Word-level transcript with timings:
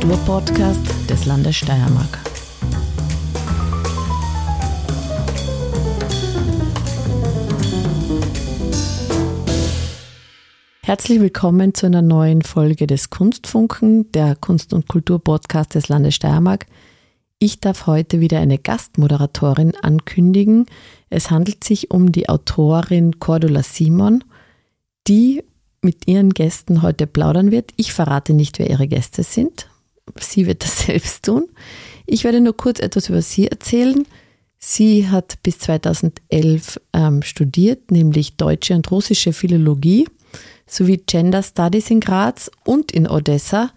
Kulturpodcast 0.00 1.10
des 1.10 1.26
Landes 1.26 1.56
Steiermark. 1.56 2.18
Herzlich 10.80 11.20
willkommen 11.20 11.74
zu 11.74 11.84
einer 11.84 12.00
neuen 12.00 12.40
Folge 12.40 12.86
des 12.86 13.10
Kunstfunken, 13.10 14.10
der 14.12 14.36
Kunst- 14.36 14.72
und 14.72 14.88
Kulturpodcast 14.88 15.74
des 15.74 15.88
Landes 15.88 16.14
Steiermark. 16.14 16.64
Ich 17.38 17.60
darf 17.60 17.86
heute 17.86 18.20
wieder 18.20 18.40
eine 18.40 18.56
Gastmoderatorin 18.56 19.74
ankündigen. 19.82 20.64
Es 21.10 21.30
handelt 21.30 21.62
sich 21.62 21.90
um 21.90 22.10
die 22.10 22.30
Autorin 22.30 23.18
Cordula 23.18 23.62
Simon, 23.62 24.24
die 25.06 25.44
mit 25.82 26.08
ihren 26.08 26.30
Gästen 26.30 26.80
heute 26.80 27.06
plaudern 27.06 27.50
wird. 27.50 27.72
Ich 27.76 27.92
verrate 27.92 28.32
nicht, 28.32 28.58
wer 28.58 28.70
ihre 28.70 28.88
Gäste 28.88 29.24
sind. 29.24 29.69
Sie 30.18 30.46
wird 30.46 30.64
das 30.64 30.80
selbst 30.86 31.24
tun. 31.24 31.48
Ich 32.06 32.24
werde 32.24 32.40
nur 32.40 32.56
kurz 32.56 32.80
etwas 32.80 33.08
über 33.08 33.22
sie 33.22 33.48
erzählen. 33.48 34.06
Sie 34.58 35.08
hat 35.08 35.38
bis 35.42 35.58
2011 35.60 36.80
ähm, 36.92 37.22
studiert, 37.22 37.90
nämlich 37.90 38.36
deutsche 38.36 38.74
und 38.74 38.90
russische 38.90 39.32
Philologie 39.32 40.06
sowie 40.66 40.98
Gender 40.98 41.42
Studies 41.42 41.90
in 41.90 42.00
Graz 42.00 42.50
und 42.64 42.92
in 42.92 43.08
Odessa 43.08 43.70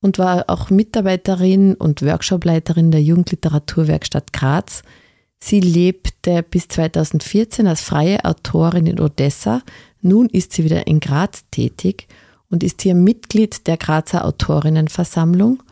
und 0.00 0.18
war 0.18 0.44
auch 0.48 0.70
Mitarbeiterin 0.70 1.74
und 1.74 2.02
Workshopleiterin 2.02 2.90
der 2.90 3.02
Jugendliteraturwerkstatt 3.02 4.32
Graz. 4.32 4.82
Sie 5.40 5.60
lebte 5.60 6.42
bis 6.42 6.68
2014 6.68 7.66
als 7.66 7.80
freie 7.80 8.24
Autorin 8.24 8.86
in 8.86 9.00
Odessa 9.00 9.62
nun 10.00 10.28
ist 10.28 10.52
sie 10.52 10.64
wieder 10.64 10.86
in 10.86 11.00
Graz 11.00 11.44
tätig 11.50 12.06
und 12.50 12.62
ist 12.62 12.82
hier 12.82 12.94
Mitglied 12.94 13.66
der 13.66 13.76
Grazer 13.76 14.24
Autorinnenversammlung 14.24 15.62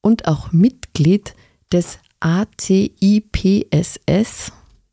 und 0.00 0.26
auch 0.28 0.52
Mitglied 0.52 1.34
des 1.72 1.98
ACIPSS. 2.20 2.92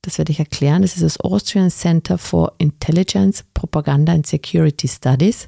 Das 0.02 0.18
werde 0.18 0.32
ich 0.32 0.40
erklären. 0.40 0.82
Das 0.82 0.96
ist 0.96 1.04
das 1.04 1.20
Austrian 1.20 1.70
Center 1.70 2.18
for 2.18 2.54
Intelligence, 2.58 3.46
Propaganda 3.54 4.14
and 4.14 4.28
Security 4.28 4.88
Studies 4.88 5.48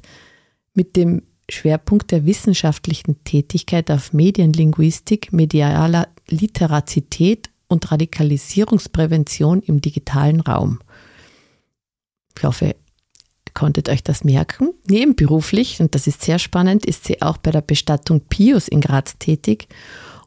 mit 0.72 0.96
dem 0.96 1.22
Schwerpunkt 1.48 2.10
der 2.10 2.26
wissenschaftlichen 2.26 3.22
Tätigkeit 3.24 3.90
auf 3.90 4.12
Medienlinguistik, 4.12 5.32
medialer 5.32 6.08
Literazität 6.28 7.50
und 7.68 7.90
Radikalisierungsprävention 7.90 9.62
im 9.62 9.80
digitalen 9.80 10.40
Raum. 10.40 10.80
Ich 12.36 12.44
hoffe, 12.44 12.76
konntet 13.56 13.88
euch 13.88 14.04
das 14.04 14.22
merken. 14.22 14.70
Nebenberuflich, 14.88 15.80
und 15.80 15.96
das 15.96 16.06
ist 16.06 16.22
sehr 16.22 16.38
spannend, 16.38 16.86
ist 16.86 17.04
sie 17.04 17.20
auch 17.22 17.38
bei 17.38 17.50
der 17.50 17.62
Bestattung 17.62 18.20
Pius 18.20 18.68
in 18.68 18.80
Graz 18.80 19.18
tätig 19.18 19.66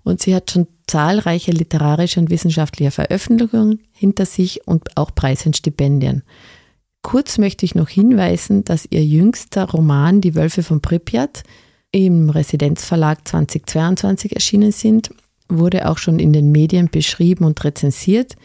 und 0.03 0.21
sie 0.21 0.35
hat 0.35 0.51
schon 0.51 0.67
zahlreiche 0.87 1.51
literarische 1.51 2.19
und 2.19 2.29
wissenschaftliche 2.29 2.91
Veröffentlichungen 2.91 3.79
hinter 3.91 4.25
sich 4.25 4.67
und 4.67 4.97
auch 4.97 5.13
Preise 5.13 5.45
und 5.45 5.57
Stipendien. 5.57 6.23
Kurz 7.01 7.37
möchte 7.37 7.65
ich 7.65 7.75
noch 7.75 7.87
hinweisen, 7.87 8.65
dass 8.65 8.87
ihr 8.89 9.05
jüngster 9.05 9.69
Roman 9.69 10.19
Die 10.19 10.35
Wölfe 10.35 10.63
von 10.63 10.81
Pripyat 10.81 11.43
im 11.91 12.29
Residenzverlag 12.29 13.25
2022 13.27 14.33
erschienen 14.33 14.71
sind, 14.71 15.11
wurde 15.47 15.89
auch 15.89 15.97
schon 15.97 16.19
in 16.19 16.33
den 16.33 16.51
Medien 16.51 16.89
beschrieben 16.89 17.45
und 17.45 17.63
rezensiert. 17.63 18.35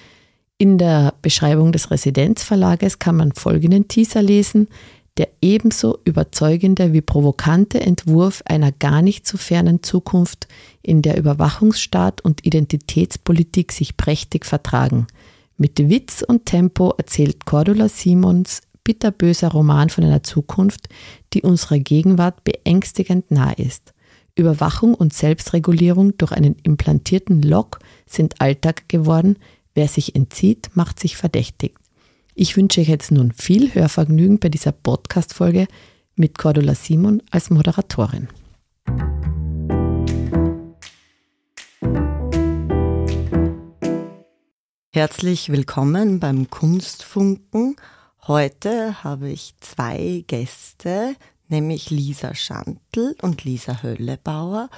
In 0.56 0.78
der 0.78 1.14
Beschreibung 1.20 1.72
des 1.72 1.90
Residenzverlages 1.90 3.00
kann 3.00 3.16
man 3.16 3.32
folgenden 3.32 3.88
Teaser 3.88 4.22
lesen, 4.22 4.68
der 5.16 5.28
ebenso 5.40 5.98
überzeugende 6.04 6.92
wie 6.92 7.00
provokante 7.00 7.80
Entwurf 7.80 8.42
einer 8.46 8.72
gar 8.72 9.02
nicht 9.02 9.26
zu 9.26 9.36
fernen 9.36 9.82
Zukunft, 9.82 10.48
in 10.82 11.02
der 11.02 11.16
Überwachungsstaat 11.16 12.20
und 12.20 12.44
Identitätspolitik 12.46 13.72
sich 13.72 13.96
prächtig 13.96 14.44
vertragen. 14.44 15.06
Mit 15.56 15.88
Witz 15.88 16.22
und 16.26 16.46
Tempo 16.46 16.94
erzählt 16.98 17.46
Cordula 17.46 17.88
Simons 17.88 18.62
bitterböser 18.82 19.48
Roman 19.48 19.88
von 19.88 20.04
einer 20.04 20.22
Zukunft, 20.22 20.88
die 21.32 21.42
unserer 21.42 21.78
Gegenwart 21.78 22.44
beängstigend 22.44 23.30
nah 23.30 23.52
ist. 23.52 23.94
Überwachung 24.36 24.94
und 24.94 25.14
Selbstregulierung 25.14 26.18
durch 26.18 26.32
einen 26.32 26.56
implantierten 26.64 27.40
Lock 27.42 27.78
sind 28.06 28.40
Alltag 28.40 28.88
geworden, 28.88 29.36
Wer 29.76 29.88
sich 29.88 30.14
entzieht, 30.14 30.70
macht 30.74 31.00
sich 31.00 31.16
verdächtig. 31.16 31.76
Ich 32.36 32.56
wünsche 32.56 32.80
euch 32.80 32.86
jetzt 32.86 33.10
nun 33.10 33.32
viel 33.32 33.74
Hörvergnügen 33.74 34.38
bei 34.38 34.48
dieser 34.48 34.70
Podcast-Folge 34.70 35.66
mit 36.14 36.38
Cordula 36.38 36.76
Simon 36.76 37.20
als 37.32 37.50
Moderatorin. 37.50 38.28
Herzlich 44.92 45.50
willkommen 45.50 46.20
beim 46.20 46.48
Kunstfunken. 46.50 47.74
Heute 48.28 49.02
habe 49.02 49.28
ich 49.28 49.56
zwei 49.58 50.22
Gäste, 50.28 51.16
nämlich 51.48 51.90
Lisa 51.90 52.36
Schantl 52.36 53.16
und 53.22 53.42
Lisa 53.42 53.82
Höllebauer. 53.82 54.70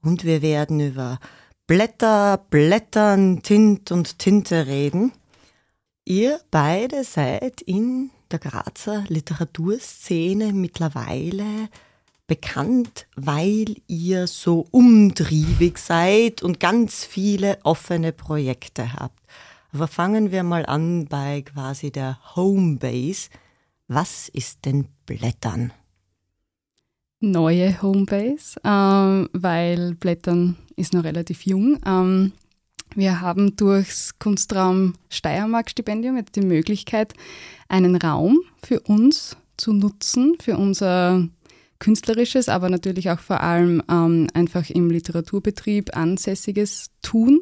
Und 0.00 0.24
wir 0.24 0.40
werden 0.40 0.80
über 0.80 1.18
Blätter, 1.68 2.46
Blättern, 2.48 3.42
Tint 3.42 3.92
und 3.92 4.18
Tinte 4.18 4.66
reden. 4.66 5.12
Ihr 6.06 6.40
beide 6.50 7.04
seid 7.04 7.60
in 7.60 8.10
der 8.30 8.38
Grazer 8.38 9.04
Literaturszene 9.08 10.54
mittlerweile 10.54 11.68
bekannt, 12.26 13.06
weil 13.16 13.66
ihr 13.86 14.28
so 14.28 14.66
umtriebig 14.70 15.76
seid 15.76 16.42
und 16.42 16.58
ganz 16.58 17.04
viele 17.04 17.58
offene 17.64 18.12
Projekte 18.12 18.94
habt. 18.94 19.22
Aber 19.70 19.88
fangen 19.88 20.32
wir 20.32 20.44
mal 20.44 20.64
an 20.64 21.04
bei 21.04 21.42
quasi 21.42 21.90
der 21.90 22.18
Homebase. 22.34 23.28
Was 23.88 24.30
ist 24.30 24.64
denn 24.64 24.88
Blättern? 25.04 25.74
Neue 27.20 27.80
Homebase, 27.82 28.60
ähm, 28.64 29.28
weil 29.32 29.94
Blättern 29.94 30.56
ist 30.76 30.94
noch 30.94 31.04
relativ 31.04 31.42
jung. 31.42 31.78
Ähm, 31.84 32.32
wir 32.94 33.20
haben 33.20 33.56
durchs 33.56 34.18
Kunstraum 34.18 34.94
Steiermark-Stipendium 35.10 36.16
jetzt 36.16 36.36
die 36.36 36.40
Möglichkeit, 36.40 37.14
einen 37.68 37.96
Raum 37.96 38.40
für 38.62 38.80
uns 38.80 39.36
zu 39.56 39.72
nutzen, 39.72 40.36
für 40.40 40.56
unser 40.56 41.28
künstlerisches, 41.78 42.48
aber 42.48 42.70
natürlich 42.70 43.10
auch 43.10 43.20
vor 43.20 43.40
allem 43.40 43.82
ähm, 43.90 44.26
einfach 44.34 44.70
im 44.70 44.90
Literaturbetrieb 44.90 45.96
ansässiges 45.96 46.90
Tun. 47.02 47.40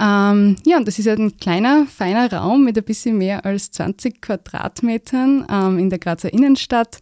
Ähm, 0.00 0.56
ja, 0.64 0.78
und 0.78 0.88
das 0.88 0.98
ist 0.98 1.08
ein 1.08 1.36
kleiner, 1.36 1.86
feiner 1.86 2.32
Raum 2.32 2.64
mit 2.64 2.78
ein 2.78 2.84
bisschen 2.84 3.18
mehr 3.18 3.44
als 3.44 3.70
20 3.72 4.22
Quadratmetern 4.22 5.46
ähm, 5.50 5.78
in 5.78 5.90
der 5.90 5.98
Grazer 5.98 6.32
Innenstadt, 6.32 7.00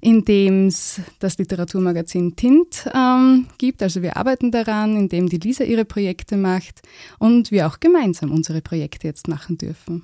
in 0.00 0.24
dem 0.24 0.66
es 0.66 1.00
das 1.20 1.38
Literaturmagazin 1.38 2.34
Tint 2.34 2.90
ähm, 2.92 3.46
gibt. 3.58 3.84
Also 3.84 4.02
wir 4.02 4.16
arbeiten 4.16 4.50
daran, 4.50 4.96
in 4.96 5.08
dem 5.08 5.28
die 5.28 5.38
Lisa 5.38 5.62
ihre 5.62 5.84
Projekte 5.84 6.36
macht 6.36 6.82
und 7.20 7.52
wir 7.52 7.68
auch 7.68 7.78
gemeinsam 7.78 8.32
unsere 8.32 8.60
Projekte 8.60 9.06
jetzt 9.06 9.28
machen 9.28 9.56
dürfen. 9.56 10.02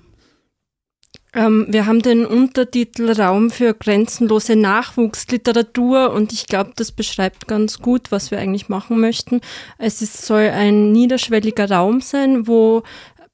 Ähm, 1.37 1.67
wir 1.69 1.85
haben 1.85 2.01
den 2.01 2.25
Untertitel 2.25 3.13
Raum 3.13 3.51
für 3.51 3.75
grenzenlose 3.75 4.57
Nachwuchsliteratur 4.57 6.11
und 6.13 6.33
ich 6.33 6.47
glaube, 6.47 6.73
das 6.77 6.93
beschreibt 6.93 7.47
ganz 7.47 7.79
gut, 7.79 8.11
was 8.11 8.31
wir 8.31 8.39
eigentlich 8.39 8.71
machen 8.71 8.99
möchten. 8.99 9.43
Es 9.77 10.01
ist, 10.01 10.25
soll 10.25 10.49
ein 10.49 10.93
niederschwelliger 10.93 11.71
Raum 11.71 12.01
sein, 12.01 12.49
wo 12.49 12.85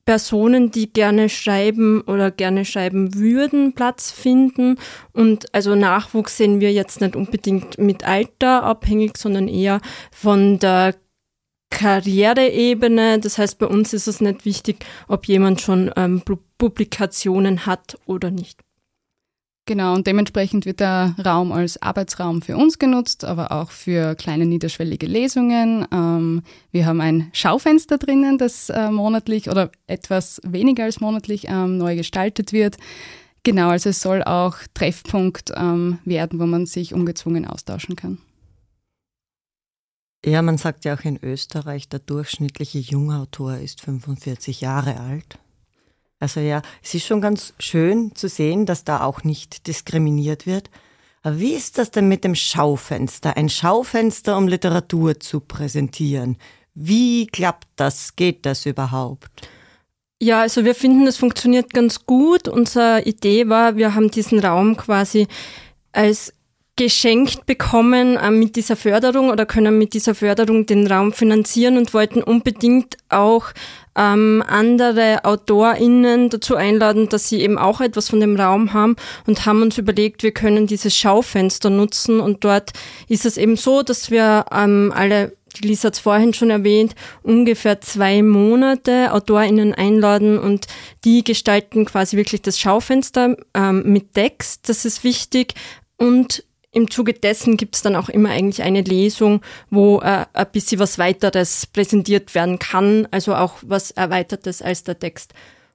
Personen, 0.05 0.73
die 0.73 0.93
gerne 0.93 1.29
schreiben 1.29 2.01
oder 2.01 2.33
gerne 2.33 2.65
schreiben 2.65 3.15
würden, 3.15 3.73
Platz 3.73 4.11
finden. 4.11 4.79
Und 5.13 5.55
also 5.55 5.77
Nachwuchs 5.77 6.37
sehen 6.37 6.59
wir 6.59 6.73
jetzt 6.73 7.01
nicht 7.01 7.15
unbedingt 7.15 7.79
mit 7.79 8.05
Alter 8.05 8.65
abhängig, 8.65 9.17
sondern 9.17 9.47
eher 9.47 9.81
von 10.11 10.59
der 10.59 10.97
Karriereebene. 11.73 13.19
Das 13.19 13.39
heißt, 13.39 13.59
bei 13.59 13.67
uns 13.67 13.93
ist 13.93 14.07
es 14.07 14.21
nicht 14.21 14.45
wichtig, 14.45 14.85
ob 15.09 15.27
jemand 15.27 15.61
schon 15.61 15.91
ähm, 15.97 16.23
Publikationen 16.59 17.67
hat 17.67 17.99
oder 18.07 18.31
nicht. 18.31 18.61
Genau, 19.65 19.95
und 19.95 20.07
dementsprechend 20.09 20.67
wird 20.67 20.81
der 20.81 21.15
Raum 21.25 21.53
als 21.53 21.81
Arbeitsraum 21.81 22.43
für 22.43 22.57
uns 22.57 22.79
genutzt, 22.81 23.25
aber 23.25 23.53
auch 23.53 23.71
für 23.71 24.17
kleine 24.17 24.45
niederschwellige 24.45 25.07
Lesungen. 25.07 25.87
Ähm, 25.93 26.43
wir 26.73 26.85
haben 26.85 27.01
ein 27.01 27.31
Schaufenster 27.33 27.97
drinnen, 27.97 28.39
das 28.39 28.71
äh, 28.71 28.91
monatlich 28.91 29.49
oder 29.49 29.71
etwas 29.87 30.41
weniger 30.45 30.85
als 30.85 31.01
monatlich 31.01 31.47
ähm, 31.49 31.79
neu 31.79 31.97
gestaltet 31.97 32.53
wird. 32.53 32.77
Genau, 33.45 33.69
also 33.69 33.91
es 33.91 34.01
soll 34.01 34.23
auch 34.25 34.57
Treffpunkt 34.75 35.53
ähm, 35.57 35.99
werden, 36.05 36.39
wo 36.41 36.47
man 36.47 36.67
sich 36.67 36.93
ungezwungen 36.93 37.47
austauschen 37.47 37.97
kann. 37.97 38.19
Ja, 40.25 40.41
man 40.41 40.57
sagt 40.57 40.85
ja 40.85 40.95
auch 40.95 41.05
in 41.05 41.19
Österreich, 41.23 41.89
der 41.89 41.99
durchschnittliche 41.99 42.79
Jungautor 42.79 43.57
ist 43.57 43.81
45 43.81 44.61
Jahre 44.61 45.01
alt. 45.01 45.39
Also 46.21 46.39
ja, 46.39 46.63
es 46.81 46.95
ist 46.95 47.07
schon 47.07 47.21
ganz 47.21 47.55
schön 47.59 48.15
zu 48.15 48.29
sehen, 48.29 48.65
dass 48.65 48.85
da 48.85 49.03
auch 49.03 49.25
nicht 49.25 49.67
diskriminiert 49.67 50.47
wird. 50.47 50.71
Wie 51.25 51.53
ist 51.55 51.79
das 51.79 51.91
denn 51.91 52.09
mit 52.09 52.23
dem 52.23 52.37
Schaufenster? 52.37 53.37
Ein 53.37 53.49
Schaufenster, 53.49 54.37
um 54.37 54.47
Literatur 54.47 55.19
zu 55.19 55.41
präsentieren. 55.41 56.37
Wie 56.75 57.27
klappt 57.27 57.69
das? 57.75 58.15
Geht 58.15 58.47
das 58.47 58.67
überhaupt? 58.67 59.31
Ja, 60.21 60.43
also 60.43 60.65
wir 60.65 60.77
finden, 60.77 61.05
das 61.05 61.17
funktioniert 61.17 61.75
ganz 61.75 62.07
gut. 62.07 62.47
Unsere 62.47 63.03
Idee 63.03 63.49
war, 63.49 63.77
wir 63.77 63.97
haben 63.97 64.09
diesen 64.09 64.39
Raum 64.39 64.77
quasi 64.77 65.27
als 65.91 66.33
geschenkt 66.77 67.45
bekommen 67.45 68.17
äh, 68.17 68.31
mit 68.31 68.57
dieser 68.57 68.77
Förderung 68.77 69.31
oder 69.31 69.45
können 69.45 69.77
mit 69.77 69.93
dieser 69.93 70.15
Förderung 70.15 70.65
den 70.65 70.87
Raum 70.87 71.13
finanzieren 71.13 71.77
und 71.77 71.93
wollten 71.93 72.23
unbedingt 72.23 72.97
auch 73.11 73.53
ähm, 73.95 74.43
andere 74.47 75.25
AutorInnen 75.25 76.31
dazu 76.31 76.57
einladen, 76.57 77.11
dass 77.11 77.29
sie 77.29 77.43
eben 77.43 77.59
auch 77.59 77.83
etwas 77.83 78.09
von 78.09 78.21
dem 78.21 78.37
Raum 78.37 78.73
haben 78.73 78.97
und 79.27 79.45
haben 79.45 79.61
uns 79.61 79.77
überlegt, 79.77 80.23
wir 80.23 80.33
können 80.33 80.67
dieses 80.67 80.97
Schaufenster 80.97 81.69
nutzen. 81.69 82.21
Und 82.21 82.43
dort 82.45 82.71
ist 83.07 83.27
es 83.27 83.37
eben 83.37 83.57
so, 83.57 83.83
dass 83.83 84.11
wir 84.11 84.47
ähm, 84.51 84.93
alle 84.95 85.37
Lisa 85.61 85.89
hat 85.89 85.95
es 85.95 86.01
vorhin 86.01 86.33
schon 86.33 86.49
erwähnt, 86.49 86.95
ungefähr 87.23 87.83
zwei 87.83 88.23
Monate 88.23 89.13
AutorInnen 89.13 89.75
einladen 89.75 90.39
und 90.39 90.67
die 91.05 91.23
gestalten 91.23 91.85
quasi 91.85 92.17
wirklich 92.17 92.41
das 92.41 92.59
Schaufenster 92.59 93.37
ähm, 93.53 93.83
mit 93.85 94.15
Text, 94.15 94.71
das 94.71 94.87
ist 94.87 95.05
wichtig. 95.05 95.53
Und 95.99 96.43
im 96.73 96.91
Zuge 96.91 97.13
dessen 97.13 97.57
gibt 97.57 97.77
es 97.77 97.83
dann 97.83 97.97
auch 97.97 98.09
immer 98.09 98.31
eigentlich 98.31 98.63
eine 98.63 98.81
Lesung, 98.81 99.43
wo 99.71 100.01
äh, 100.01 100.25
ein 100.33 100.47
bisschen 100.53 100.81
was 100.81 100.99
weiteres 100.99 101.67
präsentiert 101.67 102.35
werden 102.35 102.59
kann, 102.59 103.07
also 103.11 103.35
auch 103.35 103.57
was 103.63 103.91
erweitertes 103.91 104.63
als 104.63 104.83
der 104.83 104.99
Text. 104.99 105.35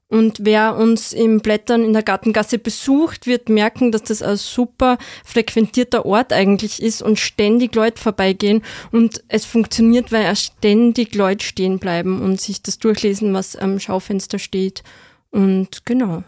Und 0.10 0.40
wer 0.46 0.78
uns 0.78 1.12
im 1.12 1.42
Blättern 1.42 1.84
in 1.84 1.92
der 1.92 2.02
Gartengasse 2.02 2.60
besucht, 2.60 3.28
wird 3.28 3.50
merken, 3.50 3.92
dass 3.92 4.04
das 4.04 4.22
ein 4.22 4.38
super 4.38 4.98
frequentierter 5.26 6.06
Ort 6.06 6.32
eigentlich 6.32 6.82
ist 6.82 7.02
und 7.02 7.20
ständig 7.20 7.76
Leute 7.76 8.02
vorbeigehen. 8.02 8.64
Und 8.92 9.24
es 9.28 9.44
funktioniert, 9.44 10.14
weil 10.14 10.34
ständig 10.36 11.14
Leute 11.14 11.46
stehen 11.46 11.78
bleiben 11.78 12.22
und 12.22 12.40
sich 12.40 12.62
das 12.62 12.80
durchlesen, 12.80 13.34
was 13.34 13.58
am 13.58 13.80
Schaufenster 13.82 14.40
steht. 14.40 14.82
Und 15.30 15.86
genau. 15.86 16.24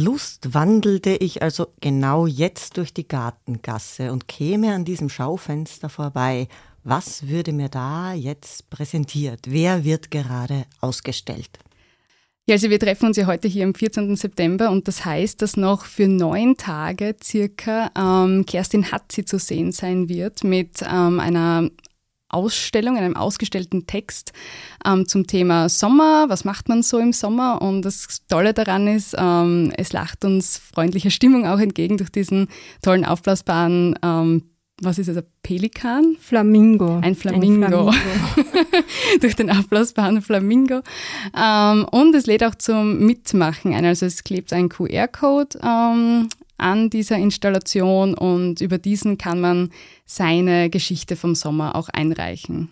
Lust 0.00 0.54
wandelte 0.54 1.10
ich 1.10 1.42
also 1.42 1.68
genau 1.80 2.26
jetzt 2.26 2.76
durch 2.76 2.94
die 2.94 3.08
Gartengasse 3.08 4.12
und 4.12 4.28
käme 4.28 4.72
an 4.72 4.84
diesem 4.84 5.08
Schaufenster 5.08 5.88
vorbei. 5.88 6.46
Was 6.84 7.26
würde 7.26 7.52
mir 7.52 7.68
da 7.68 8.12
jetzt 8.12 8.70
präsentiert? 8.70 9.40
Wer 9.48 9.84
wird 9.84 10.10
gerade 10.10 10.66
ausgestellt? 10.80 11.58
Ja, 12.46 12.54
also 12.54 12.70
wir 12.70 12.78
treffen 12.78 13.06
uns 13.06 13.16
ja 13.16 13.26
heute 13.26 13.48
hier 13.48 13.64
am 13.64 13.74
14. 13.74 14.14
September 14.16 14.70
und 14.70 14.88
das 14.88 15.04
heißt, 15.04 15.42
dass 15.42 15.56
noch 15.56 15.84
für 15.84 16.06
neun 16.06 16.56
Tage 16.56 17.16
circa 17.22 17.90
ähm, 17.96 18.46
Kerstin 18.46 18.90
Hatzi 18.90 19.24
zu 19.24 19.38
sehen 19.38 19.72
sein 19.72 20.08
wird 20.08 20.44
mit 20.44 20.80
ähm, 20.82 21.18
einer 21.20 21.68
Ausstellung, 22.28 22.96
einem 22.96 23.16
ausgestellten 23.16 23.86
Text 23.86 24.32
ähm, 24.84 25.06
zum 25.06 25.26
Thema 25.26 25.68
Sommer. 25.68 26.26
Was 26.28 26.44
macht 26.44 26.68
man 26.68 26.82
so 26.82 26.98
im 26.98 27.12
Sommer? 27.12 27.62
Und 27.62 27.82
das 27.82 28.26
Tolle 28.28 28.54
daran 28.54 28.86
ist, 28.86 29.14
ähm, 29.18 29.72
es 29.76 29.92
lacht 29.92 30.24
uns 30.24 30.58
freundliche 30.58 31.10
Stimmung 31.10 31.46
auch 31.46 31.58
entgegen 31.58 31.96
durch 31.96 32.10
diesen 32.10 32.48
tollen 32.82 33.04
aufblasbaren 33.04 33.98
ähm, 34.02 34.42
was 34.80 34.98
ist 34.98 35.08
es, 35.08 35.16
ein 35.16 35.24
Pelikan? 35.42 36.16
Flamingo. 36.20 37.00
Ein 37.02 37.16
Flamingo. 37.16 37.88
Ein 37.88 37.92
Flamingo. 37.92 38.48
Durch 39.20 39.34
den 39.34 39.50
aufblasbaren 39.50 40.22
Flamingo. 40.22 40.82
Ähm, 41.36 41.84
und 41.90 42.14
es 42.14 42.26
lädt 42.26 42.44
auch 42.44 42.54
zum 42.54 42.98
Mitmachen 43.04 43.74
ein. 43.74 43.84
Also 43.84 44.06
es 44.06 44.22
klebt 44.22 44.52
ein 44.52 44.68
QR-Code 44.68 45.58
ähm, 45.64 46.28
an 46.58 46.90
dieser 46.90 47.16
Installation 47.16 48.14
und 48.14 48.60
über 48.60 48.78
diesen 48.78 49.16
kann 49.16 49.40
man 49.40 49.70
seine 50.04 50.70
Geschichte 50.70 51.16
vom 51.16 51.34
Sommer 51.34 51.74
auch 51.74 51.88
einreichen. 51.88 52.68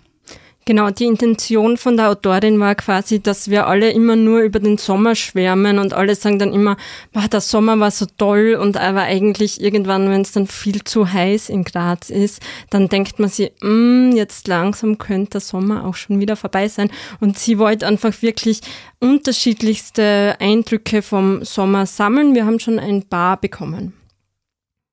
Genau, 0.68 0.90
die 0.90 1.04
Intention 1.04 1.76
von 1.76 1.96
der 1.96 2.10
Autorin 2.10 2.58
war 2.58 2.74
quasi, 2.74 3.22
dass 3.22 3.48
wir 3.48 3.68
alle 3.68 3.92
immer 3.92 4.16
nur 4.16 4.40
über 4.40 4.58
den 4.58 4.78
Sommer 4.78 5.14
schwärmen 5.14 5.78
und 5.78 5.94
alle 5.94 6.16
sagen 6.16 6.40
dann 6.40 6.52
immer, 6.52 6.76
boah, 7.12 7.28
der 7.28 7.40
Sommer 7.40 7.78
war 7.78 7.92
so 7.92 8.04
toll 8.18 8.58
und 8.60 8.76
aber 8.76 9.02
eigentlich 9.02 9.60
irgendwann, 9.60 10.10
wenn 10.10 10.22
es 10.22 10.32
dann 10.32 10.48
viel 10.48 10.82
zu 10.82 11.12
heiß 11.12 11.50
in 11.50 11.62
Graz 11.62 12.10
ist, 12.10 12.42
dann 12.68 12.88
denkt 12.88 13.20
man 13.20 13.28
sich, 13.28 13.52
mm, 13.62 14.10
jetzt 14.16 14.48
langsam 14.48 14.98
könnte 14.98 15.34
der 15.34 15.40
Sommer 15.40 15.84
auch 15.84 15.94
schon 15.94 16.18
wieder 16.18 16.34
vorbei 16.34 16.66
sein. 16.66 16.90
Und 17.20 17.38
sie 17.38 17.60
wollte 17.60 17.86
einfach 17.86 18.20
wirklich 18.20 18.60
unterschiedlichste 18.98 20.34
Eindrücke 20.40 21.02
vom 21.02 21.44
Sommer 21.44 21.86
sammeln. 21.86 22.34
Wir 22.34 22.44
haben 22.44 22.58
schon 22.58 22.80
ein 22.80 23.04
paar 23.04 23.36
bekommen. 23.40 23.92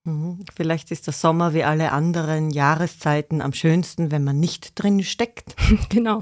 Mhm. 0.05 0.39
Vielleicht 0.53 0.91
ist 0.91 1.07
der 1.07 1.13
Sommer 1.13 1.53
wie 1.53 1.63
alle 1.63 1.91
anderen 1.91 2.49
Jahreszeiten 2.49 3.41
am 3.41 3.53
schönsten, 3.53 4.11
wenn 4.11 4.23
man 4.23 4.39
nicht 4.39 4.71
drin 4.81 5.03
steckt. 5.03 5.55
genau. 5.89 6.21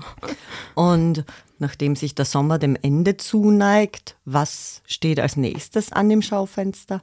Und 0.76 1.26
nachdem 1.58 1.96
sich 1.96 2.14
der 2.14 2.26
Sommer 2.26 2.60
dem 2.60 2.78
Ende 2.80 3.18
zuneigt, 3.18 4.18
was 4.26 4.82
steht 4.86 5.20
als 5.20 5.36
nächstes 5.36 5.92
an 5.92 6.10
dem 6.10 6.22
Schaufenster? 6.22 7.02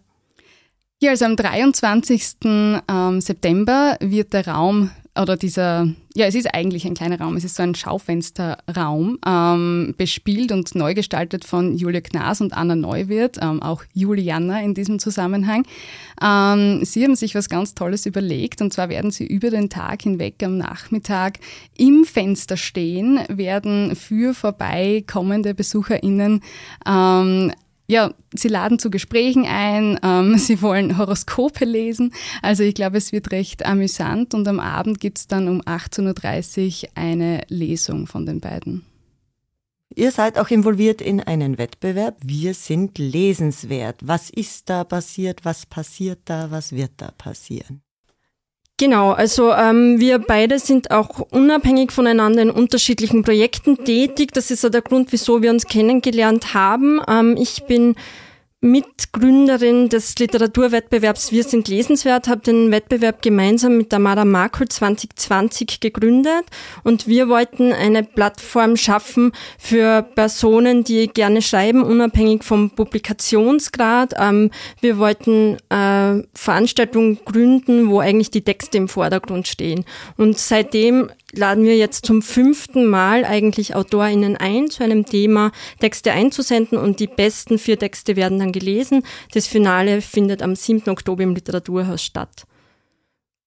Ja, 1.00 1.10
also 1.10 1.26
am 1.26 1.36
23. 1.36 2.34
Ähm, 2.44 3.20
September 3.20 3.96
wird 4.00 4.32
der 4.32 4.48
Raum 4.48 4.90
oder 5.16 5.36
dieser, 5.36 5.88
ja, 6.16 6.26
es 6.26 6.34
ist 6.34 6.52
eigentlich 6.52 6.86
ein 6.86 6.94
kleiner 6.94 7.20
Raum, 7.20 7.36
es 7.36 7.44
ist 7.44 7.54
so 7.54 7.62
ein 7.62 7.76
Schaufensterraum, 7.76 9.18
ähm, 9.24 9.94
bespielt 9.96 10.50
und 10.50 10.74
neu 10.74 10.94
gestaltet 10.94 11.44
von 11.44 11.76
Julia 11.76 12.00
Knaas 12.00 12.40
und 12.40 12.52
Anna 12.52 12.74
Neuwirth, 12.74 13.38
ähm, 13.40 13.62
auch 13.62 13.84
Juliana 13.92 14.60
in 14.60 14.74
diesem 14.74 14.98
Zusammenhang. 14.98 15.64
Ähm, 16.20 16.84
sie 16.84 17.04
haben 17.04 17.14
sich 17.14 17.36
was 17.36 17.48
ganz 17.48 17.74
Tolles 17.74 18.04
überlegt 18.04 18.60
und 18.60 18.72
zwar 18.72 18.88
werden 18.88 19.12
sie 19.12 19.26
über 19.26 19.50
den 19.50 19.70
Tag 19.70 20.02
hinweg 20.02 20.42
am 20.42 20.56
Nachmittag 20.58 21.38
im 21.76 22.04
Fenster 22.04 22.56
stehen, 22.56 23.20
werden 23.28 23.94
für 23.94 24.34
vorbeikommende 24.34 25.54
BesucherInnen 25.54 26.42
ähm, 26.86 27.52
ja, 27.90 28.12
sie 28.34 28.48
laden 28.48 28.78
zu 28.78 28.90
Gesprächen 28.90 29.46
ein, 29.46 29.98
ähm, 30.02 30.36
sie 30.38 30.60
wollen 30.62 30.98
Horoskope 30.98 31.64
lesen. 31.64 32.12
Also 32.42 32.62
ich 32.62 32.74
glaube, 32.74 32.98
es 32.98 33.12
wird 33.12 33.32
recht 33.32 33.64
amüsant 33.66 34.34
und 34.34 34.46
am 34.46 34.60
Abend 34.60 35.00
gibt's 35.00 35.26
dann 35.26 35.48
um 35.48 35.62
18.30 35.62 36.84
Uhr 36.84 36.88
eine 36.94 37.42
Lesung 37.48 38.06
von 38.06 38.26
den 38.26 38.40
beiden. 38.40 38.84
Ihr 39.94 40.12
seid 40.12 40.38
auch 40.38 40.50
involviert 40.50 41.00
in 41.00 41.20
einen 41.20 41.56
Wettbewerb. 41.56 42.18
Wir 42.22 42.54
sind 42.54 42.98
lesenswert. 42.98 43.96
Was 44.04 44.28
ist 44.30 44.68
da 44.68 44.84
passiert? 44.84 45.44
Was 45.44 45.64
passiert 45.64 46.20
da? 46.26 46.50
Was 46.50 46.72
wird 46.72 46.92
da 46.98 47.10
passieren? 47.12 47.80
Genau, 48.80 49.10
also 49.10 49.52
ähm, 49.52 49.98
wir 49.98 50.20
beide 50.20 50.60
sind 50.60 50.92
auch 50.92 51.18
unabhängig 51.30 51.90
voneinander 51.90 52.42
in 52.42 52.50
unterschiedlichen 52.50 53.24
Projekten 53.24 53.84
tätig. 53.84 54.30
Das 54.32 54.52
ist 54.52 54.62
ja 54.62 54.68
der 54.68 54.82
Grund, 54.82 55.10
wieso 55.10 55.42
wir 55.42 55.50
uns 55.50 55.66
kennengelernt 55.66 56.54
haben. 56.54 57.00
Ähm, 57.08 57.36
ich 57.36 57.64
bin 57.64 57.96
Mitgründerin 58.60 59.88
des 59.88 60.16
Literaturwettbewerbs 60.18 61.30
Wir 61.30 61.44
sind 61.44 61.68
lesenswert, 61.68 62.26
habe 62.26 62.40
den 62.40 62.72
Wettbewerb 62.72 63.22
gemeinsam 63.22 63.76
mit 63.76 63.90
Tamara 63.90 64.24
Markul 64.24 64.66
2020 64.66 65.78
gegründet 65.78 66.44
und 66.82 67.06
wir 67.06 67.28
wollten 67.28 67.72
eine 67.72 68.02
Plattform 68.02 68.76
schaffen 68.76 69.30
für 69.58 70.02
Personen, 70.02 70.82
die 70.82 71.06
gerne 71.06 71.40
schreiben, 71.40 71.84
unabhängig 71.84 72.42
vom 72.42 72.70
Publikationsgrad. 72.70 74.14
Ähm, 74.18 74.50
wir 74.80 74.98
wollten 74.98 75.58
äh, 75.68 76.24
Veranstaltungen 76.34 77.20
gründen, 77.24 77.88
wo 77.88 78.00
eigentlich 78.00 78.32
die 78.32 78.42
Texte 78.42 78.76
im 78.76 78.88
Vordergrund 78.88 79.46
stehen. 79.46 79.84
Und 80.16 80.36
seitdem 80.36 81.12
laden 81.32 81.64
wir 81.64 81.76
jetzt 81.76 82.06
zum 82.06 82.22
fünften 82.22 82.86
Mal 82.86 83.24
eigentlich 83.24 83.74
AutorInnen 83.74 84.36
ein, 84.36 84.70
zu 84.70 84.82
einem 84.82 85.04
Thema 85.04 85.52
Texte 85.80 86.12
einzusenden 86.12 86.78
und 86.78 87.00
die 87.00 87.06
besten 87.06 87.58
vier 87.58 87.78
Texte 87.78 88.16
werden 88.16 88.38
dann 88.38 88.52
gelesen. 88.52 89.02
Das 89.34 89.46
Finale 89.46 90.00
findet 90.00 90.42
am 90.42 90.56
7. 90.56 90.88
Oktober 90.88 91.22
im 91.22 91.34
Literaturhaus 91.34 92.02
statt. 92.02 92.46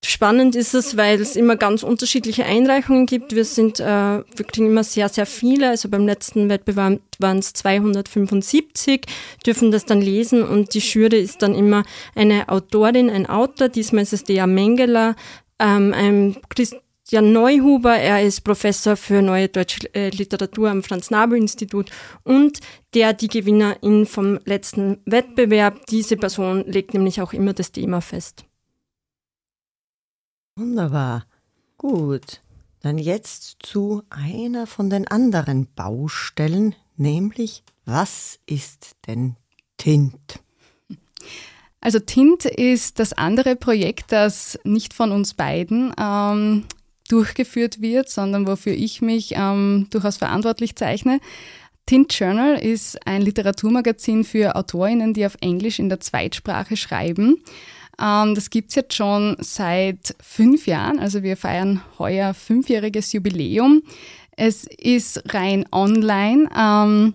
Spannend 0.04 0.56
ist 0.56 0.74
es, 0.74 0.96
weil 0.96 1.20
es 1.20 1.36
immer 1.36 1.54
ganz 1.54 1.84
unterschiedliche 1.84 2.44
Einreichungen 2.44 3.06
gibt. 3.06 3.36
Wir 3.36 3.44
sind, 3.44 3.78
äh, 3.78 3.84
wir 3.84 4.44
kriegen 4.50 4.66
immer 4.66 4.82
sehr, 4.82 5.08
sehr 5.08 5.26
viele. 5.26 5.68
Also 5.68 5.88
beim 5.88 6.06
letzten 6.06 6.48
Wettbewerb 6.48 7.00
waren 7.20 7.38
es 7.38 7.52
275, 7.52 9.02
dürfen 9.46 9.70
das 9.70 9.84
dann 9.84 10.00
lesen 10.00 10.42
und 10.42 10.74
die 10.74 10.80
Jury 10.80 11.20
ist 11.20 11.40
dann 11.42 11.54
immer 11.54 11.84
eine 12.16 12.48
Autorin, 12.48 13.10
ein 13.10 13.26
Autor. 13.26 13.68
Diesmal 13.68 14.02
ist 14.02 14.12
es 14.12 14.24
Dea 14.24 14.48
Mengele, 14.48 15.14
ähm, 15.60 15.94
ein 15.94 16.36
Christ 16.48 16.81
Jan 17.12 17.30
Neuhuber, 17.30 17.94
er 17.94 18.22
ist 18.22 18.40
Professor 18.40 18.96
für 18.96 19.20
Neue 19.20 19.50
Deutsche 19.50 19.94
äh, 19.94 20.08
Literatur 20.08 20.70
am 20.70 20.82
Franz-Nabel-Institut 20.82 21.90
und 22.24 22.60
der 22.94 23.12
die 23.12 23.28
Gewinnerin 23.28 24.06
vom 24.06 24.38
letzten 24.46 24.96
Wettbewerb. 25.04 25.84
Diese 25.88 26.16
Person 26.16 26.64
legt 26.64 26.94
nämlich 26.94 27.20
auch 27.20 27.34
immer 27.34 27.52
das 27.52 27.70
Thema 27.70 28.00
fest. 28.00 28.46
Wunderbar. 30.56 31.26
Gut. 31.76 32.40
Dann 32.80 32.96
jetzt 32.96 33.56
zu 33.60 34.02
einer 34.08 34.66
von 34.66 34.88
den 34.88 35.06
anderen 35.06 35.68
Baustellen, 35.74 36.74
nämlich 36.96 37.62
was 37.84 38.38
ist 38.46 38.96
denn 39.06 39.36
Tint? 39.76 40.40
Also 41.82 41.98
Tint 41.98 42.46
ist 42.46 42.98
das 42.98 43.12
andere 43.12 43.54
Projekt, 43.54 44.12
das 44.12 44.58
nicht 44.64 44.94
von 44.94 45.12
uns 45.12 45.34
beiden 45.34 45.92
ähm, 46.00 46.64
durchgeführt 47.08 47.80
wird, 47.80 48.08
sondern 48.08 48.46
wofür 48.46 48.72
ich 48.72 49.02
mich 49.02 49.34
ähm, 49.36 49.86
durchaus 49.90 50.16
verantwortlich 50.16 50.76
zeichne. 50.76 51.20
Tint 51.86 52.16
Journal 52.18 52.54
ist 52.54 53.06
ein 53.06 53.22
Literaturmagazin 53.22 54.24
für 54.24 54.56
Autorinnen, 54.56 55.14
die 55.14 55.26
auf 55.26 55.36
Englisch 55.40 55.78
in 55.78 55.88
der 55.88 56.00
Zweitsprache 56.00 56.76
schreiben. 56.76 57.42
Ähm, 58.00 58.34
das 58.34 58.50
gibt's 58.50 58.74
jetzt 58.74 58.94
schon 58.94 59.36
seit 59.40 60.14
fünf 60.22 60.66
Jahren, 60.66 60.98
also 60.98 61.22
wir 61.22 61.36
feiern 61.36 61.82
heuer 61.98 62.34
fünfjähriges 62.34 63.12
Jubiläum. 63.12 63.82
Es 64.36 64.64
ist 64.64 65.34
rein 65.34 65.66
online. 65.72 66.48
Ähm, 66.56 67.14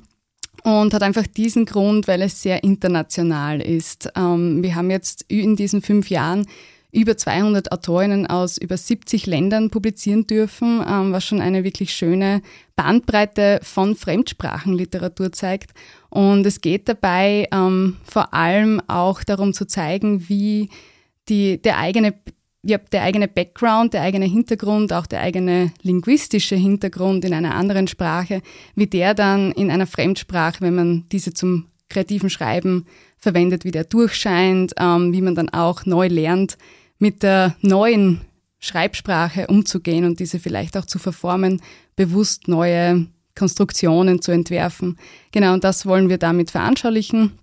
und 0.63 0.93
hat 0.93 1.03
einfach 1.03 1.27
diesen 1.27 1.65
Grund, 1.65 2.09
weil 2.09 2.21
es 2.21 2.41
sehr 2.41 2.63
international 2.63 3.61
ist. 3.61 4.09
Ähm, 4.17 4.61
wir 4.61 4.75
haben 4.75 4.89
jetzt 4.89 5.23
in 5.29 5.55
diesen 5.55 5.81
fünf 5.81 6.09
Jahren 6.09 6.45
über 6.97 7.15
200 7.15 7.71
Autorinnen 7.71 8.25
aus 8.25 8.57
über 8.57 8.75
70 8.75 9.27
Ländern 9.27 9.69
publizieren 9.69 10.25
dürfen, 10.25 10.83
ähm, 10.85 11.11
was 11.11 11.23
schon 11.23 11.41
eine 11.41 11.63
wirklich 11.63 11.93
schöne 11.93 12.41
Bandbreite 12.75 13.59
von 13.61 13.95
Fremdsprachenliteratur 13.95 15.31
zeigt. 15.31 15.71
Und 16.09 16.43
es 16.47 16.59
geht 16.59 16.89
dabei 16.89 17.47
ähm, 17.53 17.97
vor 18.03 18.33
allem 18.33 18.81
auch 18.87 19.23
darum 19.23 19.53
zu 19.53 19.67
zeigen, 19.67 20.27
wie 20.27 20.69
die, 21.29 21.61
der 21.61 21.77
eigene 21.77 22.15
ja, 22.63 22.79
der 22.79 23.03
eigene 23.03 23.27
Background, 23.29 23.93
der 23.93 24.01
eigene 24.01 24.25
Hintergrund, 24.25 24.91
auch 24.91 25.05
der 25.05 25.21
eigene 25.21 25.71
linguistische 25.83 26.55
Hintergrund 26.55 27.23
in 27.23 27.33
einer 27.33 27.55
anderen 27.55 27.87
Sprache, 27.87 28.41
wie 28.75 28.87
der 28.87 29.13
dann 29.13 29.51
in 29.53 29.71
einer 29.71 29.87
Fremdsprache, 29.87 30.61
wenn 30.61 30.75
man 30.75 31.05
diese 31.11 31.33
zum 31.33 31.67
kreativen 31.87 32.29
Schreiben 32.29 32.85
verwendet, 33.17 33.63
wie 33.63 33.71
der 33.71 33.83
durchscheint, 33.83 34.73
ähm, 34.79 35.13
wie 35.13 35.21
man 35.21 35.35
dann 35.35 35.49
auch 35.49 35.85
neu 35.85 36.07
lernt, 36.07 36.57
mit 36.99 37.23
der 37.23 37.55
neuen 37.61 38.21
Schreibsprache 38.59 39.47
umzugehen 39.47 40.05
und 40.05 40.19
diese 40.19 40.39
vielleicht 40.39 40.77
auch 40.77 40.85
zu 40.85 40.99
verformen, 40.99 41.61
bewusst 41.95 42.47
neue 42.47 43.07
Konstruktionen 43.35 44.21
zu 44.21 44.31
entwerfen. 44.31 44.97
Genau, 45.31 45.53
und 45.53 45.63
das 45.63 45.85
wollen 45.85 46.09
wir 46.09 46.17
damit 46.17 46.51
veranschaulichen. 46.51 47.33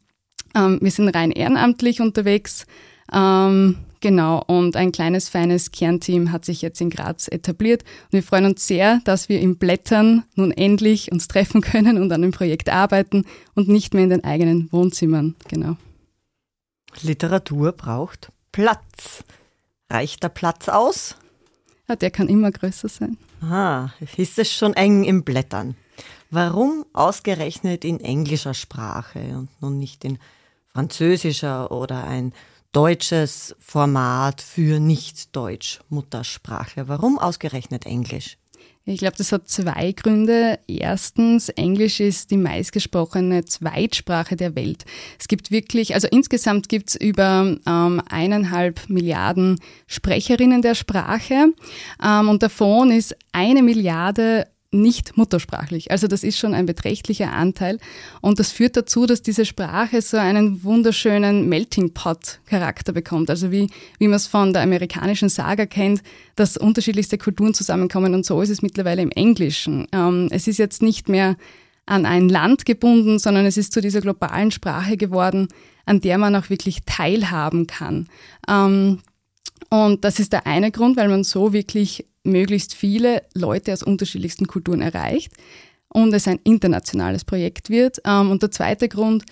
Ähm, 0.54 0.78
wir 0.80 0.90
sind 0.90 1.08
rein 1.08 1.30
ehrenamtlich 1.30 2.00
unterwegs. 2.00 2.66
Ähm, 3.12 3.76
Genau, 4.04 4.42
und 4.46 4.76
ein 4.76 4.92
kleines, 4.92 5.30
feines 5.30 5.72
Kernteam 5.72 6.30
hat 6.30 6.44
sich 6.44 6.60
jetzt 6.60 6.78
in 6.82 6.90
Graz 6.90 7.26
etabliert. 7.26 7.84
Und 7.84 8.12
wir 8.12 8.22
freuen 8.22 8.44
uns 8.44 8.66
sehr, 8.66 9.00
dass 9.04 9.30
wir 9.30 9.40
im 9.40 9.56
Blättern 9.56 10.24
nun 10.34 10.50
endlich 10.50 11.10
uns 11.10 11.26
treffen 11.26 11.62
können 11.62 11.96
und 11.96 12.12
an 12.12 12.20
dem 12.20 12.30
Projekt 12.30 12.68
arbeiten 12.68 13.24
und 13.54 13.68
nicht 13.68 13.94
mehr 13.94 14.04
in 14.04 14.10
den 14.10 14.22
eigenen 14.22 14.70
Wohnzimmern. 14.70 15.36
Genau. 15.48 15.78
Literatur 17.00 17.72
braucht 17.72 18.30
Platz. 18.52 19.24
Reicht 19.90 20.22
der 20.22 20.28
Platz 20.28 20.68
aus? 20.68 21.16
Ja, 21.88 21.96
der 21.96 22.10
kann 22.10 22.28
immer 22.28 22.50
größer 22.50 22.88
sein. 22.88 23.18
Aha, 23.42 23.92
ist 24.16 24.38
es 24.38 24.52
schon 24.52 24.74
eng 24.74 25.04
im 25.04 25.22
Blättern? 25.22 25.76
Warum 26.30 26.84
ausgerechnet 26.92 27.84
in 27.84 28.00
englischer 28.00 28.54
Sprache 28.54 29.20
und 29.36 29.48
nun 29.60 29.78
nicht 29.78 30.04
in 30.04 30.18
französischer 30.72 31.70
oder 31.70 32.04
ein 32.04 32.32
deutsches 32.74 33.56
Format 33.60 34.42
für 34.42 34.80
Nicht-Deutsch-Muttersprache. 34.80 36.88
Warum 36.88 37.20
ausgerechnet 37.20 37.86
Englisch? 37.86 38.36
Ich 38.86 38.98
glaube, 38.98 39.16
das 39.16 39.32
hat 39.32 39.48
zwei 39.48 39.92
Gründe. 39.92 40.58
Erstens, 40.66 41.48
Englisch 41.48 42.00
ist 42.00 42.30
die 42.30 42.36
meistgesprochene 42.36 43.46
Zweitsprache 43.46 44.36
der 44.36 44.54
Welt. 44.56 44.84
Es 45.18 45.26
gibt 45.26 45.50
wirklich, 45.50 45.94
also 45.94 46.06
insgesamt 46.10 46.68
gibt 46.68 46.90
es 46.90 46.96
über 46.96 47.56
ähm, 47.66 48.02
eineinhalb 48.10 48.90
Milliarden 48.90 49.58
Sprecherinnen 49.86 50.60
der 50.60 50.74
Sprache 50.74 51.46
ähm, 52.04 52.28
und 52.28 52.42
davon 52.42 52.90
ist 52.90 53.16
eine 53.32 53.62
Milliarde 53.62 54.48
nicht 54.74 55.16
muttersprachlich. 55.16 55.90
Also 55.90 56.06
das 56.06 56.22
ist 56.24 56.38
schon 56.38 56.54
ein 56.54 56.66
beträchtlicher 56.66 57.32
Anteil 57.32 57.78
und 58.20 58.38
das 58.38 58.50
führt 58.50 58.76
dazu, 58.76 59.06
dass 59.06 59.22
diese 59.22 59.44
Sprache 59.44 60.02
so 60.02 60.16
einen 60.16 60.64
wunderschönen 60.64 61.48
Melting 61.48 61.94
Pot 61.94 62.40
Charakter 62.46 62.92
bekommt. 62.92 63.30
Also 63.30 63.50
wie, 63.50 63.70
wie 63.98 64.08
man 64.08 64.16
es 64.16 64.26
von 64.26 64.52
der 64.52 64.62
amerikanischen 64.62 65.28
Saga 65.28 65.66
kennt, 65.66 66.02
dass 66.36 66.56
unterschiedlichste 66.56 67.18
Kulturen 67.18 67.54
zusammenkommen 67.54 68.14
und 68.14 68.26
so 68.26 68.42
ist 68.42 68.50
es 68.50 68.62
mittlerweile 68.62 69.02
im 69.02 69.10
Englischen. 69.10 69.86
Ähm, 69.92 70.28
es 70.30 70.46
ist 70.46 70.58
jetzt 70.58 70.82
nicht 70.82 71.08
mehr 71.08 71.36
an 71.86 72.06
ein 72.06 72.28
Land 72.28 72.64
gebunden, 72.64 73.18
sondern 73.18 73.46
es 73.46 73.56
ist 73.56 73.72
zu 73.72 73.80
dieser 73.80 74.00
globalen 74.00 74.50
Sprache 74.50 74.96
geworden, 74.96 75.48
an 75.86 76.00
der 76.00 76.18
man 76.18 76.34
auch 76.34 76.50
wirklich 76.50 76.80
teilhaben 76.86 77.66
kann. 77.66 78.08
Ähm, 78.48 79.00
und 79.70 80.04
das 80.04 80.18
ist 80.18 80.32
der 80.32 80.46
eine 80.46 80.70
Grund, 80.70 80.96
weil 80.96 81.08
man 81.08 81.24
so 81.24 81.52
wirklich 81.52 82.06
möglichst 82.24 82.74
viele 82.74 83.22
Leute 83.34 83.72
aus 83.72 83.82
unterschiedlichsten 83.82 84.46
Kulturen 84.46 84.80
erreicht 84.80 85.32
und 85.94 86.12
es 86.12 86.26
ein 86.26 86.40
internationales 86.44 87.24
Projekt 87.24 87.70
wird. 87.70 88.02
Ähm, 88.04 88.30
und 88.30 88.42
der 88.42 88.50
zweite 88.50 88.88
Grund 88.88 89.24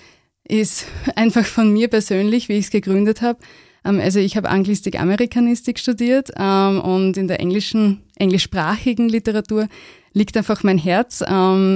ist 0.47 0.87
einfach 1.17 1.45
von 1.45 1.73
mir 1.73 1.89
persönlich, 1.89 2.49
wie 2.49 2.55
ich 2.55 2.67
es 2.67 2.71
gegründet 2.71 3.21
habe. 3.21 3.41
Ähm, 3.85 4.01
also 4.01 4.21
ich 4.21 4.37
habe 4.37 4.49
Anglistik, 4.49 4.99
Amerikanistik 4.99 5.79
studiert 5.79 6.31
ähm, 6.39 6.81
und 6.81 7.17
in 7.17 7.29
der 7.29 7.41
englischen, 7.41 8.03
englischsprachigen 8.17 9.09
Literatur 9.09 9.69
liegt 10.15 10.37
einfach 10.37 10.63
mein 10.63 10.77
Herz. 10.77 11.23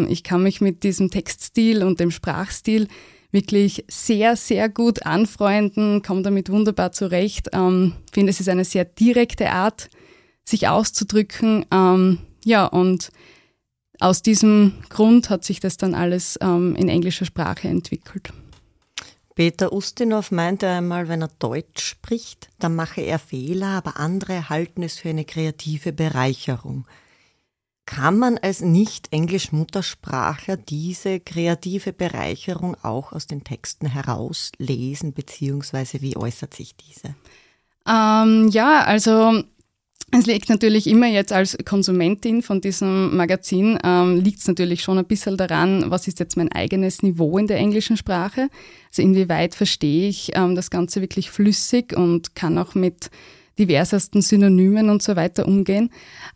Ich 0.08 0.22
kann 0.22 0.42
mich 0.42 0.60
mit 0.60 0.82
diesem 0.82 1.10
Textstil 1.10 1.82
und 1.82 2.00
dem 2.00 2.10
Sprachstil 2.10 2.86
wirklich 3.32 3.86
sehr, 3.88 4.36
sehr 4.36 4.68
gut 4.68 5.06
anfreunden, 5.06 6.02
komme 6.02 6.20
damit 6.20 6.50
wunderbar 6.50 6.92
zurecht. 6.92 7.48
finde, 7.54 8.28
es 8.28 8.38
ist 8.38 8.50
eine 8.50 8.66
sehr 8.66 8.84
direkte 8.84 9.52
Art, 9.52 9.88
sich 10.48 10.68
auszudrücken. 10.68 11.66
Ähm, 11.70 12.18
ja, 12.44 12.66
und 12.66 13.10
aus 14.00 14.22
diesem 14.22 14.74
Grund 14.88 15.30
hat 15.30 15.44
sich 15.44 15.60
das 15.60 15.76
dann 15.76 15.94
alles 15.94 16.38
ähm, 16.40 16.74
in 16.76 16.88
englischer 16.88 17.24
Sprache 17.24 17.68
entwickelt. 17.68 18.32
Peter 19.34 19.72
Ustinov 19.72 20.30
meinte 20.30 20.66
einmal, 20.66 21.08
wenn 21.08 21.20
er 21.20 21.30
Deutsch 21.38 21.84
spricht, 21.84 22.48
dann 22.58 22.74
mache 22.74 23.02
er 23.02 23.18
Fehler, 23.18 23.68
aber 23.68 23.98
andere 24.00 24.48
halten 24.48 24.82
es 24.82 24.98
für 24.98 25.10
eine 25.10 25.26
kreative 25.26 25.92
Bereicherung. 25.92 26.86
Kann 27.84 28.18
man 28.18 28.38
als 28.38 28.62
Nicht-Englisch-Muttersprachler 28.62 30.56
diese 30.56 31.20
kreative 31.20 31.92
Bereicherung 31.92 32.76
auch 32.82 33.12
aus 33.12 33.26
den 33.26 33.44
Texten 33.44 33.86
herauslesen, 33.86 35.12
beziehungsweise 35.12 36.00
wie 36.00 36.16
äußert 36.16 36.54
sich 36.54 36.74
diese? 36.74 37.14
Ähm, 37.86 38.48
ja, 38.48 38.82
also 38.84 39.44
es 40.12 40.26
liegt 40.26 40.48
natürlich 40.48 40.86
immer 40.86 41.08
jetzt 41.08 41.32
als 41.32 41.58
Konsumentin 41.64 42.42
von 42.42 42.60
diesem 42.60 43.16
Magazin, 43.16 43.78
ähm, 43.82 44.20
liegt 44.20 44.38
es 44.38 44.48
natürlich 44.48 44.82
schon 44.82 44.98
ein 44.98 45.04
bisschen 45.04 45.36
daran, 45.36 45.90
was 45.90 46.06
ist 46.06 46.20
jetzt 46.20 46.36
mein 46.36 46.50
eigenes 46.52 47.02
Niveau 47.02 47.38
in 47.38 47.48
der 47.48 47.58
englischen 47.58 47.96
Sprache. 47.96 48.48
Also 48.88 49.02
inwieweit 49.02 49.54
verstehe 49.54 50.08
ich 50.08 50.30
ähm, 50.34 50.54
das 50.54 50.70
Ganze 50.70 51.00
wirklich 51.00 51.30
flüssig 51.30 51.96
und 51.96 52.34
kann 52.36 52.56
auch 52.56 52.74
mit 52.74 53.10
diversesten 53.58 54.22
Synonymen 54.22 54.90
und 54.90 55.02
so 55.02 55.16
weiter 55.16 55.46
umgehen. 55.46 55.90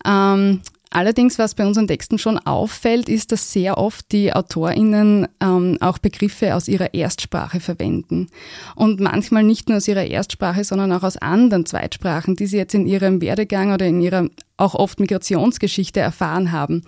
Ähm, 0.04 0.60
Allerdings, 0.92 1.38
was 1.38 1.54
bei 1.54 1.64
unseren 1.64 1.86
Texten 1.86 2.18
schon 2.18 2.36
auffällt, 2.36 3.08
ist, 3.08 3.30
dass 3.30 3.52
sehr 3.52 3.78
oft 3.78 4.10
die 4.10 4.32
AutorInnen 4.32 5.28
ähm, 5.40 5.78
auch 5.80 5.98
Begriffe 5.98 6.56
aus 6.56 6.66
ihrer 6.66 6.94
Erstsprache 6.94 7.60
verwenden. 7.60 8.26
Und 8.74 8.98
manchmal 8.98 9.44
nicht 9.44 9.68
nur 9.68 9.78
aus 9.78 9.86
ihrer 9.86 10.04
Erstsprache, 10.04 10.64
sondern 10.64 10.92
auch 10.92 11.04
aus 11.04 11.16
anderen 11.16 11.64
Zweitsprachen, 11.64 12.34
die 12.34 12.46
sie 12.46 12.56
jetzt 12.56 12.74
in 12.74 12.86
ihrem 12.86 13.20
Werdegang 13.20 13.72
oder 13.72 13.86
in 13.86 14.00
ihrer 14.00 14.26
auch 14.56 14.74
oft 14.74 14.98
Migrationsgeschichte 14.98 16.00
erfahren 16.00 16.50
haben. 16.50 16.82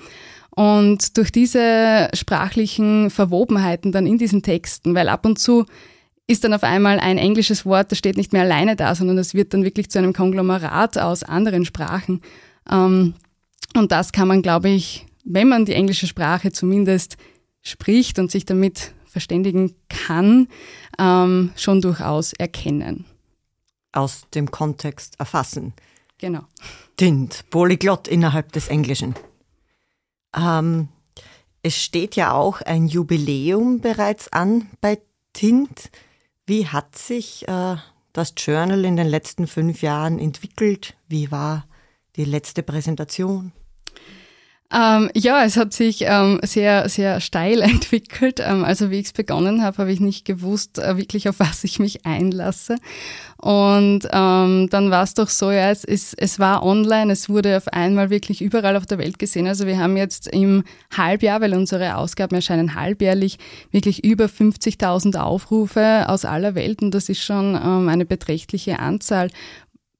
Und 0.50 1.16
durch 1.16 1.30
diese 1.30 2.09
sprachlichen 2.12 3.09
Verwobenheiten 3.09 3.92
dann 3.92 4.09
in 4.09 4.18
diesen 4.18 4.42
Texten, 4.42 4.97
weil 4.97 5.09
ab 5.09 5.25
und 5.25 5.38
zu 5.38 5.64
ist 6.26 6.42
dann 6.42 6.54
auf 6.54 6.64
einmal 6.64 6.99
ein 6.99 7.18
englisches 7.18 7.64
Wort, 7.64 7.92
das 7.92 7.99
steht 7.99 8.16
nicht 8.16 8.32
mehr 8.32 8.42
alleine 8.42 8.75
da, 8.75 8.97
sondern 8.97 9.18
es 9.18 9.32
wird 9.32 9.54
dann 9.54 9.64
wirklich 9.64 9.90
zu 9.90 9.99
einem 9.99 10.12
Konglomerat 10.12 10.99
aus 10.99 11.23
anderen 11.23 11.64
Sprachen. 11.64 12.21
Ähm, 12.71 13.14
und 13.75 13.93
das 13.93 14.12
kann 14.12 14.29
man, 14.29 14.43
glaube 14.43 14.69
ich, 14.69 15.07
wenn 15.25 15.49
man 15.49 15.64
die 15.64 15.75
englische 15.75 16.07
Sprache 16.07 16.52
zumindest 16.52 17.17
spricht 17.62 18.19
und 18.19 18.31
sich 18.31 18.45
damit 18.45 18.93
verständigen 19.05 19.75
kann, 19.88 20.49
ähm, 20.99 21.52
schon 21.57 21.81
durchaus 21.81 22.33
erkennen. 22.33 23.05
Aus 23.93 24.23
dem 24.35 24.50
Kontext 24.50 25.21
erfassen. 25.21 25.75
Genau. 26.19 26.43
Tint, 26.97 27.45
Polyglott 27.50 28.09
innerhalb 28.09 28.52
des 28.52 28.69
Englischen. 28.69 29.14
Ähm, 30.35 30.88
es 31.62 31.76
steht 31.76 32.17
ja 32.17 32.33
auch 32.33 32.62
ein 32.62 32.88
Jubiläum 32.88 33.81
bereits 33.81 34.33
an 34.33 34.69
bei 34.81 34.99
Tint. 35.33 35.91
Wie 36.47 36.67
hat 36.67 36.97
sich 36.97 37.47
äh, 37.49 37.76
das 38.12 38.35
Journal 38.37 38.85
in 38.85 38.97
den 38.97 39.07
letzten 39.07 39.47
fünf 39.47 39.83
Jahren 39.83 40.19
entwickelt? 40.19 40.97
Wie 41.09 41.31
war 41.31 41.67
die 42.17 42.25
letzte 42.25 42.62
Präsentation? 42.62 43.52
Ähm, 44.75 45.11
ja, 45.14 45.45
es 45.45 45.57
hat 45.59 45.75
sich 45.75 46.05
ähm, 46.07 46.41
sehr, 46.43 46.88
sehr 46.88 47.21
steil 47.21 47.61
entwickelt. 47.61 48.41
Ähm, 48.41 48.64
also 48.64 48.91
wie 48.91 49.00
ich 49.00 49.07
es 49.07 49.12
begonnen 49.12 49.62
habe, 49.62 49.79
habe 49.79 49.93
ich 49.93 50.00
nicht 50.00 50.25
gewusst, 50.25 50.79
äh, 50.79 50.97
wirklich 50.97 51.29
auf 51.29 51.41
was 51.41 51.62
ich 51.64 51.79
mich 51.79 52.07
einlasse. 52.07 52.76
Und 53.37 54.09
ähm, 54.12 54.69
dann 54.71 54.91
war 54.91 55.02
es 55.02 55.14
doch 55.14 55.29
so, 55.29 55.50
ja, 55.50 55.71
es, 55.71 55.85
es, 55.85 56.14
es 56.14 56.38
war 56.38 56.64
online, 56.64 57.12
es 57.12 57.29
wurde 57.29 57.57
auf 57.57 57.69
einmal 57.69 58.09
wirklich 58.09 58.41
überall 58.41 58.76
auf 58.76 58.87
der 58.87 58.99
Welt 58.99 59.19
gesehen. 59.19 59.47
Also 59.47 59.67
wir 59.67 59.79
haben 59.79 59.97
jetzt 59.97 60.29
im 60.29 60.64
Halbjahr, 60.97 61.41
weil 61.41 61.55
unsere 61.55 61.97
Ausgaben 61.97 62.37
erscheinen 62.37 62.75
halbjährlich, 62.75 63.38
wirklich 63.73 64.05
über 64.05 64.26
50.000 64.26 65.19
Aufrufe 65.19 66.09
aus 66.09 66.25
aller 66.25 66.55
Welt 66.55 66.83
und 66.83 66.93
das 66.93 67.09
ist 67.09 67.23
schon 67.23 67.57
ähm, 67.57 67.88
eine 67.88 68.07
beträchtliche 68.07 68.79
Anzahl 68.79 69.29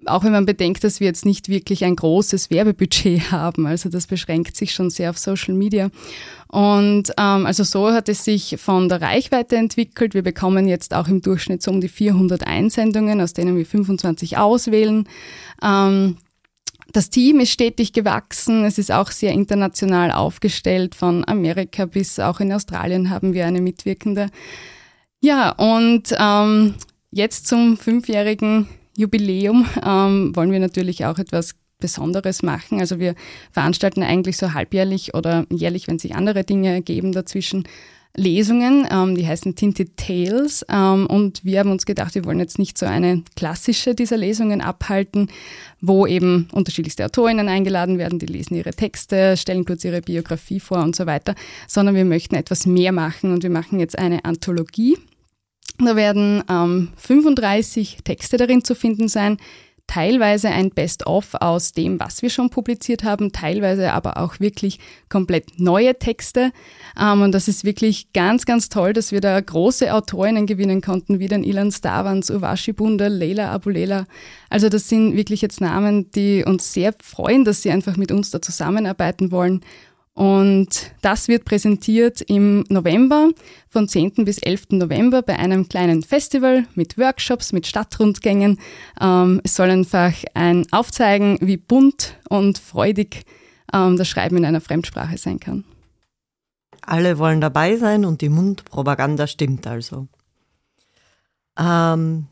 auch 0.07 0.25
wenn 0.25 0.33
man 0.33 0.47
bedenkt, 0.47 0.85
dass 0.85 1.01
wir 1.01 1.07
jetzt 1.07 1.25
nicht 1.25 1.49
wirklich 1.49 1.85
ein 1.85 1.97
großes 1.97 2.51
Werbebudget 2.51 3.31
haben. 3.33 3.67
Also 3.67 3.89
das 3.89 4.07
beschränkt 4.07 4.57
sich 4.57 4.73
schon 4.73 4.91
sehr 4.91 5.11
auf 5.11 5.19
Social 5.19 5.55
Media. 5.55 5.91
Und 6.49 7.11
ähm, 7.19 7.47
also 7.47 7.65
so 7.65 7.93
hat 7.93 8.09
es 8.09 8.25
sich 8.25 8.57
von 8.59 8.89
der 8.89 9.01
Reichweite 9.01 9.57
entwickelt. 9.57 10.15
Wir 10.15 10.23
bekommen 10.23 10.69
jetzt 10.69 10.95
auch 10.95 11.09
im 11.09 11.23
Durchschnitt 11.23 11.63
so 11.63 11.71
um 11.71 11.81
die 11.81 11.89
400 11.89 12.47
Einsendungen, 12.47 13.21
aus 13.21 13.33
denen 13.33 13.57
wir 13.57 13.67
25 13.67 14.39
auswählen. 14.39 15.09
Ähm, 15.63 16.17
das 16.93 17.09
Team 17.09 17.41
ist 17.41 17.51
stetig 17.51 17.93
gewachsen. 17.93 18.65
Es 18.65 18.77
ist 18.79 18.93
auch 18.93 19.11
sehr 19.11 19.33
international 19.33 20.13
aufgestellt. 20.13 20.95
Von 20.95 21.27
Amerika 21.27 21.87
bis 21.87 22.19
auch 22.19 22.41
in 22.41 22.53
Australien 22.53 23.09
haben 23.09 23.33
wir 23.33 23.47
eine 23.47 23.63
Mitwirkende. 23.63 24.29
Ja, 25.21 25.53
und 25.53 26.15
ähm, 26.19 26.75
jetzt 27.11 27.47
zum 27.47 27.77
fünfjährigen 27.77 28.69
Jubiläum 28.97 29.67
ähm, 29.85 30.35
wollen 30.37 30.53
wir 30.53 30.61
natürlich 30.61 31.05
auch 31.05 31.19
etwas 31.19 31.55
Besonderes 31.79 32.43
machen. 32.43 32.81
Also 32.81 32.99
wir 32.99 33.15
veranstalten 33.51 34.03
eigentlich 34.03 34.37
so 34.37 34.55
halbjährlich 34.55 35.15
oder 35.15 35.47
jährlich, 35.51 35.89
wenn 35.89 35.99
sich 35.99 36.15
andere 36.15 36.45
Dinge 36.45 36.69
ergeben 36.73 37.13
dazwischen, 37.13 37.65
Lesungen, 38.15 38.87
ähm, 38.91 39.17
die 39.17 39.27
heißen 39.27 39.55
Tinted 39.55 39.97
Tales. 39.97 40.65
Ähm, 40.69 41.07
und 41.07 41.45
wir 41.45 41.61
haben 41.61 41.71
uns 41.71 41.87
gedacht, 41.87 42.15
wir 42.15 42.25
wollen 42.25 42.41
jetzt 42.41 42.59
nicht 42.59 42.77
so 42.77 42.85
eine 42.85 43.23
klassische 43.37 43.95
dieser 43.95 44.19
Lesungen 44.19 44.61
abhalten, 44.61 45.29
wo 45.81 46.07
eben 46.07 46.49
unterschiedlichste 46.53 47.07
Autorinnen 47.07 47.49
eingeladen 47.49 47.99
werden, 47.99 48.19
die 48.19 48.27
lesen 48.27 48.55
ihre 48.55 48.73
Texte, 48.73 49.37
stellen 49.37 49.65
kurz 49.65 49.85
ihre 49.85 50.03
Biografie 50.03 50.61
vor 50.61 50.83
und 50.83 50.95
so 50.95 51.07
weiter, 51.07 51.35
sondern 51.67 51.95
wir 51.95 52.05
möchten 52.05 52.35
etwas 52.35 52.67
mehr 52.67 52.93
machen 52.93 53.33
und 53.33 53.43
wir 53.43 53.51
machen 53.51 53.81
jetzt 53.81 53.99
eine 53.99 54.25
Anthologie 54.25 54.99
da 55.79 55.97
werden 55.97 56.43
ähm, 56.49 56.93
35 56.97 57.99
Texte 58.05 58.37
darin 58.37 58.65
zu 58.65 58.75
finden 58.75 59.09
sein, 59.09 59.39
teilweise 59.87 60.49
ein 60.49 60.71
Best-of 60.71 61.35
aus 61.35 61.73
dem, 61.73 62.01
was 62.01 62.23
wir 62.23 62.31
schon 62.31 62.49
publiziert 62.49 63.05
haben, 63.05 63.33
teilweise 63.33 63.93
aber 63.93 64.17
auch 64.17 64.41
wirklich 64.41 64.79
komplett 65.09 65.59
neue 65.59 65.99
Texte. 65.99 66.53
Ähm, 66.99 67.21
und 67.21 67.33
das 67.33 67.49
ist 67.49 67.65
wirklich 67.65 68.13
ganz, 68.15 68.47
ganz 68.47 68.69
toll, 68.69 68.93
dass 68.93 69.13
wir 69.13 69.21
da 69.21 69.39
große 69.39 69.93
Autorinnen 69.93 70.47
gewinnen 70.47 70.81
konnten, 70.81 71.19
wie 71.19 71.29
den 71.29 71.45
Ilan 71.45 71.73
Stavans, 71.73 72.31
Uwashi 72.31 72.73
Bunda, 72.73 73.09
Leila 73.09 73.51
Abulela. 73.51 74.07
Also 74.49 74.69
das 74.69 74.89
sind 74.89 75.15
wirklich 75.17 75.43
jetzt 75.43 75.61
Namen, 75.61 76.11
die 76.13 76.45
uns 76.45 76.73
sehr 76.73 76.95
freuen, 77.03 77.45
dass 77.45 77.63
sie 77.63 77.71
einfach 77.71 77.97
mit 77.97 78.13
uns 78.13 78.31
da 78.31 78.41
zusammenarbeiten 78.41 79.31
wollen. 79.31 79.61
Und 80.15 80.93
das 81.01 81.29
wird 81.29 81.47
präsentiert 81.47 82.21
im 82.21 82.65
November, 82.69 83.31
von 83.71 83.89
10. 83.89 84.25
bis 84.25 84.39
11. 84.39 84.73
November 84.73 85.23
bei 85.23 85.39
einem 85.39 85.69
kleinen 85.69 86.03
Festival 86.03 86.67
mit 86.75 86.99
Workshops, 86.99 87.53
mit 87.53 87.67
Stadtrundgängen. 87.67 88.59
Ähm, 89.01 89.41
es 89.43 89.55
soll 89.55 89.71
einfach 89.71 90.13
ein 90.35 90.67
aufzeigen, 90.71 91.39
wie 91.41 91.57
bunt 91.57 92.19
und 92.29 92.59
freudig 92.59 93.25
ähm, 93.73 93.97
das 93.97 94.09
Schreiben 94.09 94.37
in 94.37 94.45
einer 94.45 94.61
Fremdsprache 94.61 95.17
sein 95.17 95.41
kann. 95.41 95.65
Alle 96.83 97.19
wollen 97.19 97.41
dabei 97.41 97.77
sein 97.77 98.05
und 98.05 98.21
die 98.21 98.29
Mundpropaganda 98.29 99.27
stimmt 99.27 99.67
also. 99.67 100.09
Ähm, 101.59 102.27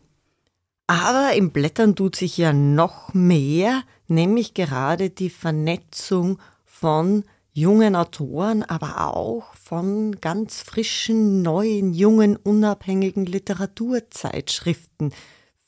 aber 0.86 1.32
im 1.34 1.50
Blättern 1.50 1.94
tut 1.94 2.16
sich 2.16 2.36
ja 2.36 2.52
noch 2.52 3.14
mehr, 3.14 3.84
nämlich 4.08 4.54
gerade 4.54 5.08
die 5.08 5.30
Vernetzung 5.30 6.38
von 6.64 7.24
jungen 7.52 7.96
Autoren, 7.96 8.62
aber 8.62 9.14
auch 9.14 9.54
von 9.54 10.20
ganz 10.20 10.62
frischen, 10.62 11.42
neuen, 11.42 11.92
jungen, 11.92 12.36
unabhängigen 12.36 13.26
Literaturzeitschriften 13.26 15.12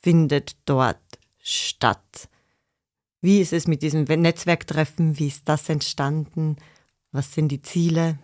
findet 0.00 0.56
dort 0.64 0.98
statt. 1.42 2.28
Wie 3.20 3.40
ist 3.40 3.52
es 3.52 3.66
mit 3.66 3.82
diesem 3.82 4.04
Netzwerktreffen? 4.04 5.18
Wie 5.18 5.28
ist 5.28 5.48
das 5.48 5.68
entstanden? 5.68 6.56
Was 7.12 7.34
sind 7.34 7.48
die 7.48 7.62
Ziele? 7.62 8.18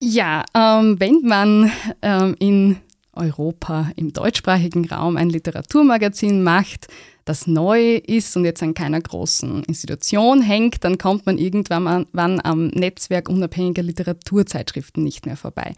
Ja, 0.00 0.44
ähm, 0.54 1.00
wenn 1.00 1.22
man 1.22 1.72
ähm, 2.02 2.36
in 2.38 2.76
Europa 3.12 3.90
im 3.96 4.12
deutschsprachigen 4.12 4.86
Raum 4.88 5.16
ein 5.16 5.30
Literaturmagazin 5.30 6.44
macht, 6.44 6.88
das 7.26 7.48
neu 7.48 7.96
ist 7.96 8.36
und 8.36 8.44
jetzt 8.44 8.62
an 8.62 8.72
keiner 8.72 9.00
großen 9.00 9.64
Institution 9.64 10.40
hängt, 10.40 10.84
dann 10.84 10.96
kommt 10.96 11.26
man 11.26 11.38
irgendwann 11.38 12.06
wann 12.12 12.40
am 12.42 12.68
Netzwerk 12.68 13.28
unabhängiger 13.28 13.82
Literaturzeitschriften 13.82 15.02
nicht 15.02 15.26
mehr 15.26 15.36
vorbei. 15.36 15.74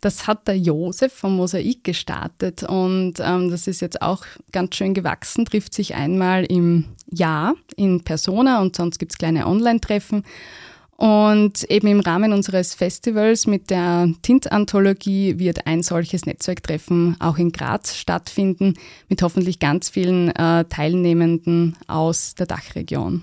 Das 0.00 0.26
hat 0.26 0.48
der 0.48 0.58
Josef 0.58 1.12
vom 1.12 1.36
Mosaik 1.36 1.84
gestartet 1.84 2.64
und 2.64 3.14
ähm, 3.20 3.48
das 3.48 3.68
ist 3.68 3.80
jetzt 3.80 4.02
auch 4.02 4.24
ganz 4.50 4.74
schön 4.74 4.92
gewachsen, 4.92 5.44
trifft 5.44 5.72
sich 5.72 5.94
einmal 5.94 6.44
im 6.44 6.86
Jahr 7.10 7.54
in 7.76 8.02
Persona 8.02 8.60
und 8.60 8.74
sonst 8.74 8.98
gibt 8.98 9.12
es 9.12 9.18
kleine 9.18 9.46
Online-Treffen. 9.46 10.24
Und 11.00 11.62
eben 11.70 11.86
im 11.86 12.00
Rahmen 12.00 12.32
unseres 12.32 12.74
Festivals 12.74 13.46
mit 13.46 13.70
der 13.70 14.12
Tint-Anthologie 14.22 15.38
wird 15.38 15.64
ein 15.64 15.84
solches 15.84 16.26
Netzwerktreffen 16.26 17.14
auch 17.20 17.38
in 17.38 17.52
Graz 17.52 17.96
stattfinden, 17.96 18.74
mit 19.08 19.22
hoffentlich 19.22 19.60
ganz 19.60 19.90
vielen 19.90 20.30
äh, 20.34 20.64
Teilnehmenden 20.64 21.76
aus 21.86 22.34
der 22.34 22.46
Dachregion. 22.46 23.22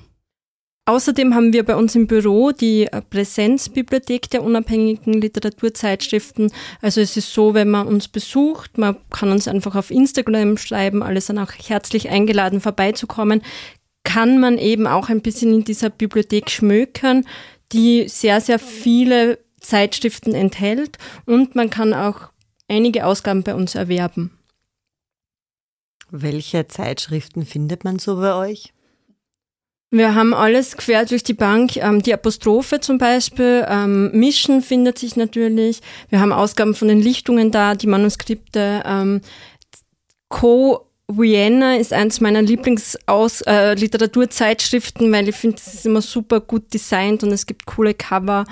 Außerdem 0.87 1.35
haben 1.35 1.51
wir 1.51 1.65
bei 1.65 1.75
uns 1.75 1.95
im 1.95 2.07
Büro 2.07 2.51
die 2.51 2.85
äh, 2.85 3.01
Präsenzbibliothek 3.01 4.29
der 4.29 4.43
unabhängigen 4.43 5.13
Literaturzeitschriften. 5.13 6.51
Also 6.81 7.01
es 7.01 7.17
ist 7.17 7.33
so, 7.33 7.53
wenn 7.55 7.69
man 7.69 7.87
uns 7.87 8.07
besucht, 8.07 8.77
man 8.77 8.95
kann 9.09 9.33
uns 9.33 9.49
einfach 9.49 9.75
auf 9.75 9.91
Instagram 9.91 10.55
schreiben, 10.55 11.03
alles 11.03 11.25
dann 11.25 11.39
auch 11.39 11.51
herzlich 11.51 12.07
eingeladen 12.07 12.61
vorbeizukommen, 12.61 13.41
kann 14.05 14.39
man 14.39 14.57
eben 14.59 14.87
auch 14.87 15.09
ein 15.09 15.21
bisschen 15.21 15.53
in 15.53 15.63
dieser 15.65 15.89
Bibliothek 15.89 16.49
schmökern 16.49 17.25
die 17.75 18.07
sehr, 18.07 18.41
sehr 18.41 18.59
viele 18.59 19.39
Zeitschriften 19.59 20.33
enthält 20.33 20.97
und 21.25 21.55
man 21.55 21.69
kann 21.69 21.93
auch 21.93 22.29
einige 22.67 23.05
Ausgaben 23.05 23.43
bei 23.43 23.55
uns 23.55 23.75
erwerben. 23.75 24.31
Welche 26.11 26.67
Zeitschriften 26.67 27.45
findet 27.45 27.83
man 27.83 27.99
so 27.99 28.17
bei 28.17 28.35
euch? 28.35 28.73
Wir 29.91 30.13
haben 30.13 30.33
alles 30.33 30.77
quer 30.77 31.05
durch 31.05 31.23
die 31.23 31.33
Bank. 31.33 31.77
Ähm, 31.77 32.01
die 32.01 32.13
Apostrophe 32.13 32.79
zum 32.79 32.97
Beispiel, 32.97 33.65
ähm, 33.67 34.11
Mischen 34.11 34.61
findet 34.61 34.99
sich 34.99 35.15
natürlich. 35.15 35.81
Wir 36.09 36.19
haben 36.19 36.33
Ausgaben 36.33 36.75
von 36.75 36.87
den 36.87 36.99
Lichtungen 36.99 37.51
da, 37.51 37.75
die 37.75 37.87
Manuskripte. 37.87 38.83
Ähm, 38.85 39.21
Co 40.27 40.91
Vienna 41.07 41.75
ist 41.75 41.93
eins 41.93 42.19
meiner 42.19 42.41
Lieblingsliteraturzeitschriften, 42.41 45.07
äh, 45.07 45.11
weil 45.11 45.29
ich 45.29 45.35
finde, 45.35 45.57
es 45.57 45.73
ist 45.73 45.85
immer 45.85 46.01
super 46.01 46.39
gut 46.39 46.73
designt 46.73 47.23
und 47.23 47.31
es 47.31 47.45
gibt 47.45 47.65
coole 47.65 47.93
Cover. 47.93 48.45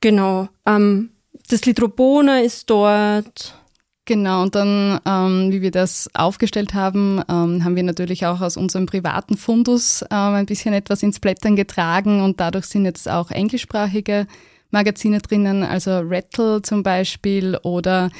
Genau. 0.00 0.48
Ähm, 0.66 1.10
das 1.48 1.66
Lidrobona 1.66 2.40
ist 2.40 2.70
dort. 2.70 3.56
Genau, 4.04 4.42
und 4.42 4.56
dann, 4.56 4.98
ähm, 5.06 5.52
wie 5.52 5.62
wir 5.62 5.70
das 5.70 6.10
aufgestellt 6.14 6.74
haben, 6.74 7.22
ähm, 7.28 7.62
haben 7.62 7.76
wir 7.76 7.84
natürlich 7.84 8.26
auch 8.26 8.40
aus 8.40 8.56
unserem 8.56 8.86
privaten 8.86 9.36
Fundus 9.36 10.02
ähm, 10.10 10.34
ein 10.34 10.46
bisschen 10.46 10.74
etwas 10.74 11.04
ins 11.04 11.20
Blättern 11.20 11.54
getragen 11.54 12.20
und 12.20 12.40
dadurch 12.40 12.66
sind 12.66 12.84
jetzt 12.84 13.08
auch 13.08 13.30
englischsprachige 13.30 14.26
Magazine 14.72 15.20
drinnen, 15.20 15.62
also 15.62 16.00
Rattle 16.00 16.62
zum 16.62 16.82
Beispiel 16.82 17.56
oder 17.62 18.10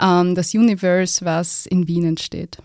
ähm, 0.00 0.36
das 0.36 0.54
Universe, 0.54 1.24
was 1.24 1.66
in 1.66 1.88
Wien 1.88 2.04
entsteht. 2.04 2.58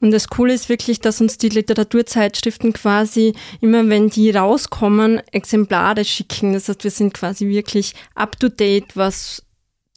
Und 0.00 0.12
das 0.12 0.28
Coole 0.28 0.54
ist 0.54 0.68
wirklich, 0.68 1.00
dass 1.00 1.20
uns 1.20 1.38
die 1.38 1.48
Literaturzeitschriften 1.48 2.72
quasi 2.72 3.34
immer, 3.60 3.88
wenn 3.88 4.10
die 4.10 4.30
rauskommen, 4.30 5.20
Exemplare 5.32 6.04
schicken. 6.04 6.52
Das 6.52 6.68
heißt, 6.68 6.84
wir 6.84 6.90
sind 6.90 7.14
quasi 7.14 7.48
wirklich 7.48 7.94
up 8.14 8.38
to 8.38 8.48
date, 8.48 8.96
was 8.96 9.42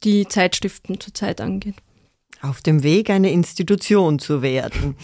die 0.02 0.26
Zeitschriften 0.26 0.98
zurzeit 1.00 1.40
angeht. 1.40 1.76
Auf 2.40 2.60
dem 2.60 2.82
Weg, 2.82 3.10
eine 3.10 3.30
Institution 3.30 4.18
zu 4.18 4.42
werden. 4.42 4.96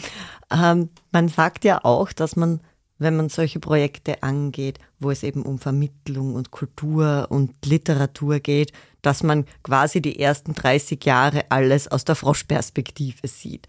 ähm, 0.51 0.89
man 1.13 1.29
sagt 1.29 1.65
ja 1.65 1.85
auch, 1.85 2.13
dass 2.13 2.35
man, 2.35 2.61
wenn 2.99 3.17
man 3.17 3.29
solche 3.29 3.61
Projekte 3.61 4.25
angeht, 4.25 4.81
wo 4.99 5.13
es 5.13 5.23
eben 5.23 5.43
um 5.43 5.61
Vermittlung 5.61 6.35
und 6.35 6.51
Kultur 6.51 7.29
und 7.31 7.55
Literatur 7.65 8.41
geht, 8.41 8.73
dass 9.03 9.23
man 9.23 9.45
quasi 9.63 10.03
die 10.03 10.19
ersten 10.19 10.55
30 10.55 11.05
Jahre 11.05 11.45
alles 11.51 11.87
aus 11.87 12.05
der 12.05 12.17
Froschperspektive 12.17 13.29
sieht. 13.29 13.69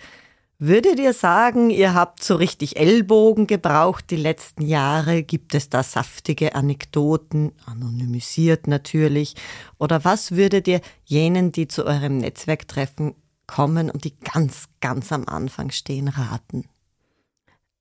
Würdet 0.62 1.00
ihr 1.00 1.14
sagen, 1.14 1.70
ihr 1.70 1.94
habt 1.94 2.22
so 2.22 2.36
richtig 2.36 2.76
Ellbogen 2.76 3.48
gebraucht 3.48 4.04
die 4.10 4.18
letzten 4.18 4.62
Jahre? 4.62 5.24
Gibt 5.24 5.56
es 5.56 5.70
da 5.70 5.84
saftige 5.84 6.54
Anekdoten, 6.54 7.54
anonymisiert 7.66 8.68
natürlich? 8.68 9.36
Oder 9.78 10.04
was 10.04 10.34
würdet 10.34 10.68
ihr 10.68 10.82
jenen, 11.06 11.54
die 11.54 11.70
zu 11.70 11.86
eurem 11.86 12.18
Netzwerktreffen 12.18 13.16
kommen 13.48 13.90
und 13.90 14.04
die 14.04 14.20
ganz, 14.20 14.66
ganz 14.82 15.14
am 15.14 15.30
Anfang 15.30 15.72
stehen, 15.72 16.10
raten? 16.10 16.66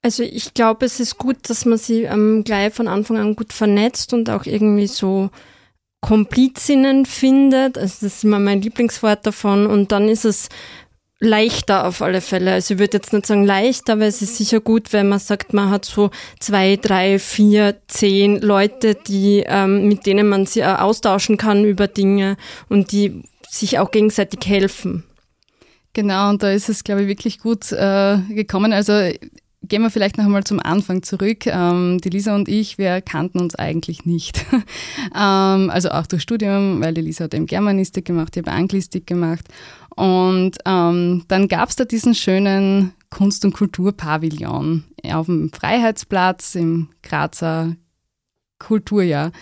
Also 0.01 0.23
ich 0.23 0.55
glaube, 0.55 0.87
es 0.87 1.01
ist 1.01 1.19
gut, 1.19 1.51
dass 1.51 1.65
man 1.65 1.79
sie 1.79 2.05
ähm, 2.05 2.45
gleich 2.45 2.73
von 2.73 2.87
Anfang 2.87 3.17
an 3.17 3.35
gut 3.35 3.53
vernetzt 3.53 4.15
und 4.15 4.31
auch 4.31 4.47
irgendwie 4.47 4.87
so 4.87 5.31
Komplizinnen 6.01 7.07
findet. 7.07 7.77
Also 7.77 8.07
das 8.07 8.15
ist 8.15 8.25
immer 8.25 8.39
mein 8.39 8.63
Lieblingswort 8.63 9.27
davon. 9.27 9.67
Und 9.67 9.91
dann 9.91 10.09
ist 10.09 10.25
es 10.25 10.49
leichter 11.21 11.87
auf 11.87 12.01
alle 12.01 12.21
Fälle. 12.21 12.53
Also 12.53 12.75
ich 12.75 12.81
würde 12.81 12.99
jetzt 12.99 13.13
nicht 13.13 13.27
sagen 13.27 13.45
leichter, 13.45 13.95
aber 13.95 14.07
es 14.07 14.23
ist 14.23 14.37
sicher 14.37 14.61
gut, 14.61 14.93
wenn 14.93 15.09
man 15.09 15.19
sagt, 15.19 15.53
man 15.53 15.71
hat 15.71 15.85
so 15.85 16.11
zwei, 16.39 16.77
drei, 16.77 17.19
vier, 17.19 17.77
zehn 17.89 18.41
Leute, 18.41 18.95
die 18.95 19.43
ähm, 19.47 19.89
mit 19.89 20.07
denen 20.07 20.29
man 20.29 20.47
sich 20.47 20.65
austauschen 20.65 21.37
kann 21.37 21.65
über 21.65 21.89
Dinge 21.89 22.37
und 22.69 22.93
die 22.93 23.23
sich 23.49 23.79
auch 23.79 23.91
gegenseitig 23.91 24.49
helfen. 24.49 25.05
Genau, 25.93 26.29
und 26.29 26.43
da 26.43 26.53
ist 26.53 26.69
es, 26.69 26.85
glaube 26.85 27.03
ich, 27.03 27.09
wirklich 27.09 27.41
gut 27.41 27.73
äh, 27.73 28.19
gekommen. 28.29 28.73
Also 28.73 28.93
Gehen 29.69 29.83
wir 29.83 29.91
vielleicht 29.91 30.17
noch 30.17 30.25
einmal 30.25 30.45
zum 30.45 30.61
Anfang 30.61 31.03
zurück. 31.03 31.47
Ähm, 31.47 31.99
die 32.03 32.11
Lisa 32.11 32.35
und 32.35 32.49
ich, 32.49 32.79
wir 32.79 33.03
kannten 33.03 33.41
uns 33.41 33.57
eigentlich 33.57 34.07
nicht. 34.07 34.47
ähm, 35.15 35.69
also 35.71 35.91
auch 35.91 36.07
durch 36.07 36.23
Studium, 36.23 36.81
weil 36.81 36.95
die 36.95 37.03
Lisa 37.03 37.25
hat 37.25 37.35
eben 37.35 37.47
Germanistik 37.47 38.05
gemacht, 38.05 38.37
ich 38.37 38.47
habe 38.47 38.57
Anglistik 38.57 39.07
gemacht. 39.07 39.47
Und 39.99 40.59
ähm, 40.65 41.25
dann 41.27 41.49
gab 41.49 41.71
es 41.71 41.75
da 41.75 41.85
diesen 41.85 42.15
schönen 42.15 42.93
Kunst- 43.11 43.45
und 43.45 43.53
Kulturpavillon 43.53 44.85
auf 45.13 45.27
dem 45.27 45.51
Freiheitsplatz 45.53 46.55
im 46.55 46.91
Grazer 47.03 47.75
Kulturjahr. 48.61 49.33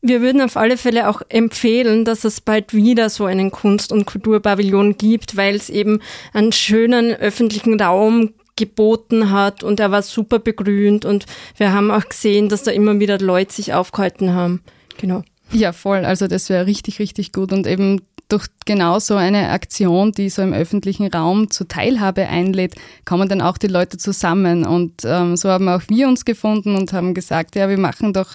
Wir 0.00 0.22
würden 0.22 0.40
auf 0.40 0.56
alle 0.56 0.78
Fälle 0.78 1.06
auch 1.06 1.20
empfehlen, 1.28 2.06
dass 2.06 2.24
es 2.24 2.40
bald 2.40 2.72
wieder 2.72 3.10
so 3.10 3.26
einen 3.26 3.50
Kunst- 3.50 3.92
und 3.92 4.06
Kulturpavillon 4.06 4.96
gibt, 4.96 5.36
weil 5.36 5.56
es 5.56 5.68
eben 5.68 6.00
einen 6.32 6.52
schönen 6.52 7.12
öffentlichen 7.12 7.78
Raum 7.78 8.30
geboten 8.56 9.30
hat 9.30 9.62
und 9.62 9.80
er 9.80 9.90
war 9.90 10.00
super 10.00 10.38
begrünt 10.38 11.04
und 11.04 11.26
wir 11.58 11.74
haben 11.74 11.90
auch 11.90 12.08
gesehen, 12.08 12.48
dass 12.48 12.62
da 12.62 12.70
immer 12.70 12.98
wieder 13.00 13.18
Leute 13.18 13.52
sich 13.52 13.74
aufgehalten 13.74 14.32
haben. 14.32 14.62
Genau. 14.96 15.24
Ja, 15.52 15.72
voll. 15.74 16.06
Also 16.06 16.26
das 16.26 16.48
wäre 16.48 16.64
richtig, 16.64 17.00
richtig 17.00 17.32
gut 17.32 17.52
und 17.52 17.66
eben 17.66 18.00
durch 18.28 18.46
genau 18.66 18.98
so 18.98 19.16
eine 19.16 19.48
Aktion, 19.50 20.12
die 20.12 20.28
so 20.28 20.42
im 20.42 20.52
öffentlichen 20.52 21.06
Raum 21.08 21.50
zur 21.50 21.66
Teilhabe 21.66 22.28
einlädt, 22.28 22.74
kommen 23.04 23.28
dann 23.28 23.40
auch 23.40 23.56
die 23.56 23.68
Leute 23.68 23.96
zusammen. 23.96 24.66
Und 24.66 25.02
ähm, 25.04 25.36
so 25.36 25.48
haben 25.48 25.68
auch 25.68 25.82
wir 25.88 26.08
uns 26.08 26.24
gefunden 26.24 26.76
und 26.76 26.92
haben 26.92 27.14
gesagt, 27.14 27.56
ja, 27.56 27.68
wir 27.68 27.78
machen 27.78 28.12
doch 28.12 28.34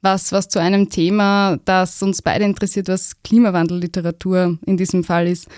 was, 0.00 0.32
was 0.32 0.48
zu 0.48 0.58
einem 0.58 0.90
Thema, 0.90 1.58
das 1.64 2.02
uns 2.02 2.22
beide 2.22 2.44
interessiert, 2.44 2.88
was 2.88 3.22
Klimawandelliteratur 3.22 4.58
in 4.66 4.76
diesem 4.76 5.04
Fall 5.04 5.28
ist. 5.28 5.48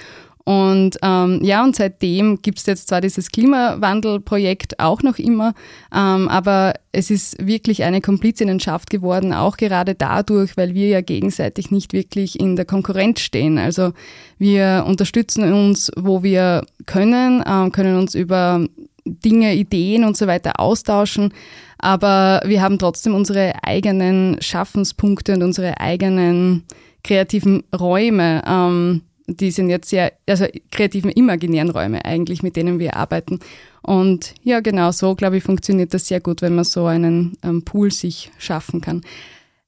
Und 0.45 0.99
ähm, 1.03 1.41
ja, 1.43 1.65
und 1.65 1.75
seitdem 1.75 2.43
gibt 2.43 2.59
es 2.59 2.67
jetzt 2.67 2.89
zwar 2.89 3.01
dieses 3.01 3.31
Klimawandelprojekt 3.31 4.79
auch 4.79 5.03
noch 5.03 5.19
immer, 5.19 5.55
ähm, 5.91 6.29
aber 6.29 6.75
es 6.93 7.11
ist 7.11 7.45
wirklich 7.45 7.83
eine 7.83 8.03
Komplizinnenschaft 8.03 8.91
geworden, 8.91 9.33
auch 9.33 9.57
gerade 9.57 9.95
dadurch, 9.95 10.59
weil 10.59 10.75
wir 10.75 10.89
ja 10.89 11.01
gegenseitig 11.01 11.71
nicht 11.71 11.95
wirklich 11.95 12.39
in 12.39 12.57
der 12.57 12.67
Konkurrenz 12.67 13.21
stehen. 13.21 13.57
Also 13.57 13.93
wir 14.37 14.85
unterstützen 14.87 15.51
uns, 15.51 15.91
wo 15.97 16.23
wir 16.23 16.67
können, 16.85 17.43
ähm, 17.47 17.73
können 17.73 17.97
uns 17.97 18.15
über 18.15 18.67
Dinge, 19.07 19.55
Ideen 19.55 20.05
und 20.05 20.19
so 20.19 20.27
weiter 20.27 20.61
austauschen, 20.61 21.33
aber 21.79 22.43
wir 22.45 22.61
haben 22.61 22.79
trotzdem 22.79 23.15
unsere 23.15 23.55
eigenen 23.63 24.37
Schaffenspunkte 24.43 25.33
und 25.33 25.43
unsere 25.43 25.81
eigenen 25.81 26.65
kreativen 27.03 27.63
Räume. 27.75 28.43
Ähm, 28.47 29.03
die 29.27 29.51
sind 29.51 29.71
jetzt 29.71 29.89
sehr, 29.89 30.13
also 30.29 30.47
kreativen 30.71 31.11
imaginären 31.11 31.71
Räume 31.71 32.05
eigentlich, 32.05 32.43
mit 32.43 32.57
denen 32.57 32.79
wir 32.79 32.97
arbeiten. 32.97 33.41
Und 33.83 34.35
ja, 34.43 34.61
genau 34.61 34.91
so, 34.93 35.15
glaube 35.15 35.39
ich, 35.39 35.45
funktioniert 35.45 35.95
das 35.95 36.09
sehr 36.09 36.21
gut, 36.21 36.43
wenn 36.43 36.55
man 36.55 36.65
so 36.65 36.87
einen 36.87 37.37
ähm, 37.43 37.65
Pool 37.65 37.91
sich 37.91 38.31
schaffen 38.39 38.81
kann. 38.81 39.03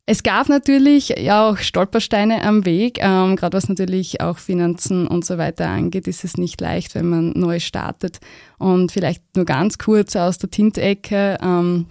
Es 0.08 0.22
gab 0.22 0.48
natürlich 0.48 1.28
auch 1.30 1.56
Stolpersteine 1.56 2.42
am 2.42 2.64
Weg, 2.64 2.98
ähm, 3.00 3.34
gerade 3.34 3.56
was 3.56 3.68
natürlich 3.68 4.20
auch 4.20 4.38
Finanzen 4.38 5.08
und 5.08 5.24
so 5.24 5.36
weiter 5.36 5.68
angeht, 5.68 6.06
ist 6.06 6.22
es 6.22 6.36
nicht 6.36 6.60
leicht, 6.60 6.94
wenn 6.94 7.08
man 7.08 7.32
neu 7.32 7.58
startet. 7.58 8.20
Und 8.58 8.92
vielleicht 8.92 9.22
nur 9.34 9.44
ganz 9.44 9.78
kurz 9.78 10.14
aus 10.14 10.38
der 10.38 10.48
Tintecke. 10.48 11.38
Ähm, 11.42 11.86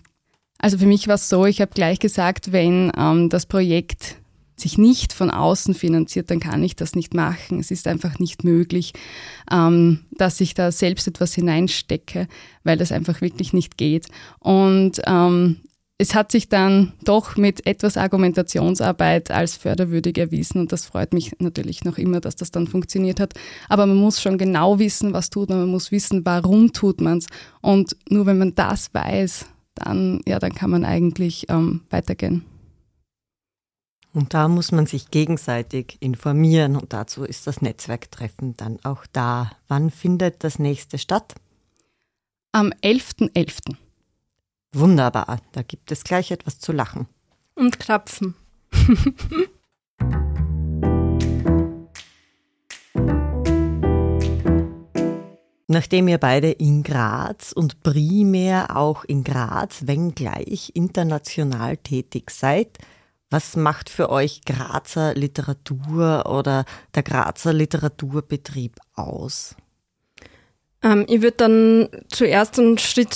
also 0.60 0.78
für 0.78 0.86
mich 0.86 1.10
war 1.10 1.16
es 1.16 1.28
so, 1.28 1.46
ich 1.46 1.60
habe 1.60 1.72
gleich 1.74 2.00
gesagt, 2.00 2.54
wenn 2.54 2.90
ähm, 2.98 3.30
das 3.30 3.46
Projekt 3.46 4.16
sich 4.56 4.78
nicht 4.78 5.14
von 5.14 5.32
außen 5.32 5.74
finanziert, 5.74 6.32
dann 6.32 6.40
kann 6.40 6.64
ich 6.64 6.76
das 6.76 6.96
nicht 6.96 7.14
machen. 7.14 7.60
Es 7.60 7.72
ist 7.72 7.88
einfach 7.88 8.20
nicht 8.20 8.44
möglich, 8.44 8.94
ähm, 9.52 10.02
dass 10.12 10.40
ich 10.42 10.54
da 10.54 10.72
selbst 10.72 11.08
etwas 11.08 11.34
hineinstecke, 11.34 12.28
weil 12.64 12.78
das 12.78 12.92
einfach 12.92 13.22
wirklich 13.22 13.54
nicht 13.54 13.78
geht. 13.78 14.08
Und 14.40 15.02
ähm, 15.06 15.58
es 15.98 16.14
hat 16.14 16.32
sich 16.32 16.50
dann 16.50 16.92
doch 17.04 17.38
mit 17.38 17.66
etwas 17.66 17.96
Argumentationsarbeit 17.96 19.32
als 19.32 19.56
förderwürdig 19.56 20.18
erwiesen 20.18 20.60
und 20.60 20.72
das 20.74 20.86
freut 20.86 21.14
mich 21.14 21.32
natürlich 21.40 21.86
noch 21.86 21.98
immer, 21.98 22.20
dass 22.20 22.36
das 22.36 22.52
dann 22.52 22.68
funktioniert 22.68 23.20
hat. 23.20 23.34
Aber 23.70 23.86
man 23.86 23.96
muss 23.96 24.22
schon 24.22 24.38
genau 24.38 24.78
wissen, 24.78 25.14
was 25.14 25.30
tut 25.30 25.50
man, 25.50 25.60
man 25.60 25.70
muss 25.70 25.92
wissen, 25.92 26.26
warum 26.26 26.74
tut 26.74 27.00
man 27.00 27.20
es. 27.20 27.28
Und 27.62 27.96
nur 28.10 28.26
wenn 28.26 28.38
man 28.38 28.56
das 28.56 28.94
weiß, 28.94 29.46
dann, 29.76 30.22
ja, 30.26 30.40
dann 30.40 30.54
kann 30.54 30.70
man 30.70 30.84
eigentlich 30.84 31.46
ähm, 31.50 31.82
weitergehen. 31.90 32.44
Und 34.16 34.34
da 34.34 34.48
muss 34.48 34.72
man 34.72 34.86
sich 34.86 35.12
gegenseitig 35.12 35.98
informieren 36.00 36.78
und 36.78 36.94
dazu 36.94 37.26
ist 37.26 37.48
das 37.48 37.62
Netzwerktreffen 37.62 38.56
dann 38.56 38.80
auch 38.84 39.06
da. 39.12 39.52
Wann 39.68 39.92
findet 39.92 40.42
das 40.46 40.58
nächste 40.58 40.98
statt? 40.98 41.36
Am 42.54 42.70
11.11. 42.82 43.34
.11. 43.34 43.76
Wunderbar, 44.72 45.42
da 45.52 45.64
gibt 45.64 45.92
es 45.92 46.06
gleich 46.06 46.32
etwas 46.32 46.60
zu 46.60 46.72
lachen. 46.72 47.08
Und 47.56 47.78
krapfen. 47.78 48.36
Nachdem 55.68 56.08
ihr 56.08 56.20
beide 56.20 56.52
in 56.52 56.84
Graz 56.84 57.52
und 57.52 57.84
primär 57.84 58.78
auch 58.78 59.04
in 59.04 59.26
Graz, 59.26 59.88
wenngleich 59.88 60.72
international 60.74 61.76
tätig 61.76 62.32
seid, 62.32 62.78
was 63.30 63.56
macht 63.56 63.90
für 63.90 64.10
euch 64.10 64.42
Grazer 64.46 65.14
Literatur 65.14 66.26
oder 66.28 66.66
der 66.94 67.04
Grazer 67.04 67.54
Literaturbetrieb 67.54 68.78
aus? 68.94 69.56
Ähm, 70.84 71.06
ich 71.10 71.22
würde 71.22 71.38
dann 71.38 71.90
zuerst 72.10 72.60
einen 72.60 72.78
Schritt 72.78 73.14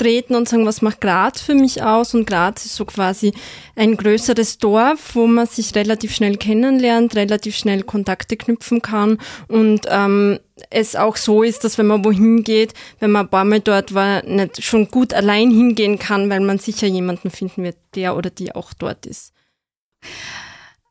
zurücktreten 0.00 0.34
und 0.34 0.48
sagen, 0.48 0.66
was 0.66 0.82
macht 0.82 1.00
Graz 1.00 1.40
für 1.40 1.54
mich 1.54 1.82
aus? 1.82 2.14
Und 2.14 2.26
Graz 2.26 2.64
ist 2.64 2.76
so 2.76 2.84
quasi 2.84 3.32
ein 3.76 3.96
größeres 3.96 4.58
Dorf, 4.58 5.14
wo 5.14 5.26
man 5.26 5.46
sich 5.46 5.74
relativ 5.74 6.14
schnell 6.14 6.36
kennenlernt, 6.36 7.14
relativ 7.16 7.56
schnell 7.56 7.82
Kontakte 7.82 8.36
knüpfen 8.36 8.82
kann 8.82 9.18
und 9.48 9.82
ähm, 9.88 10.40
es 10.68 10.94
auch 10.94 11.16
so 11.16 11.42
ist, 11.42 11.64
dass 11.64 11.78
wenn 11.78 11.86
man 11.86 12.04
wohin 12.04 12.44
geht, 12.44 12.74
wenn 12.98 13.10
man 13.10 13.26
ein 13.26 13.30
paar 13.30 13.44
Mal 13.44 13.60
dort 13.60 13.94
war, 13.94 14.22
nicht 14.24 14.62
schon 14.62 14.88
gut 14.90 15.14
allein 15.14 15.50
hingehen 15.50 15.98
kann, 15.98 16.28
weil 16.28 16.40
man 16.40 16.58
sicher 16.58 16.86
jemanden 16.86 17.30
finden 17.30 17.62
wird, 17.64 17.76
der 17.94 18.16
oder 18.16 18.28
die 18.28 18.54
auch 18.54 18.74
dort 18.74 19.06
ist. 19.06 19.32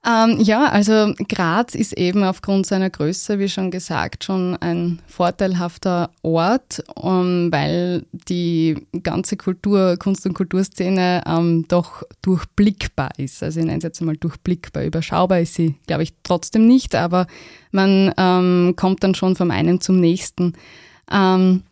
Ähm, 0.05 0.39
ja, 0.39 0.67
also 0.67 1.13
Graz 1.27 1.75
ist 1.75 1.91
eben 1.97 2.23
aufgrund 2.23 2.65
seiner 2.65 2.89
Größe, 2.89 3.37
wie 3.37 3.49
schon 3.49 3.69
gesagt, 3.69 4.23
schon 4.23 4.55
ein 4.55 5.01
vorteilhafter 5.07 6.11
Ort, 6.21 6.81
um, 6.95 7.51
weil 7.51 8.05
die 8.11 8.87
ganze 9.03 9.35
Kultur, 9.35 9.97
Kunst- 9.99 10.25
und 10.25 10.35
Kulturszene 10.35 11.23
ähm, 11.25 11.65
doch 11.67 12.03
durchblickbar 12.21 13.09
ist. 13.17 13.43
Also 13.43 13.59
ich 13.59 13.65
nenne 13.65 13.79
es 13.79 13.83
jetzt 13.83 13.99
einmal 13.99 14.15
durchblickbar. 14.15 14.85
Überschaubar 14.85 15.41
ist 15.41 15.55
sie, 15.55 15.75
glaube 15.85 16.03
ich, 16.03 16.13
trotzdem 16.23 16.65
nicht, 16.65 16.95
aber 16.95 17.27
man 17.71 18.13
ähm, 18.17 18.75
kommt 18.77 19.03
dann 19.03 19.15
schon 19.15 19.35
vom 19.35 19.51
einen 19.51 19.81
zum 19.81 19.99
nächsten. 19.99 20.53
Ähm, 21.11 21.63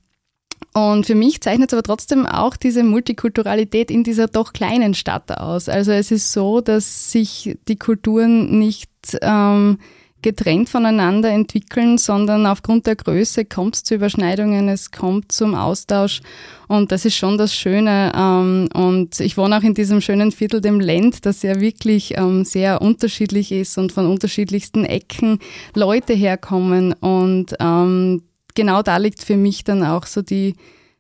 und 0.77 1.07
für 1.07 1.15
mich 1.15 1.41
zeichnet 1.41 1.71
es 1.71 1.73
aber 1.73 1.81
trotzdem 1.81 2.27
auch 2.27 2.55
diese 2.55 2.83
Multikulturalität 2.83 3.89
in 3.89 4.03
dieser 4.03 4.27
doch 4.27 4.53
kleinen 4.53 4.93
Stadt 4.93 5.31
aus. 5.31 5.69
Also 5.69 5.91
es 5.91 6.11
ist 6.11 6.31
so, 6.31 6.61
dass 6.61 7.11
sich 7.11 7.57
die 7.67 7.77
Kulturen 7.77 8.59
nicht 8.59 8.91
ähm, 9.23 9.79
getrennt 10.21 10.69
voneinander 10.69 11.31
entwickeln, 11.31 11.97
sondern 11.97 12.45
aufgrund 12.45 12.85
der 12.85 12.95
Größe 12.95 13.45
kommt 13.45 13.75
es 13.75 13.83
zu 13.85 13.95
Überschneidungen, 13.95 14.69
es 14.69 14.91
kommt 14.91 15.31
zum 15.31 15.55
Austausch 15.55 16.21
und 16.67 16.91
das 16.91 17.05
ist 17.05 17.15
schon 17.15 17.39
das 17.39 17.55
Schöne. 17.55 18.11
Ähm, 18.15 18.69
und 18.75 19.19
ich 19.19 19.35
wohne 19.35 19.57
auch 19.57 19.63
in 19.63 19.73
diesem 19.73 19.99
schönen 19.99 20.31
Viertel, 20.31 20.61
dem 20.61 20.79
Lend, 20.79 21.25
das 21.25 21.41
ja 21.41 21.59
wirklich 21.59 22.15
ähm, 22.19 22.45
sehr 22.45 22.83
unterschiedlich 22.83 23.51
ist 23.51 23.79
und 23.79 23.91
von 23.91 24.05
unterschiedlichsten 24.05 24.85
Ecken 24.85 25.39
Leute 25.73 26.13
herkommen 26.13 26.93
und 26.93 27.55
ähm, 27.59 28.21
genau 28.57 28.81
da 28.81 28.97
liegt 28.97 29.23
für 29.23 29.37
mich 29.37 29.63
dann 29.63 29.83
auch 29.83 30.05
so 30.05 30.21
die, 30.21 30.55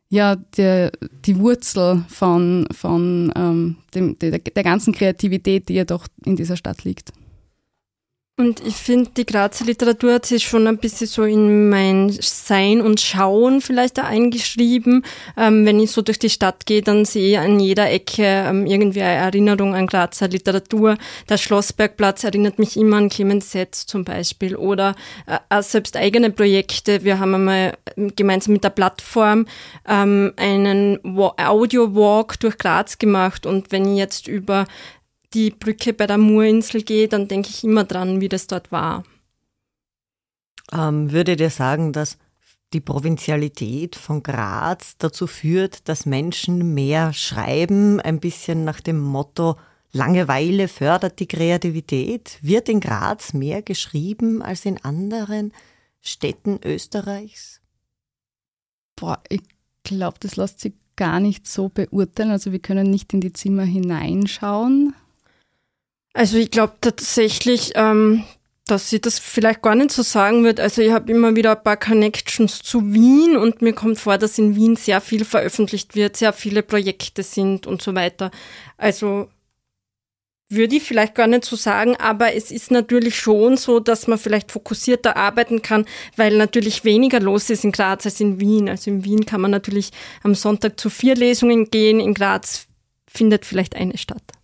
ja, 0.09 0.35
der, 0.35 0.91
die 1.25 1.37
Wurzel 1.39 2.05
von, 2.07 2.67
von 2.71 3.33
ähm, 3.35 3.77
dem, 3.93 4.17
der, 4.19 4.39
der 4.39 4.63
ganzen 4.63 4.93
Kreativität, 4.93 5.67
die 5.67 5.73
ja 5.73 5.83
doch 5.83 6.07
in 6.23 6.37
dieser 6.37 6.55
Stadt 6.55 6.85
liegt. 6.85 7.11
Und 8.39 8.59
ich 8.63 8.75
finde, 8.75 9.09
die 9.17 9.25
Grazer 9.25 9.65
Literatur 9.65 10.13
hat 10.13 10.27
sich 10.27 10.43
schon 10.43 10.67
ein 10.67 10.77
bisschen 10.77 11.07
so 11.07 11.23
in 11.23 11.69
mein 11.69 12.15
Sein 12.21 12.81
und 12.81 13.01
Schauen 13.01 13.61
vielleicht 13.61 13.97
da 13.97 14.03
eingeschrieben. 14.03 15.03
Ähm, 15.35 15.65
wenn 15.65 15.79
ich 15.79 15.89
so 15.89 16.03
durch 16.03 16.19
die 16.19 16.29
Stadt 16.29 16.67
gehe, 16.67 16.83
dann 16.83 17.03
sehe 17.03 17.31
ich 17.31 17.39
an 17.39 17.59
jeder 17.59 17.89
Ecke 17.89 18.21
ähm, 18.21 18.67
irgendwie 18.67 19.01
eine 19.01 19.15
Erinnerung 19.15 19.73
an 19.73 19.87
Grazer 19.87 20.27
Literatur. 20.27 20.99
Der 21.27 21.37
Schlossbergplatz 21.37 22.25
erinnert 22.25 22.59
mich 22.59 22.77
immer 22.77 22.97
an 22.97 23.09
Clemens 23.09 23.51
Setz 23.51 23.87
zum 23.87 24.03
Beispiel 24.03 24.55
oder 24.55 24.95
äh, 25.25 25.63
selbst 25.63 25.97
eigene 25.97 26.29
Projekte. 26.29 27.03
Wir 27.03 27.17
haben 27.17 27.33
einmal 27.33 27.75
gemeinsam 27.95 28.53
mit 28.53 28.63
der 28.63 28.69
Plattform 28.69 29.47
ähm, 29.89 30.33
einen 30.35 30.99
Audio-Walk 31.03 32.39
durch 32.39 32.59
Graz 32.59 32.99
gemacht 32.99 33.47
und 33.47 33.71
wenn 33.71 33.91
ich 33.91 33.97
jetzt 33.97 34.27
über 34.27 34.67
die 35.33 35.51
Brücke 35.51 35.93
bei 35.93 36.07
der 36.07 36.17
Murinsel 36.17 36.83
gehe, 36.83 37.07
dann 37.07 37.27
denke 37.27 37.49
ich 37.49 37.63
immer 37.63 37.83
dran, 37.83 38.21
wie 38.21 38.29
das 38.29 38.47
dort 38.47 38.71
war. 38.71 39.03
Ähm, 40.71 41.11
würde 41.11 41.35
dir 41.35 41.49
sagen, 41.49 41.93
dass 41.93 42.17
die 42.73 42.81
Provinzialität 42.81 43.95
von 43.95 44.23
Graz 44.23 44.95
dazu 44.97 45.27
führt, 45.27 45.87
dass 45.87 46.05
Menschen 46.05 46.73
mehr 46.73 47.13
schreiben, 47.13 48.01
ein 48.01 48.19
bisschen 48.19 48.65
nach 48.65 48.81
dem 48.81 48.99
Motto 48.99 49.55
Langeweile 49.93 50.67
fördert 50.67 51.19
die 51.19 51.27
Kreativität? 51.27 52.37
Wird 52.41 52.69
in 52.69 52.81
Graz 52.81 53.33
mehr 53.33 53.61
geschrieben 53.61 54.41
als 54.41 54.65
in 54.65 54.83
anderen 54.83 55.53
Städten 56.01 56.59
Österreichs? 56.63 57.61
Boah, 58.95 59.21
ich 59.29 59.41
glaube, 59.83 60.17
das 60.19 60.35
lässt 60.35 60.59
sich 60.59 60.73
gar 60.95 61.19
nicht 61.19 61.47
so 61.47 61.69
beurteilen. 61.69 62.31
Also 62.31 62.51
wir 62.51 62.59
können 62.59 62.89
nicht 62.89 63.13
in 63.13 63.21
die 63.21 63.33
Zimmer 63.33 63.63
hineinschauen. 63.63 64.93
Also 66.13 66.37
ich 66.37 66.51
glaube 66.51 66.73
tatsächlich, 66.81 67.73
ähm, 67.75 68.23
dass 68.67 68.89
sie 68.89 68.99
das 68.99 69.19
vielleicht 69.19 69.61
gar 69.61 69.75
nicht 69.75 69.91
so 69.91 70.03
sagen 70.03 70.43
wird. 70.43 70.59
Also 70.59 70.81
ich 70.81 70.91
habe 70.91 71.11
immer 71.11 71.35
wieder 71.35 71.57
ein 71.57 71.63
paar 71.63 71.77
Connections 71.77 72.59
zu 72.59 72.93
Wien 72.93 73.37
und 73.37 73.61
mir 73.61 73.73
kommt 73.73 73.99
vor, 73.99 74.17
dass 74.17 74.37
in 74.37 74.55
Wien 74.55 74.75
sehr 74.75 75.01
viel 75.01 75.25
veröffentlicht 75.25 75.95
wird, 75.95 76.17
sehr 76.17 76.33
viele 76.33 76.63
Projekte 76.63 77.23
sind 77.23 77.65
und 77.67 77.81
so 77.81 77.95
weiter. 77.95 78.31
Also 78.77 79.29
würde 80.49 80.77
ich 80.77 80.83
vielleicht 80.83 81.15
gar 81.15 81.27
nicht 81.27 81.43
so 81.43 81.55
sagen, 81.57 81.97
aber 81.97 82.33
es 82.33 82.51
ist 82.51 82.71
natürlich 82.71 83.17
schon 83.17 83.57
so, 83.57 83.79
dass 83.79 84.07
man 84.07 84.17
vielleicht 84.17 84.51
fokussierter 84.51 85.17
arbeiten 85.17 85.61
kann, 85.61 85.85
weil 86.15 86.37
natürlich 86.37 86.85
weniger 86.85 87.19
los 87.19 87.49
ist 87.49 87.65
in 87.65 87.73
Graz 87.73 88.05
als 88.05 88.21
in 88.21 88.39
Wien. 88.39 88.69
Also 88.69 88.89
in 88.89 89.03
Wien 89.03 89.25
kann 89.25 89.41
man 89.41 89.51
natürlich 89.51 89.91
am 90.23 90.35
Sonntag 90.35 90.79
zu 90.79 90.89
vier 90.89 91.15
Lesungen 91.15 91.69
gehen, 91.69 91.99
in 91.99 92.13
Graz 92.13 92.67
findet 93.07 93.45
vielleicht 93.45 93.75
eine 93.75 93.97
statt. 93.97 94.36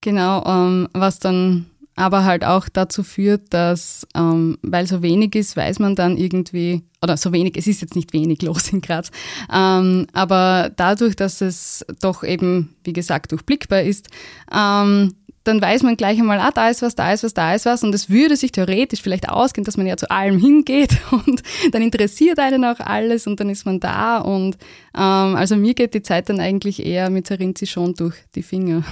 Genau, 0.00 0.44
ähm, 0.46 0.88
was 0.92 1.18
dann 1.18 1.66
aber 1.96 2.24
halt 2.24 2.44
auch 2.44 2.68
dazu 2.70 3.02
führt, 3.02 3.52
dass, 3.52 4.06
ähm, 4.14 4.56
weil 4.62 4.86
so 4.86 5.02
wenig 5.02 5.34
ist, 5.34 5.56
weiß 5.56 5.78
man 5.80 5.94
dann 5.94 6.16
irgendwie, 6.16 6.82
oder 7.02 7.18
so 7.18 7.32
wenig, 7.32 7.56
es 7.58 7.66
ist 7.66 7.82
jetzt 7.82 7.94
nicht 7.94 8.14
wenig 8.14 8.40
los 8.40 8.72
in 8.72 8.80
Graz, 8.80 9.10
ähm, 9.52 10.06
aber 10.14 10.70
dadurch, 10.74 11.14
dass 11.16 11.42
es 11.42 11.84
doch 12.00 12.24
eben, 12.24 12.74
wie 12.84 12.94
gesagt, 12.94 13.32
durchblickbar 13.32 13.82
ist, 13.82 14.08
ähm, 14.50 15.14
dann 15.44 15.60
weiß 15.60 15.82
man 15.82 15.96
gleich 15.96 16.18
einmal, 16.18 16.38
ah, 16.38 16.50
da 16.50 16.68
ist 16.68 16.82
was, 16.82 16.94
da 16.94 17.12
ist 17.12 17.24
was, 17.24 17.32
da 17.32 17.54
ist 17.54 17.64
was. 17.64 17.82
Und 17.82 17.94
es 17.94 18.10
würde 18.10 18.36
sich 18.36 18.52
theoretisch 18.52 19.00
vielleicht 19.00 19.30
ausgehen, 19.30 19.64
dass 19.64 19.78
man 19.78 19.86
ja 19.86 19.96
zu 19.96 20.10
allem 20.10 20.38
hingeht 20.40 20.98
und 21.10 21.42
dann 21.72 21.82
interessiert 21.82 22.38
einen 22.38 22.64
auch 22.64 22.78
alles 22.78 23.26
und 23.26 23.40
dann 23.40 23.48
ist 23.48 23.64
man 23.64 23.80
da. 23.80 24.18
Und 24.18 24.58
ähm, 24.94 25.36
also 25.36 25.56
mir 25.56 25.74
geht 25.74 25.94
die 25.94 26.02
Zeit 26.02 26.28
dann 26.28 26.40
eigentlich 26.40 26.84
eher 26.84 27.08
mit 27.08 27.26
Zerinzi 27.26 27.66
schon 27.66 27.94
durch 27.94 28.16
die 28.34 28.42
Finger. 28.42 28.84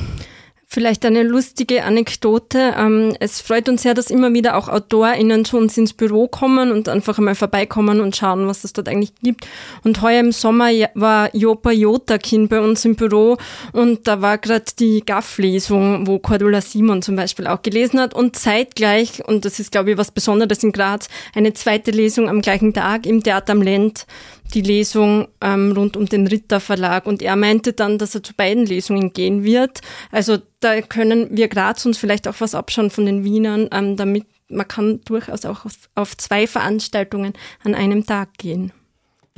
Vielleicht 0.70 1.06
eine 1.06 1.22
lustige 1.22 1.82
Anekdote. 1.84 2.74
Ähm, 2.76 3.16
es 3.20 3.40
freut 3.40 3.70
uns 3.70 3.84
sehr, 3.84 3.94
dass 3.94 4.10
immer 4.10 4.34
wieder 4.34 4.54
auch 4.54 4.68
AutorInnen 4.68 5.46
zu 5.46 5.56
uns 5.56 5.78
ins 5.78 5.94
Büro 5.94 6.28
kommen 6.28 6.72
und 6.72 6.90
einfach 6.90 7.16
einmal 7.16 7.36
vorbeikommen 7.36 8.02
und 8.02 8.14
schauen, 8.14 8.46
was 8.46 8.64
es 8.64 8.74
dort 8.74 8.86
eigentlich 8.86 9.14
gibt. 9.22 9.46
Und 9.82 10.02
heuer 10.02 10.20
im 10.20 10.30
Sommer 10.30 10.68
war 10.92 11.34
Jopa 11.34 11.70
Jotakin 11.70 12.48
bei 12.48 12.60
uns 12.60 12.84
im 12.84 12.96
Büro 12.96 13.38
und 13.72 14.06
da 14.06 14.20
war 14.20 14.36
gerade 14.36 14.66
die 14.78 15.02
GAF-Lesung, 15.06 16.06
wo 16.06 16.18
Cordula 16.18 16.60
Simon 16.60 17.00
zum 17.00 17.16
Beispiel 17.16 17.46
auch 17.46 17.62
gelesen 17.62 17.98
hat 17.98 18.12
und 18.12 18.36
zeitgleich, 18.36 19.26
und 19.26 19.46
das 19.46 19.60
ist 19.60 19.72
glaube 19.72 19.92
ich 19.92 19.96
was 19.96 20.10
Besonderes 20.10 20.62
in 20.62 20.72
Graz, 20.72 21.08
eine 21.34 21.54
zweite 21.54 21.92
Lesung 21.92 22.28
am 22.28 22.42
gleichen 22.42 22.74
Tag 22.74 23.06
im 23.06 23.22
Theater 23.22 23.52
am 23.52 23.62
Lend 23.62 24.06
die 24.54 24.62
Lesung 24.62 25.28
ähm, 25.40 25.72
rund 25.72 25.96
um 25.96 26.06
den 26.06 26.26
Ritter 26.26 26.60
Verlag 26.60 27.06
und 27.06 27.22
er 27.22 27.36
meinte 27.36 27.72
dann, 27.72 27.98
dass 27.98 28.14
er 28.14 28.22
zu 28.22 28.34
beiden 28.34 28.66
Lesungen 28.66 29.12
gehen 29.12 29.44
wird. 29.44 29.80
Also 30.10 30.38
da 30.60 30.80
können 30.80 31.28
wir 31.36 31.48
Graz 31.48 31.84
uns 31.86 31.98
vielleicht 31.98 32.26
auch 32.28 32.36
was 32.38 32.54
abschauen 32.54 32.90
von 32.90 33.06
den 33.06 33.24
Wienern, 33.24 33.68
ähm, 33.72 33.96
damit 33.96 34.26
man 34.48 34.66
kann 34.66 35.00
durchaus 35.04 35.44
auch 35.44 35.64
auf, 35.64 35.74
auf 35.94 36.16
zwei 36.16 36.46
Veranstaltungen 36.46 37.34
an 37.64 37.74
einem 37.74 38.06
Tag 38.06 38.38
gehen. 38.38 38.72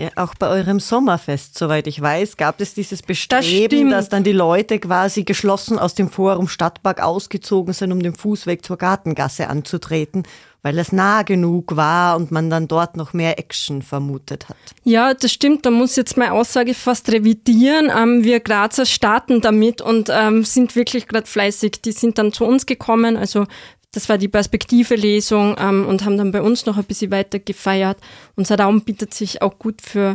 Ja, 0.01 0.09
auch 0.17 0.35
bei 0.35 0.49
eurem 0.49 0.81
Sommerfest, 0.81 1.59
soweit 1.59 1.87
ich 1.87 2.01
weiß, 2.01 2.39
gab 2.39 2.59
es 2.63 2.73
dieses 2.73 3.03
Bestreben, 3.03 3.91
das 3.91 4.07
dass 4.07 4.09
dann 4.09 4.25
die 4.25 4.33
Leute 4.33 4.79
quasi 4.79 5.25
geschlossen 5.25 5.79
aus 5.79 5.95
dem 5.95 6.09
Forum 6.09 6.49
Stadtpark 6.49 7.03
ausgezogen 7.03 7.75
sind, 7.75 7.93
um 7.93 8.03
den 8.03 8.15
Fußweg 8.15 8.65
zur 8.65 8.79
Gartengasse 8.79 9.51
anzutreten, 9.51 10.23
weil 10.63 10.79
es 10.79 10.93
nah 10.93 11.23
genug 11.23 11.77
war 11.77 12.17
und 12.17 12.31
man 12.31 12.51
dann 12.51 12.69
dort 12.69 12.97
noch 12.97 13.13
mehr 13.13 13.39
Action 13.39 13.83
vermutet 13.83 14.49
hat. 14.49 14.57
Ja, 14.85 15.15
das 15.15 15.33
stimmt. 15.33 15.65
Da 15.65 15.71
muss 15.71 15.97
jetzt 15.97 16.17
meine 16.17 16.33
Aussage 16.33 16.75
fast 16.75 17.11
revidieren. 17.11 17.91
Ähm, 17.95 18.25
wir 18.25 18.41
Grazer 18.41 18.87
starten 18.87 19.41
damit 19.41 19.81
und 19.81 20.09
ähm, 20.11 20.45
sind 20.45 20.77
wirklich 20.77 21.09
gerade 21.09 21.27
fleißig. 21.27 21.83
Die 21.83 21.93
sind 21.93 22.19
dann 22.19 22.33
zu 22.33 22.45
uns 22.45 22.67
gekommen, 22.67 23.17
also 23.17 23.47
das 23.93 24.09
war 24.09 24.19
die 24.19 24.29
Perspektive-Lesung 24.29 25.57
ähm, 25.59 25.87
und 25.87 26.05
haben 26.05 26.17
dann 26.17 26.31
bei 26.31 26.43
uns 26.43 26.65
noch 26.67 26.77
ein 26.77 26.85
bisschen 26.85 27.11
weiter 27.11 27.39
gefeiert. 27.41 27.99
Unser 28.37 28.59
Raum 28.59 28.83
bietet 28.83 29.15
sich 29.15 29.43
auch 29.43 29.59
gut 29.59 29.83
für 29.83 30.15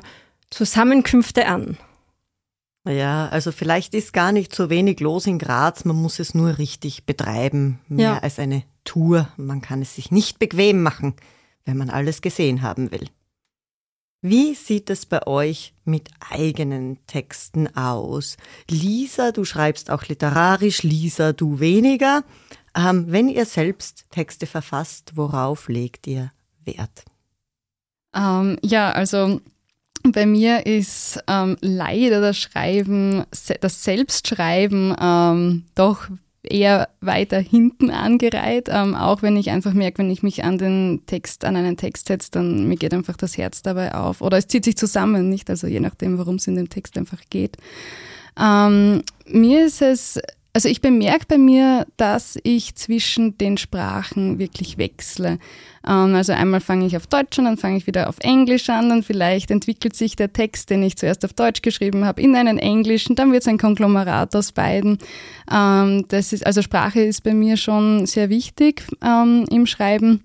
Zusammenkünfte 0.49 1.45
an. 1.47 1.77
Ja, 2.88 3.27
also 3.29 3.51
vielleicht 3.51 3.93
ist 3.93 4.13
gar 4.13 4.31
nicht 4.31 4.53
so 4.55 4.69
wenig 4.69 4.99
los 4.99 5.25
in 5.25 5.39
Graz, 5.39 5.86
man 5.86 5.95
muss 5.95 6.19
es 6.19 6.36
nur 6.36 6.60
richtig 6.60 7.05
betreiben, 7.05 7.79
mehr 7.88 8.12
ja. 8.12 8.17
als 8.19 8.38
eine 8.38 8.63
Tour. 8.86 9.28
Man 9.36 9.62
kann 9.62 9.82
es 9.82 9.95
sich 9.95 10.12
nicht 10.12 10.39
bequem 10.39 10.82
machen, 10.82 11.15
wenn 11.65 11.78
man 11.78 11.89
alles 11.89 12.21
gesehen 12.21 12.62
haben 12.62 12.91
will. 12.91 13.10
Wie 14.21 14.56
sieht 14.56 14.89
es 14.89 15.06
bei 15.06 15.28
euch 15.28 15.74
mit 15.84 16.10
eigenen 16.32 16.98
Texten 17.06 17.76
aus? 17.76 18.38
Lisa, 18.69 19.32
du 19.32 19.45
schreibst 19.45 19.91
auch 19.91 20.06
literarisch, 20.06 20.82
Lisa, 20.82 21.34
du 21.34 21.60
weniger. 21.60 22.24
Ähm, 22.76 23.06
wenn 23.10 23.30
ihr 23.30 23.45
selbst 23.45 24.06
Texte 24.10 24.48
verfasst, 24.48 25.12
worauf 25.15 25.67
legt 25.67 26.08
ihr 26.08 26.32
Wert? 26.63 27.06
Ähm, 28.15 28.58
ja, 28.63 28.91
also 28.91 29.41
bei 30.04 30.26
mir 30.26 30.65
ist 30.65 31.19
ähm, 31.28 31.58
leider 31.62 32.21
das 32.21 32.38
Schreiben, 32.38 33.26
das 33.62 33.84
Selbstschreiben 33.84 34.95
ähm, 35.00 35.65
doch 35.76 36.08
eher 36.49 36.89
weiter 37.01 37.39
hinten 37.39 37.89
angereiht. 37.89 38.69
Ähm, 38.69 38.95
auch 38.95 39.21
wenn 39.21 39.38
ich 39.38 39.49
einfach 39.49 39.73
merke, 39.73 39.99
wenn 39.99 40.12
ich 40.12 40.23
mich 40.23 40.43
an 40.43 40.58
den 40.58 41.01
Text, 41.05 41.45
an 41.45 41.55
einen 41.55 41.77
Text 41.77 42.08
setze, 42.08 42.31
dann 42.31 42.67
mir 42.67 42.77
geht 42.77 42.93
einfach 42.93 43.17
das 43.17 43.38
Herz 43.38 43.62
dabei 43.62 43.93
auf. 43.93 44.21
Oder 44.21 44.38
es 44.38 44.47
zieht 44.47 44.65
sich 44.65 44.77
zusammen, 44.77 45.29
nicht? 45.29 45.49
Also 45.49 45.67
je 45.67 45.79
nachdem, 45.79 46.17
worum 46.17 46.36
es 46.36 46.47
in 46.47 46.55
dem 46.55 46.69
Text 46.69 46.97
einfach 46.97 47.21
geht. 47.29 47.58
Ähm, 48.39 49.03
mir 49.27 49.65
ist 49.65 49.81
es 49.81 50.19
also 50.56 50.70
ich 50.70 50.80
bemerke 50.80 51.26
bei 51.28 51.38
mir, 51.38 51.86
dass 51.98 52.39
ich 52.44 52.76
zwischen 52.76 53.38
den 53.38 53.58
Sprachen 53.58 54.39
wirklich 54.39 54.78
wechsle. 54.78 55.38
Ähm, 55.86 56.15
also 56.15 56.32
einmal 56.32 56.62
fange 56.62 56.86
ich 56.86 56.96
auf 56.96 57.08
Deutsch 57.08 57.38
an, 57.38 57.44
dann 57.44 57.58
fange 57.58 57.76
ich 57.76 57.88
wieder 57.88 58.08
auf 58.08 58.15
Englisch 58.22 58.70
an, 58.70 58.88
dann 58.88 59.04
vielleicht 59.04 59.52
entwickelt 59.52 59.98
sich 59.98 60.15
der 60.15 60.32
Text, 60.32 60.70
den 60.70 60.82
ich 60.82 60.96
zuerst 60.96 61.26
auf 61.26 61.34
Deutsch 61.34 61.62
geschrieben 61.62 62.06
habe, 62.06 62.22
in 62.22 62.38
einen 62.38 62.58
Englischen, 62.58 63.18
dann 63.18 63.34
wird 63.34 63.41
es 63.41 63.50
ein 63.50 63.58
Konglomerat 63.58 64.34
aus 64.34 64.54
beiden. 64.54 64.98
Ähm, 65.52 66.06
das 66.08 66.32
ist, 66.32 66.46
also 66.46 66.62
Sprache 66.62 67.02
ist 67.02 67.26
bei 67.26 67.34
mir 67.34 67.58
schon 67.58 68.06
sehr 68.06 68.30
wichtig 68.30 68.84
ähm, 69.04 69.44
im 69.52 69.65
Schreiben. 69.65 70.24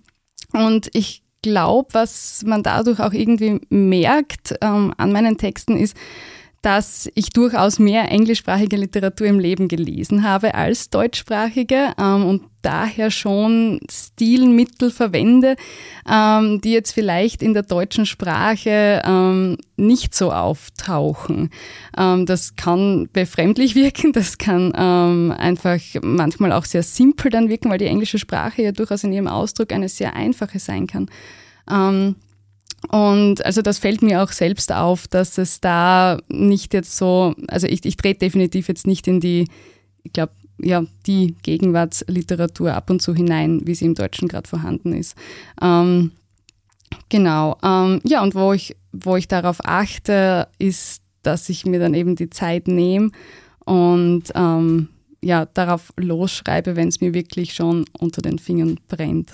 Und 0.52 0.90
ich 0.92 1.24
glaube, 1.42 1.88
was 1.90 2.44
man 2.46 2.62
dadurch 2.62 3.00
auch 3.00 3.12
irgendwie 3.12 3.60
merkt 3.68 4.62
an 4.62 4.94
meinen 5.12 5.38
Texten 5.38 5.76
ist, 5.76 5.96
dass 6.62 7.08
ich 7.14 7.30
durchaus 7.30 7.78
mehr 7.78 8.10
englischsprachige 8.10 8.76
Literatur 8.76 9.26
im 9.26 9.38
Leben 9.38 9.68
gelesen 9.68 10.22
habe 10.22 10.54
als 10.54 10.90
deutschsprachige 10.90 11.94
ähm, 11.98 12.26
und 12.26 12.42
daher 12.62 13.10
schon 13.10 13.80
Stilmittel 13.90 14.90
verwende, 14.90 15.56
ähm, 16.10 16.60
die 16.60 16.72
jetzt 16.72 16.92
vielleicht 16.92 17.42
in 17.42 17.54
der 17.54 17.62
deutschen 17.62 18.04
Sprache 18.04 19.00
ähm, 19.04 19.56
nicht 19.76 20.14
so 20.14 20.30
auftauchen. 20.32 21.48
Ähm, 21.96 22.26
das 22.26 22.56
kann 22.56 23.08
befremdlich 23.12 23.74
wirken, 23.76 24.12
das 24.12 24.36
kann 24.36 24.72
ähm, 24.76 25.34
einfach 25.36 25.80
manchmal 26.02 26.52
auch 26.52 26.66
sehr 26.66 26.82
simpel 26.82 27.30
dann 27.30 27.48
wirken, 27.48 27.70
weil 27.70 27.78
die 27.78 27.86
englische 27.86 28.18
Sprache 28.18 28.62
ja 28.62 28.72
durchaus 28.72 29.04
in 29.04 29.12
ihrem 29.12 29.28
Ausdruck 29.28 29.72
eine 29.72 29.88
sehr 29.88 30.14
einfache 30.14 30.58
sein 30.58 30.86
kann. 30.86 31.08
Und 32.88 33.44
also 33.44 33.62
das 33.62 33.78
fällt 33.78 34.02
mir 34.02 34.22
auch 34.22 34.32
selbst 34.32 34.72
auf, 34.72 35.06
dass 35.06 35.38
es 35.38 35.60
da 35.60 36.18
nicht 36.28 36.72
jetzt 36.74 36.96
so, 36.96 37.34
also 37.48 37.66
ich, 37.66 37.84
ich 37.84 37.96
trete 37.96 38.20
definitiv 38.20 38.68
jetzt 38.68 38.86
nicht 38.86 39.06
in 39.06 39.20
die, 39.20 39.48
ich 40.02 40.12
glaube, 40.12 40.32
ja, 40.58 40.84
die 41.06 41.34
Gegenwartsliteratur 41.42 42.74
ab 42.74 42.90
und 42.90 43.00
zu 43.00 43.14
hinein, 43.14 43.60
wie 43.64 43.74
sie 43.74 43.86
im 43.86 43.94
Deutschen 43.94 44.28
gerade 44.28 44.48
vorhanden 44.48 44.92
ist. 44.92 45.16
Ähm, 45.60 46.12
genau. 47.08 47.56
Ähm, 47.62 48.00
ja, 48.04 48.22
und 48.22 48.34
wo 48.34 48.52
ich, 48.52 48.76
wo 48.92 49.16
ich 49.16 49.28
darauf 49.28 49.58
achte, 49.62 50.48
ist, 50.58 51.02
dass 51.22 51.48
ich 51.48 51.66
mir 51.66 51.80
dann 51.80 51.94
eben 51.94 52.16
die 52.16 52.30
Zeit 52.30 52.66
nehme 52.66 53.10
und 53.64 54.24
ähm, 54.34 54.88
ja, 55.22 55.46
darauf 55.46 55.92
losschreibe, 55.96 56.76
wenn 56.76 56.88
es 56.88 57.00
mir 57.00 57.12
wirklich 57.12 57.54
schon 57.54 57.84
unter 57.98 58.22
den 58.22 58.38
Fingern 58.38 58.80
brennt. 58.88 59.30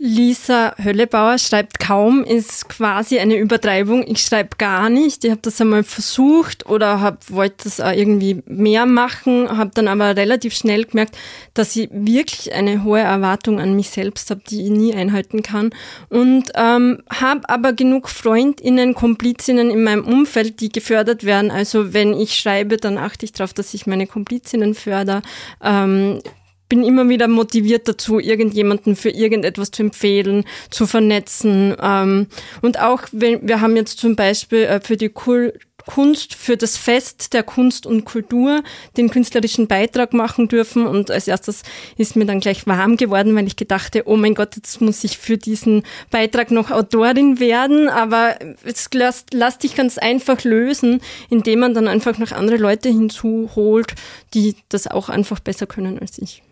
Lisa 0.00 0.76
Höllebauer 0.78 1.38
schreibt 1.38 1.80
kaum, 1.80 2.22
ist 2.22 2.68
quasi 2.68 3.18
eine 3.18 3.36
Übertreibung. 3.36 4.04
Ich 4.06 4.22
schreibe 4.22 4.50
gar 4.56 4.90
nicht. 4.90 5.24
Ich 5.24 5.30
habe 5.32 5.40
das 5.42 5.60
einmal 5.60 5.82
versucht 5.82 6.66
oder 6.66 7.00
hab, 7.00 7.28
wollte 7.32 7.64
das 7.64 7.80
irgendwie 7.80 8.40
mehr 8.46 8.86
machen, 8.86 9.56
habe 9.56 9.72
dann 9.74 9.88
aber 9.88 10.16
relativ 10.16 10.54
schnell 10.54 10.84
gemerkt, 10.84 11.18
dass 11.52 11.74
ich 11.74 11.88
wirklich 11.90 12.52
eine 12.54 12.84
hohe 12.84 13.00
Erwartung 13.00 13.58
an 13.58 13.74
mich 13.74 13.90
selbst 13.90 14.30
habe, 14.30 14.40
die 14.48 14.66
ich 14.66 14.70
nie 14.70 14.94
einhalten 14.94 15.42
kann. 15.42 15.70
Und 16.10 16.52
ähm, 16.54 17.02
habe 17.10 17.48
aber 17.48 17.72
genug 17.72 18.08
Freundinnen, 18.08 18.94
Komplizinnen 18.94 19.68
in 19.68 19.82
meinem 19.82 20.04
Umfeld, 20.04 20.60
die 20.60 20.70
gefördert 20.70 21.24
werden. 21.24 21.50
Also 21.50 21.92
wenn 21.92 22.14
ich 22.14 22.38
schreibe, 22.38 22.76
dann 22.76 22.98
achte 22.98 23.24
ich 23.24 23.32
darauf, 23.32 23.52
dass 23.52 23.74
ich 23.74 23.88
meine 23.88 24.06
Komplizinnen 24.06 24.74
fördere. 24.74 25.22
Ähm, 25.60 26.20
bin 26.68 26.84
immer 26.84 27.08
wieder 27.08 27.28
motiviert 27.28 27.88
dazu, 27.88 28.18
irgendjemanden 28.18 28.96
für 28.96 29.10
irgendetwas 29.10 29.70
zu 29.70 29.82
empfehlen, 29.82 30.44
zu 30.70 30.86
vernetzen. 30.86 31.76
Ähm, 31.80 32.26
und 32.62 32.80
auch, 32.80 33.02
wenn, 33.12 33.46
wir 33.46 33.60
haben 33.60 33.76
jetzt 33.76 33.98
zum 33.98 34.16
Beispiel 34.16 34.64
äh, 34.64 34.80
für 34.80 34.96
die 34.96 35.08
Kul 35.08 35.54
Kunst 35.88 36.34
für 36.34 36.58
das 36.58 36.76
Fest 36.76 37.32
der 37.32 37.42
Kunst 37.42 37.86
und 37.86 38.04
Kultur 38.04 38.62
den 38.98 39.08
künstlerischen 39.08 39.68
Beitrag 39.68 40.12
machen 40.12 40.46
dürfen. 40.46 40.86
Und 40.86 41.10
als 41.10 41.26
erstes 41.28 41.62
ist 41.96 42.14
mir 42.14 42.26
dann 42.26 42.40
gleich 42.40 42.66
warm 42.66 42.98
geworden, 42.98 43.34
weil 43.34 43.46
ich 43.46 43.56
gedachte, 43.56 44.02
oh 44.04 44.18
mein 44.18 44.34
Gott, 44.34 44.54
jetzt 44.56 44.82
muss 44.82 45.02
ich 45.02 45.16
für 45.16 45.38
diesen 45.38 45.84
Beitrag 46.10 46.50
noch 46.50 46.70
Autorin 46.70 47.40
werden. 47.40 47.88
Aber 47.88 48.36
es 48.64 48.90
lässt, 48.92 49.32
lässt 49.32 49.62
dich 49.62 49.76
ganz 49.76 49.96
einfach 49.96 50.44
lösen, 50.44 51.00
indem 51.30 51.60
man 51.60 51.72
dann 51.72 51.88
einfach 51.88 52.18
noch 52.18 52.32
andere 52.32 52.58
Leute 52.58 52.90
hinzuholt, 52.90 53.94
die 54.34 54.56
das 54.68 54.88
auch 54.88 55.08
einfach 55.08 55.40
besser 55.40 55.66
können 55.66 55.98
als 55.98 56.18
ich. 56.18 56.42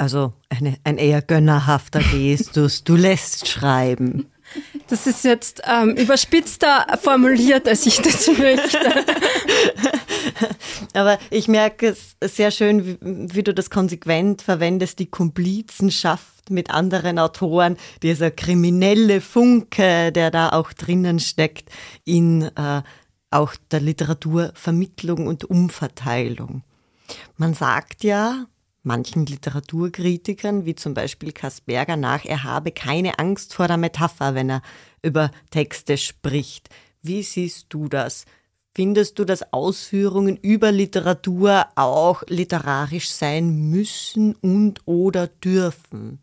Also 0.00 0.32
eine, 0.48 0.78
ein 0.82 0.96
eher 0.96 1.20
gönnerhafter 1.20 2.00
Gestus. 2.00 2.84
Du 2.84 2.96
lässt 2.96 3.46
schreiben. 3.48 4.30
Das 4.88 5.06
ist 5.06 5.24
jetzt 5.24 5.60
ähm, 5.70 5.90
überspitzter 5.90 6.86
formuliert, 7.02 7.68
als 7.68 7.84
ich 7.84 8.00
das 8.00 8.26
möchte. 8.28 8.78
Aber 10.94 11.18
ich 11.28 11.48
merke 11.48 11.88
es 11.88 12.16
sehr 12.34 12.50
schön, 12.50 12.86
wie, 12.86 12.98
wie, 13.36 13.42
du 13.42 13.52
das 13.52 13.68
konsequent 13.68 14.40
verwendest, 14.40 15.00
die 15.00 15.10
Komplizenschaft 15.10 16.48
mit 16.48 16.70
anderen 16.70 17.18
Autoren, 17.18 17.76
dieser 18.02 18.30
kriminelle 18.30 19.20
Funke, 19.20 20.12
der 20.12 20.30
da 20.30 20.48
auch 20.48 20.72
drinnen 20.72 21.20
steckt, 21.20 21.68
in 22.06 22.44
äh, 22.56 22.82
auch 23.30 23.54
der 23.70 23.80
Literaturvermittlung 23.80 25.26
und 25.26 25.44
Umverteilung. 25.44 26.62
Man 27.36 27.52
sagt 27.52 28.02
ja, 28.02 28.46
manchen 28.82 29.26
Literaturkritikern, 29.26 30.64
wie 30.64 30.74
zum 30.74 30.94
Beispiel 30.94 31.32
Kasperger, 31.32 31.96
nach, 31.96 32.24
er 32.24 32.44
habe 32.44 32.72
keine 32.72 33.18
Angst 33.18 33.54
vor 33.54 33.68
der 33.68 33.76
Metapher, 33.76 34.34
wenn 34.34 34.50
er 34.50 34.62
über 35.02 35.30
Texte 35.50 35.96
spricht. 35.96 36.68
Wie 37.02 37.22
siehst 37.22 37.66
du 37.70 37.88
das? 37.88 38.24
Findest 38.74 39.18
du, 39.18 39.24
dass 39.24 39.52
Ausführungen 39.52 40.36
über 40.36 40.70
Literatur 40.70 41.66
auch 41.74 42.22
literarisch 42.28 43.10
sein 43.10 43.70
müssen 43.70 44.34
und 44.36 44.80
oder 44.86 45.26
dürfen? 45.26 46.20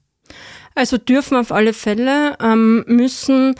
Also 0.76 0.98
dürfen 0.98 1.38
auf 1.38 1.52
alle 1.52 1.74
Fälle, 1.74 2.38
ähm, 2.41 2.86
müssen 2.88 3.56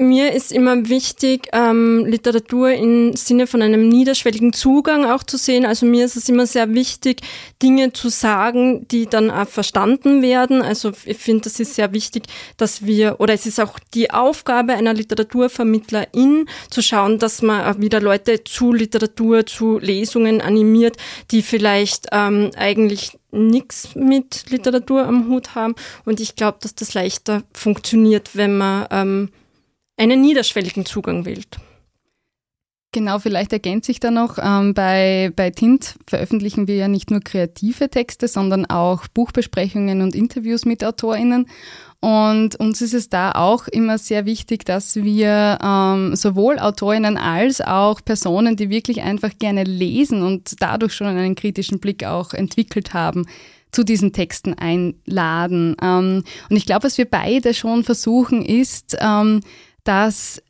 mir 0.00 0.32
ist 0.32 0.50
immer 0.50 0.88
wichtig, 0.88 1.48
ähm, 1.52 2.04
Literatur 2.06 2.70
im 2.72 3.14
Sinne 3.14 3.46
von 3.46 3.60
einem 3.60 3.88
niederschwelligen 3.88 4.52
Zugang 4.52 5.04
auch 5.04 5.22
zu 5.22 5.36
sehen. 5.36 5.66
Also 5.66 5.84
mir 5.84 6.04
ist 6.04 6.16
es 6.16 6.28
immer 6.28 6.46
sehr 6.46 6.72
wichtig, 6.72 7.20
Dinge 7.62 7.92
zu 7.92 8.08
sagen, 8.08 8.88
die 8.88 9.06
dann 9.06 9.30
auch 9.30 9.46
verstanden 9.46 10.22
werden. 10.22 10.62
Also 10.62 10.92
ich 11.04 11.18
finde, 11.18 11.42
das 11.42 11.60
ist 11.60 11.74
sehr 11.74 11.92
wichtig, 11.92 12.24
dass 12.56 12.86
wir, 12.86 13.20
oder 13.20 13.34
es 13.34 13.44
ist 13.44 13.60
auch 13.60 13.78
die 13.92 14.10
Aufgabe 14.10 14.72
einer 14.72 14.94
Literaturvermittlerin, 14.94 16.46
zu 16.70 16.82
schauen, 16.82 17.18
dass 17.18 17.42
man 17.42 17.80
wieder 17.80 18.00
Leute 18.00 18.42
zu 18.42 18.72
Literatur, 18.72 19.44
zu 19.44 19.78
Lesungen 19.78 20.40
animiert, 20.40 20.96
die 21.30 21.42
vielleicht 21.42 22.06
ähm, 22.12 22.50
eigentlich 22.56 23.18
nichts 23.32 23.94
mit 23.94 24.50
Literatur 24.50 25.06
am 25.06 25.28
Hut 25.28 25.54
haben. 25.54 25.74
Und 26.04 26.20
ich 26.20 26.36
glaube, 26.36 26.58
dass 26.62 26.74
das 26.74 26.94
leichter 26.94 27.42
funktioniert, 27.52 28.30
wenn 28.34 28.56
man 28.56 28.86
ähm, 28.90 29.28
einen 30.00 30.22
niederschwelligen 30.22 30.86
Zugang 30.86 31.26
wählt. 31.26 31.58
Genau, 32.92 33.20
vielleicht 33.20 33.52
ergänze 33.52 33.92
ich 33.92 34.00
da 34.00 34.10
noch, 34.10 34.38
ähm, 34.42 34.74
bei, 34.74 35.30
bei 35.36 35.50
Tint 35.50 35.94
veröffentlichen 36.08 36.66
wir 36.66 36.74
ja 36.74 36.88
nicht 36.88 37.12
nur 37.12 37.20
kreative 37.20 37.88
Texte, 37.88 38.26
sondern 38.26 38.66
auch 38.66 39.06
Buchbesprechungen 39.06 40.02
und 40.02 40.16
Interviews 40.16 40.64
mit 40.64 40.82
AutorInnen. 40.82 41.46
Und 42.00 42.56
uns 42.56 42.80
ist 42.80 42.94
es 42.94 43.08
da 43.08 43.32
auch 43.32 43.68
immer 43.68 43.98
sehr 43.98 44.24
wichtig, 44.24 44.64
dass 44.64 44.96
wir 44.96 45.58
ähm, 45.62 46.16
sowohl 46.16 46.58
Autorinnen 46.58 47.16
als 47.16 47.60
auch 47.60 48.00
Personen, 48.04 48.56
die 48.56 48.70
wirklich 48.70 49.02
einfach 49.02 49.38
gerne 49.38 49.62
lesen 49.62 50.22
und 50.22 50.60
dadurch 50.60 50.94
schon 50.94 51.06
einen 51.06 51.36
kritischen 51.36 51.78
Blick 51.78 52.04
auch 52.04 52.32
entwickelt 52.32 52.92
haben, 52.92 53.26
zu 53.70 53.84
diesen 53.84 54.12
Texten 54.12 54.54
einladen. 54.54 55.76
Ähm, 55.80 56.24
und 56.48 56.56
ich 56.56 56.66
glaube, 56.66 56.84
was 56.84 56.98
wir 56.98 57.08
beide 57.08 57.54
schon 57.54 57.84
versuchen, 57.84 58.44
ist, 58.44 58.96
ähm, 59.00 59.42
dass 59.84 60.42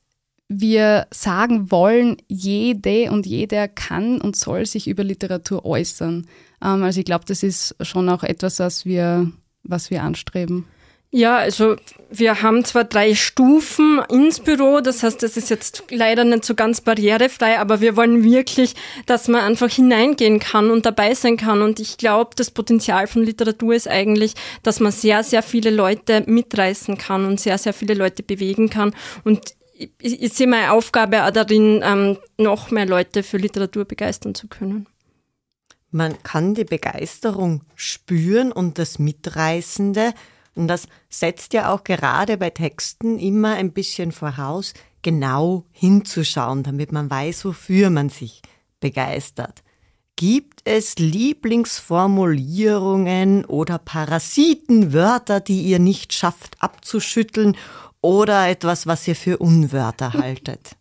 wir 0.49 1.07
sagen 1.13 1.71
wollen, 1.71 2.17
jede 2.29 3.13
und 3.13 3.25
jeder 3.25 3.69
kann 3.69 4.21
und 4.21 4.35
soll 4.35 4.67
sich 4.67 4.89
über 4.89 5.05
Literatur 5.05 5.65
äußern. 5.65 6.27
Ähm, 6.63 6.83
also 6.83 6.99
ich 6.99 7.07
glaube, 7.07 7.25
das 7.27 7.43
ist 7.43 7.77
schon 7.81 8.09
auch 8.09 8.25
etwas, 8.25 8.59
was 8.59 8.85
wir, 8.85 9.31
was 9.63 9.91
wir 9.91 10.03
anstreben. 10.03 10.67
Ja, 11.13 11.39
also 11.39 11.75
wir 12.09 12.43
haben 12.43 12.65
zwar 12.65 12.85
drei 12.85 13.17
Stufen 13.17 14.01
ins 14.09 14.39
Büro, 14.39 14.81
das 14.81 15.03
heißt, 15.03 15.21
das 15.25 15.37
ist 15.37 15.51
jetzt 15.51 15.83
leider 15.91 16.23
nicht 16.23 16.45
so 16.45 16.55
ganz 16.55 16.81
barrierefrei, 16.81 17.59
aber 17.59 17.81
wir 17.81 17.97
wollen 17.97 18.23
wirklich, 18.23 18.77
dass 19.07 19.27
man 19.27 19.41
einfach 19.41 19.71
hineingehen 19.71 20.39
kann 20.39 20.71
und 20.71 20.87
dabei 20.87 21.15
sein 21.15 21.37
kann. 21.37 21.63
Und 21.63 21.81
ich 21.81 21.99
glaube, 21.99 22.31
das 22.37 22.53
Potenzial 22.53 23.09
von 23.09 23.25
Literatur 23.25 23.75
ist 23.75 23.89
eigentlich, 23.89 24.35
dass 24.63 24.79
man 24.79 24.93
sehr, 24.93 25.25
sehr 25.25 25.43
viele 25.43 25.71
Leute 25.71 26.23
mitreißen 26.27 26.97
kann 26.97 27.25
und 27.25 27.41
sehr, 27.41 27.59
sehr 27.59 27.73
viele 27.73 27.95
Leute 27.95 28.23
bewegen 28.23 28.71
kann. 28.71 28.95
Und 29.25 29.57
ich, 29.75 30.23
ich 30.23 30.33
sehe 30.33 30.47
meine 30.47 30.71
Aufgabe 30.71 31.25
auch 31.25 31.33
darin, 31.33 31.81
ähm, 31.83 32.19
noch 32.39 32.71
mehr 32.71 32.87
Leute 32.87 33.25
für 33.25 33.39
Literatur 33.39 33.85
begeistern 33.85 34.37
zu 34.37 34.47
können. 34.47 34.87
Man 35.91 36.23
kann 36.23 36.55
die 36.55 36.65
Begeisterung 36.65 37.63
spüren 37.75 38.53
und 38.53 38.79
das 38.79 39.01
Mitreißende 39.01 40.15
und 40.55 40.69
das 40.69 40.87
setzt 41.09 41.55
ja 41.55 41.73
auch 41.73 41.83
gerade 41.85 42.37
bei 42.37 42.51
Texten 42.51 43.19
immer 43.19 43.55
ein 43.55 43.73
bisschen 43.73 44.13
voraus, 44.13 44.75
genau 45.03 45.65
hinzuschauen, 45.73 46.63
damit 46.63 46.93
man 46.93 47.11
weiß, 47.11 47.45
wofür 47.45 47.91
man 47.91 48.09
sich 48.09 48.41
begeistert. 48.81 49.65
Gibt 50.17 50.63
es 50.65 50.99
Lieblingsformulierungen 50.99 53.45
oder 53.47 53.79
Parasitenwörter, 53.79 55.41
die 55.41 55.63
ihr 55.63 55.79
nicht 55.79 56.13
schafft 56.13 56.57
abzuschütteln 56.61 57.57
oder 58.03 58.49
etwas, 58.49 58.87
was 58.87 59.09
ihr 59.09 59.17
für 59.17 59.39
Unwörter 59.39 60.13
haltet? 60.13 60.77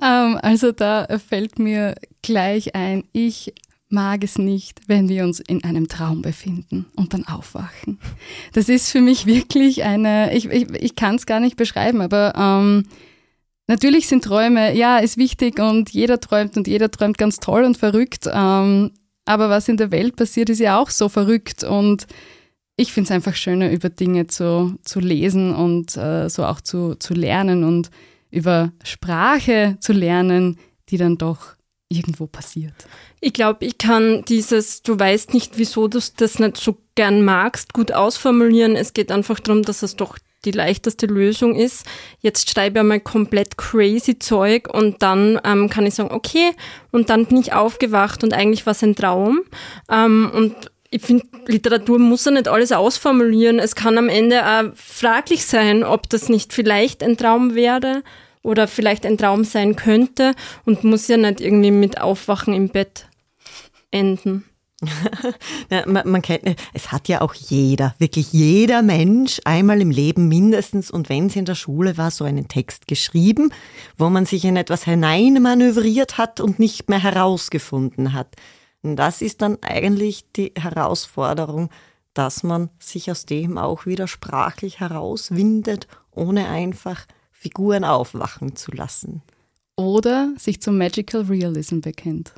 Ähm, 0.00 0.38
also 0.40 0.72
da 0.72 1.06
fällt 1.18 1.58
mir 1.58 1.96
gleich 2.22 2.74
ein, 2.74 3.04
ich 3.12 3.52
mag 3.88 4.24
es 4.24 4.38
nicht, 4.38 4.80
wenn 4.88 5.08
wir 5.08 5.24
uns 5.24 5.40
in 5.40 5.62
einem 5.64 5.88
Traum 5.88 6.22
befinden 6.22 6.86
und 6.96 7.14
dann 7.14 7.26
aufwachen. 7.26 7.98
Das 8.52 8.68
ist 8.68 8.90
für 8.90 9.00
mich 9.00 9.26
wirklich 9.26 9.84
eine, 9.84 10.34
ich, 10.34 10.46
ich, 10.46 10.70
ich 10.74 10.96
kann 10.96 11.16
es 11.16 11.26
gar 11.26 11.40
nicht 11.40 11.56
beschreiben, 11.56 12.00
aber 12.00 12.34
ähm, 12.36 12.86
natürlich 13.68 14.08
sind 14.08 14.24
Träume, 14.24 14.76
ja, 14.76 14.98
ist 14.98 15.16
wichtig 15.16 15.60
und 15.60 15.90
jeder 15.90 16.20
träumt 16.20 16.56
und 16.56 16.66
jeder 16.66 16.90
träumt 16.90 17.18
ganz 17.18 17.38
toll 17.38 17.64
und 17.64 17.76
verrückt. 17.76 18.28
Ähm, 18.32 18.90
aber 19.24 19.50
was 19.50 19.68
in 19.68 19.76
der 19.76 19.90
Welt 19.90 20.16
passiert, 20.16 20.50
ist 20.50 20.60
ja 20.60 20.78
auch 20.78 20.90
so 20.90 21.08
verrückt 21.08 21.64
und 21.64 22.06
ich 22.76 22.92
finde 22.92 23.08
es 23.08 23.10
einfach 23.12 23.34
schöner, 23.34 23.70
über 23.70 23.88
Dinge 23.88 24.26
zu, 24.26 24.78
zu 24.82 25.00
lesen 25.00 25.54
und 25.54 25.96
äh, 25.96 26.28
so 26.28 26.44
auch 26.44 26.60
zu, 26.60 26.94
zu 26.96 27.14
lernen 27.14 27.64
und 27.64 27.90
über 28.30 28.72
Sprache 28.84 29.78
zu 29.80 29.92
lernen, 29.92 30.58
die 30.90 30.98
dann 30.98 31.16
doch 31.16 31.55
irgendwo 31.88 32.26
passiert. 32.26 32.74
Ich 33.20 33.32
glaube, 33.32 33.64
ich 33.64 33.78
kann 33.78 34.24
dieses, 34.26 34.82
du 34.82 34.98
weißt 34.98 35.34
nicht, 35.34 35.58
wieso 35.58 35.88
du 35.88 36.00
das 36.16 36.38
nicht 36.38 36.56
so 36.56 36.78
gern 36.94 37.24
magst, 37.24 37.72
gut 37.72 37.92
ausformulieren. 37.92 38.76
Es 38.76 38.92
geht 38.92 39.12
einfach 39.12 39.38
darum, 39.40 39.62
dass 39.62 39.82
es 39.82 39.96
doch 39.96 40.18
die 40.44 40.50
leichteste 40.50 41.06
Lösung 41.06 41.54
ist. 41.54 41.84
Jetzt 42.20 42.50
schreibe 42.50 42.78
ich 42.78 42.80
einmal 42.80 43.00
komplett 43.00 43.56
crazy 43.56 44.18
Zeug 44.18 44.68
und 44.72 45.02
dann 45.02 45.40
ähm, 45.44 45.68
kann 45.68 45.86
ich 45.86 45.94
sagen, 45.94 46.12
okay, 46.12 46.52
und 46.92 47.10
dann 47.10 47.26
bin 47.26 47.38
ich 47.38 47.52
aufgewacht 47.52 48.22
und 48.22 48.32
eigentlich 48.32 48.66
war 48.66 48.72
es 48.72 48.82
ein 48.82 48.94
Traum. 48.94 49.40
Ähm, 49.90 50.30
und 50.32 50.54
ich 50.90 51.02
finde, 51.02 51.26
Literatur 51.46 51.98
muss 51.98 52.24
ja 52.24 52.30
nicht 52.30 52.48
alles 52.48 52.72
ausformulieren. 52.72 53.58
Es 53.58 53.74
kann 53.74 53.98
am 53.98 54.08
Ende 54.08 54.46
auch 54.46 54.64
fraglich 54.74 55.44
sein, 55.44 55.82
ob 55.82 56.08
das 56.08 56.28
nicht 56.28 56.52
vielleicht 56.52 57.02
ein 57.02 57.16
Traum 57.16 57.54
wäre 57.54 58.02
oder 58.46 58.68
vielleicht 58.68 59.04
ein 59.04 59.18
Traum 59.18 59.44
sein 59.44 59.74
könnte 59.76 60.34
und 60.64 60.84
muss 60.84 61.08
ja 61.08 61.16
nicht 61.16 61.40
irgendwie 61.40 61.72
mit 61.72 62.00
Aufwachen 62.00 62.54
im 62.54 62.68
Bett 62.68 63.08
enden. 63.90 64.44
ja, 65.70 65.84
man, 65.86 66.08
man, 66.08 66.22
kennt, 66.22 66.44
es 66.74 66.92
hat 66.92 67.08
ja 67.08 67.22
auch 67.22 67.34
jeder, 67.34 67.94
wirklich 67.98 68.32
jeder 68.32 68.82
Mensch 68.82 69.40
einmal 69.44 69.80
im 69.80 69.90
Leben 69.90 70.28
mindestens 70.28 70.90
und 70.90 71.08
wenn 71.08 71.26
es 71.26 71.36
in 71.36 71.46
der 71.46 71.54
Schule 71.54 71.96
war, 71.96 72.10
so 72.10 72.24
einen 72.24 72.46
Text 72.46 72.86
geschrieben, 72.86 73.52
wo 73.96 74.10
man 74.10 74.26
sich 74.26 74.44
in 74.44 74.56
etwas 74.56 74.84
hineinmanövriert 74.84 76.18
hat 76.18 76.40
und 76.40 76.58
nicht 76.58 76.88
mehr 76.88 77.02
herausgefunden 77.02 78.12
hat. 78.12 78.36
Und 78.82 78.96
das 78.96 79.22
ist 79.22 79.42
dann 79.42 79.58
eigentlich 79.62 80.30
die 80.36 80.52
Herausforderung, 80.56 81.70
dass 82.12 82.42
man 82.42 82.70
sich 82.78 83.10
aus 83.10 83.26
dem 83.26 83.58
auch 83.58 83.86
wieder 83.86 84.06
sprachlich 84.06 84.78
herauswindet, 84.78 85.88
ohne 86.12 86.48
einfach 86.48 87.06
Figuren 87.38 87.84
aufwachen 87.84 88.56
zu 88.56 88.72
lassen. 88.72 89.22
Oder 89.76 90.32
sich 90.38 90.62
zum 90.62 90.78
Magical 90.78 91.22
Realism 91.22 91.80
bekennt. 91.80 92.32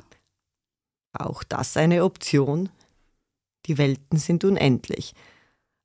Auch 1.13 1.43
das 1.43 1.77
eine 1.77 2.03
Option. 2.03 2.69
Die 3.65 3.77
Welten 3.77 4.19
sind 4.19 4.43
unendlich. 4.43 5.13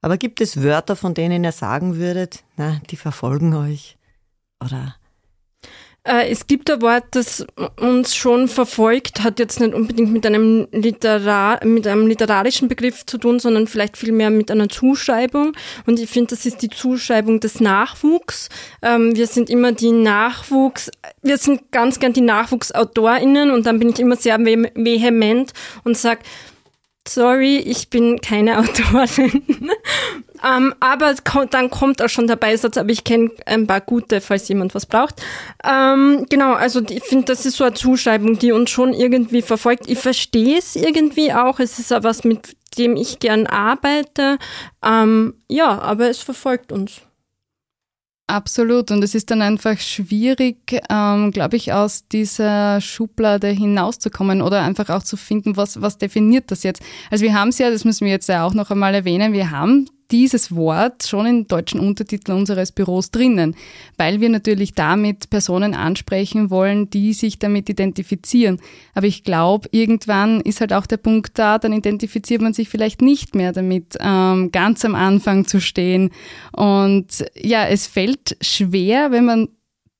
Aber 0.01 0.19
gibt 0.19 0.41
es 0.41 0.63
Wörter, 0.63 0.97
von 0.97 1.15
denen 1.15 1.45
ihr 1.45 1.53
sagen 1.53 1.97
würdet, 1.97 2.45
na, 2.57 2.81
die 2.91 2.97
verfolgen 2.97 3.55
euch? 3.55 3.97
Oder 4.63 4.97
es 6.07 6.47
gibt 6.47 6.71
ein 6.71 6.83
Wort, 6.83 7.05
das 7.13 7.47
uns 7.81 8.15
schon 8.15 8.47
verfolgt, 8.47 9.23
hat 9.23 9.39
jetzt 9.39 9.59
nicht 9.59 9.73
unbedingt 9.73 10.13
mit 10.13 10.27
einem, 10.27 10.69
Literar 10.71 11.65
mit 11.65 11.87
einem 11.87 12.07
literarischen 12.07 12.69
Begriff 12.69 13.07
zu 13.07 13.17
tun, 13.17 13.41
sondern 13.41 13.67
vielleicht 13.67 13.97
vielmehr 13.97 14.29
mit 14.29 14.51
einer 14.51 14.69
Zuschreibung. 14.69 15.53
Und 15.87 15.99
ich 15.99 16.11
finde, 16.11 16.35
das 16.35 16.45
ist 16.45 16.61
die 16.61 16.69
Zuschreibung 16.69 17.41
des 17.41 17.59
Nachwuchs. 17.59 18.51
Ähm, 18.83 19.17
wir 19.17 19.27
sind 19.27 19.49
immer 19.49 19.73
die 19.73 19.93
Nachwuchs, 19.93 20.91
wir 21.23 21.39
sind 21.39 21.73
ganz 21.73 21.99
gern 22.01 22.13
die 22.13 22.21
Nachwuchsautorinnen 22.21 23.51
und 23.51 23.65
dann 23.65 23.79
bin 23.79 23.89
ich 23.89 23.99
immer 23.99 24.17
sehr 24.17 24.39
vehement 24.39 25.55
und 25.85 25.97
sage, 25.97 26.21
sorry, 27.09 27.59
ich 27.59 27.89
bin 27.89 28.21
keine 28.21 28.59
Autorin. 28.59 29.43
Ähm, 30.45 30.75
aber 30.81 31.15
dann 31.51 31.71
kommt 31.71 32.03
auch 32.03 32.09
schon 32.09 32.27
der 32.27 32.37
Beisatz, 32.37 32.77
aber 32.77 32.91
ich 32.91 33.05
kenne 33.05 33.31
ein 33.47 33.67
paar 33.67 33.81
gute, 33.81 34.21
falls 34.21 34.49
jemand 34.49 34.75
was 34.75 34.87
braucht. 34.87 35.23
Ähm, 35.65 36.27
genau, 36.29 36.53
also 36.53 36.83
ich 36.89 37.05
finde, 37.05 37.27
das 37.27 37.47
ist 37.47 37.57
so 37.57 37.65
eine 37.65 37.75
Zuschreibung, 37.75 38.39
die 38.39 38.53
uns 38.53 38.71
schon 38.71 38.93
irgendwie 38.93 39.43
verfolgt. 39.43 39.89
Ich 39.89 39.99
verstehe 39.99 40.59
es 40.59 40.77
irgendwie 40.77 41.33
auch. 41.33 41.61
Es 41.61 41.79
ist 41.79 41.93
auch 41.93 42.03
was, 42.03 42.25
mit 42.25 42.57
dem 42.79 42.97
ich 42.97 43.21
gern 43.21 43.47
arbeite. 43.47 44.39
Ähm, 44.85 45.35
ja, 45.49 45.79
aber 45.79 46.11
es 46.11 46.19
verfolgt 46.19 46.73
uns. 46.73 47.01
Absolut. 48.27 48.91
Und 48.91 49.05
es 49.05 49.15
ist 49.15 49.31
dann 49.31 49.43
einfach 49.43 49.79
schwierig, 49.79 50.81
ähm, 50.89 51.31
glaube 51.31 51.57
ich, 51.57 51.75
aus 51.75 52.09
dieser 52.09 52.81
Schublade 52.81 53.49
hinauszukommen 53.49 54.41
oder 54.41 54.63
einfach 54.63 54.89
auch 54.89 55.03
zu 55.03 55.19
finden, 55.19 55.59
was, 55.59 55.83
was 55.83 55.99
definiert 55.99 56.51
das 56.51 56.63
jetzt. 56.63 56.83
Also 57.11 57.25
wir 57.25 57.35
haben 57.35 57.51
es 57.51 57.59
ja, 57.59 57.71
das 57.71 57.85
müssen 57.85 58.07
wir 58.07 58.13
jetzt 58.13 58.29
ja 58.29 58.47
auch 58.47 58.55
noch 58.55 58.71
einmal 58.71 58.95
erwähnen, 58.95 59.35
wir 59.35 59.51
haben 59.51 59.91
dieses 60.15 60.55
Wort 60.55 61.03
schon 61.03 61.27
in 61.27 61.49
deutschen 61.49 61.81
Untertiteln 61.81 62.39
unseres 62.39 62.71
Büros 62.71 63.11
drinnen, 63.11 63.57
weil 63.97 64.21
wir 64.21 64.29
natürlich 64.29 64.73
damit 64.73 65.29
Personen 65.29 65.75
ansprechen 65.75 66.51
wollen, 66.51 66.89
die 66.89 67.13
sich 67.15 67.41
damit 67.41 67.69
identifizieren. 67.69 68.61
Aber 68.95 69.09
ich 69.09 69.25
glaube, 69.25 69.69
irgendwann 69.73 70.41
ist 70.41 70.61
halt 70.61 70.73
auch 70.73 70.87
der 70.87 70.99
Punkt 70.99 71.37
da, 71.37 71.59
dann 71.59 71.73
identifiziert 71.73 72.43
man 72.43 72.55
sich 72.55 72.69
vielleicht 72.69 73.03
nicht 73.03 73.35
mehr 73.35 73.51
damit, 73.51 73.97
ähm, 73.99 74.53
ganz 74.53 74.85
am 74.85 74.95
Anfang 74.95 75.49
zu 75.49 75.61
stehen. 75.61 76.11
Und 76.53 77.25
ja, 77.35 77.67
es 77.67 77.89
fällt 77.89 78.37
schwer, 78.41 79.11
wenn 79.11 79.25
man 79.25 79.49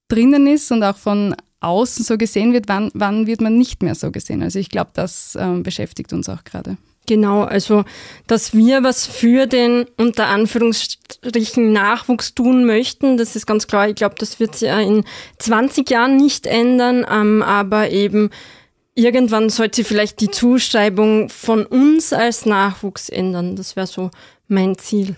drinnen 0.07 0.47
ist 0.47 0.71
und 0.71 0.85
auch 0.85 0.97
von 0.97 1.35
außen 1.59 2.05
so 2.05 2.17
gesehen 2.19 2.53
wird, 2.53 2.69
wann, 2.69 2.93
wann 2.95 3.27
wird 3.27 3.41
man 3.41 3.59
nicht 3.59 3.83
mehr 3.83 3.97
so 3.97 4.13
gesehen. 4.13 4.45
Also 4.45 4.61
ich 4.61 4.69
glaube, 4.69 4.93
das 4.95 5.37
ähm, 5.41 5.65
beschäftigt 5.65 6.13
uns 6.13 6.29
auch 6.29 6.45
gerade. 6.45 6.77
Genau, 7.07 7.43
also 7.43 7.85
dass 8.27 8.55
wir 8.55 8.83
was 8.83 9.07
für 9.07 9.47
den 9.47 9.85
unter 9.99 10.29
Anführungsstrichen 10.29 11.73
Nachwuchs 11.73 12.35
tun 12.35 12.65
möchten, 12.65 13.19
das 13.19 13.37
ist 13.37 13.47
ganz 13.47 13.67
klar. 13.67 13.89
Ich 13.89 13.95
glaube, 13.95 14.15
das 14.19 14.41
wird 14.41 14.57
sich 14.57 14.71
in 14.71 15.05
20 15.39 15.91
Jahren 15.91 16.17
nicht 16.17 16.47
ändern, 16.47 17.07
ähm, 17.11 17.43
aber 17.43 17.91
eben 17.91 18.31
irgendwann 18.95 19.51
sollte 19.51 19.85
vielleicht 19.85 20.21
die 20.21 20.31
Zuschreibung 20.31 21.29
von 21.29 21.67
uns 21.67 22.13
als 22.13 22.47
Nachwuchs 22.47 23.09
ändern. 23.09 23.57
Das 23.57 23.77
wäre 23.77 23.87
so 23.87 24.11
mein 24.49 24.79
Ziel. 24.79 25.17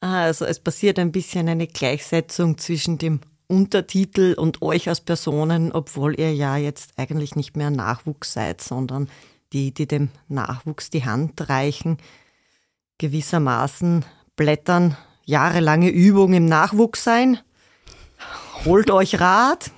Ah, 0.00 0.22
also 0.22 0.44
es 0.44 0.60
passiert 0.60 0.98
ein 0.98 1.12
bisschen 1.12 1.48
eine 1.48 1.66
Gleichsetzung 1.66 2.58
zwischen 2.58 2.98
dem 2.98 3.20
Untertitel 3.48 4.34
und 4.36 4.62
euch 4.62 4.88
als 4.88 5.00
Personen, 5.00 5.72
obwohl 5.72 6.18
ihr 6.18 6.34
ja 6.34 6.56
jetzt 6.56 6.92
eigentlich 6.96 7.34
nicht 7.34 7.56
mehr 7.56 7.70
Nachwuchs 7.70 8.32
seid, 8.32 8.60
sondern 8.60 9.08
die, 9.52 9.72
die 9.72 9.86
dem 9.86 10.10
Nachwuchs 10.28 10.90
die 10.90 11.04
Hand 11.04 11.48
reichen, 11.48 11.98
gewissermaßen 12.98 14.04
blättern, 14.36 14.96
jahrelange 15.24 15.90
Übung 15.90 16.32
im 16.32 16.46
Nachwuchs 16.46 17.04
sein. 17.04 17.38
Holt 18.64 18.90
euch 18.90 19.20
Rat. 19.20 19.70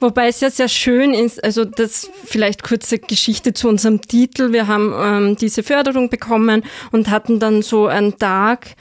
Wobei 0.00 0.26
es 0.26 0.40
ja 0.40 0.50
sehr 0.50 0.68
schön 0.68 1.14
ist, 1.14 1.42
also 1.44 1.64
das 1.64 2.10
vielleicht 2.24 2.64
kurze 2.64 2.98
Geschichte 2.98 3.54
zu 3.54 3.68
unserem 3.68 4.00
Titel. 4.00 4.52
Wir 4.52 4.66
haben 4.66 4.92
ähm, 4.96 5.36
diese 5.36 5.62
Förderung 5.62 6.10
bekommen 6.10 6.64
und 6.90 7.08
hatten 7.08 7.38
dann 7.38 7.62
so 7.62 7.86
einen 7.86 8.18
Tag 8.18 8.74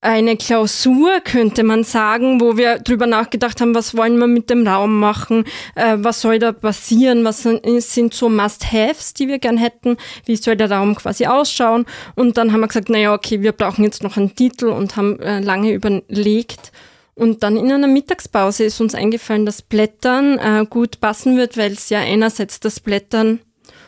eine 0.00 0.36
Klausur, 0.36 1.20
könnte 1.20 1.64
man 1.64 1.82
sagen, 1.82 2.40
wo 2.40 2.56
wir 2.56 2.78
drüber 2.78 3.06
nachgedacht 3.06 3.60
haben, 3.60 3.74
was 3.74 3.96
wollen 3.96 4.18
wir 4.18 4.26
mit 4.26 4.50
dem 4.50 4.66
Raum 4.66 5.00
machen, 5.00 5.44
äh, 5.74 5.96
was 5.98 6.20
soll 6.20 6.38
da 6.38 6.52
passieren, 6.52 7.24
was 7.24 7.42
sind 7.42 8.14
so 8.14 8.28
Must-Haves, 8.28 9.14
die 9.14 9.26
wir 9.26 9.38
gern 9.38 9.56
hätten, 9.56 9.96
wie 10.24 10.36
soll 10.36 10.56
der 10.56 10.70
Raum 10.70 10.94
quasi 10.94 11.26
ausschauen. 11.26 11.86
Und 12.14 12.36
dann 12.36 12.52
haben 12.52 12.60
wir 12.60 12.68
gesagt, 12.68 12.88
naja, 12.88 13.14
okay, 13.14 13.42
wir 13.42 13.52
brauchen 13.52 13.84
jetzt 13.84 14.02
noch 14.02 14.16
einen 14.16 14.34
Titel 14.34 14.66
und 14.66 14.96
haben 14.96 15.18
äh, 15.20 15.40
lange 15.40 15.72
überlegt. 15.72 16.72
Und 17.14 17.42
dann 17.42 17.56
in 17.56 17.72
einer 17.72 17.88
Mittagspause 17.88 18.64
ist 18.64 18.80
uns 18.80 18.94
eingefallen, 18.94 19.46
dass 19.46 19.62
Blättern 19.62 20.38
äh, 20.38 20.66
gut 20.68 21.00
passen 21.00 21.38
wird, 21.38 21.56
weil 21.56 21.72
es 21.72 21.88
ja 21.88 22.00
einerseits 22.00 22.60
das 22.60 22.78
Blättern 22.78 23.40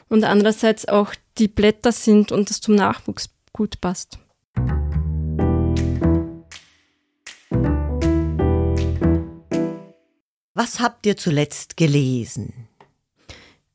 und 0.09 0.25
andererseits 0.25 0.89
auch 0.89 1.13
die 1.37 1.49
Blätter 1.49 1.93
sind 1.93 2.33
und 2.33 2.49
das 2.49 2.61
zum 2.61 2.75
Nachwuchs 2.75 3.29
gut 3.53 3.81
passt. 3.83 4.19
Was 10.61 10.81
habt 10.81 11.07
ihr 11.07 11.17
zuletzt 11.17 11.77
gelesen? 11.77 12.68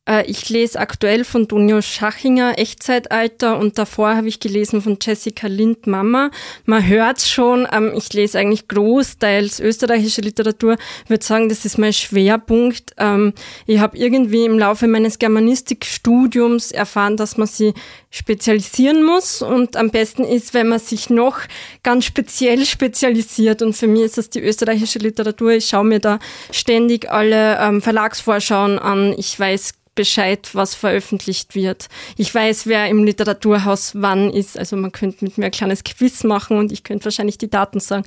Äh, 0.05 0.25
ich 0.29 0.49
lese 0.49 0.79
aktuell 0.79 1.23
von 1.23 1.47
Donio 1.47 1.81
Schachinger 1.81 2.59
Echtzeitalter 2.59 3.57
und 3.57 3.77
davor 3.77 4.15
habe 4.15 4.27
ich 4.27 4.39
gelesen 4.39 4.81
von 4.81 4.97
Jessica 5.01 5.47
Lind 5.47 5.87
Mama. 5.87 6.29
Man 6.65 6.85
hört 6.85 7.21
schon, 7.21 7.67
ähm, 7.71 7.93
ich 7.95 8.11
lese 8.11 8.39
eigentlich 8.39 8.67
großteils 8.67 9.59
österreichische 9.59 10.21
Literatur. 10.21 10.77
Ich 11.05 11.09
würde 11.09 11.23
sagen, 11.23 11.47
das 11.47 11.63
ist 11.63 11.77
mein 11.77 11.93
Schwerpunkt. 11.93 12.93
Ähm, 12.97 13.33
ich 13.65 13.79
habe 13.79 13.97
irgendwie 13.97 14.43
im 14.45 14.59
Laufe 14.59 14.87
meines 14.87 15.19
Germanistikstudiums 15.19 16.71
erfahren, 16.71 17.15
dass 17.15 17.37
man 17.37 17.47
sie 17.47 17.73
spezialisieren 18.09 19.03
muss 19.05 19.41
und 19.41 19.77
am 19.77 19.89
besten 19.89 20.25
ist, 20.25 20.53
wenn 20.53 20.67
man 20.67 20.79
sich 20.79 21.09
noch 21.09 21.39
ganz 21.81 22.05
speziell 22.05 22.65
spezialisiert 22.65 23.61
und 23.61 23.73
für 23.73 23.87
mich 23.87 24.03
ist 24.03 24.17
das 24.17 24.29
die 24.29 24.41
österreichische 24.41 24.99
Literatur. 24.99 25.51
Ich 25.51 25.67
schaue 25.67 25.85
mir 25.85 25.99
da 25.99 26.19
ständig 26.51 27.09
alle 27.09 27.57
ähm, 27.59 27.81
Verlagsvorschauen 27.81 28.77
an. 28.79 29.15
Ich 29.17 29.39
weiß 29.39 29.73
Bescheid, 29.95 30.49
was 30.53 30.75
veröffentlicht 30.75 31.55
wird. 31.55 31.87
Ich 32.17 32.33
weiß, 32.33 32.67
wer 32.67 32.87
im 32.87 33.03
Literaturhaus 33.03 33.93
wann 33.95 34.31
ist. 34.31 34.57
Also 34.57 34.75
man 34.75 34.91
könnte 34.91 35.23
mit 35.23 35.37
mir 35.37 35.45
ein 35.45 35.51
kleines 35.51 35.83
Quiz 35.83 36.23
machen 36.23 36.57
und 36.57 36.71
ich 36.71 36.83
könnte 36.83 37.05
wahrscheinlich 37.05 37.37
die 37.37 37.49
Daten 37.49 37.79
sagen. 37.79 38.05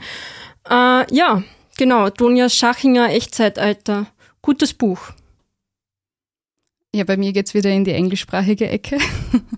Äh, 0.68 1.14
ja, 1.14 1.42
genau. 1.76 2.10
Donja 2.10 2.48
Schachinger, 2.48 3.10
Echtzeitalter. 3.10 4.06
Gutes 4.42 4.74
Buch. 4.74 5.12
Ja, 6.94 7.04
bei 7.04 7.16
mir 7.16 7.32
geht's 7.32 7.52
wieder 7.52 7.70
in 7.70 7.84
die 7.84 7.92
englischsprachige 7.92 8.68
Ecke. 8.68 8.98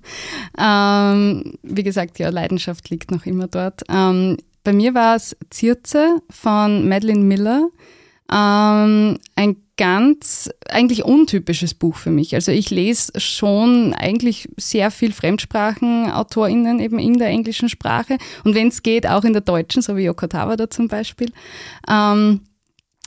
ähm, 0.59 1.55
wie 1.62 1.83
gesagt, 1.85 2.18
ja, 2.18 2.31
Leidenschaft 2.31 2.91
liegt 2.91 3.11
noch 3.11 3.26
immer 3.26 3.47
dort. 3.47 3.83
Ähm, 3.89 4.39
bei 4.64 4.72
mir 4.72 4.93
war 4.93 5.14
es 5.14 5.37
Zirze 5.51 6.20
von 6.29 6.89
Madeline 6.89 7.24
Miller. 7.24 7.68
Ähm, 8.31 9.18
ein 9.37 9.57
ganz 9.79 10.51
eigentlich 10.68 11.05
untypisches 11.05 11.72
Buch 11.72 11.97
für 11.97 12.11
mich. 12.11 12.35
Also 12.35 12.53
ich 12.53 12.68
lese 12.70 13.18
schon 13.18 13.95
eigentlich 13.95 14.49
sehr 14.57 14.91
viel 14.91 15.12
FremdsprachenautorInnen 15.12 16.81
eben 16.81 16.99
in 16.99 17.18
der 17.18 17.29
englischen 17.29 17.68
Sprache 17.68 18.18
und 18.45 18.55
wenn 18.55 18.68
es 18.68 18.83
geht, 18.83 19.07
auch 19.07 19.24
in 19.24 19.33
der 19.33 19.43
deutschen, 19.43 19.81
so 19.81 19.97
wie 19.97 20.05
Yoko 20.05 20.26
Tawada 20.26 20.68
zum 20.68 20.89
Beispiel. 20.89 21.33
Ähm, 21.89 22.41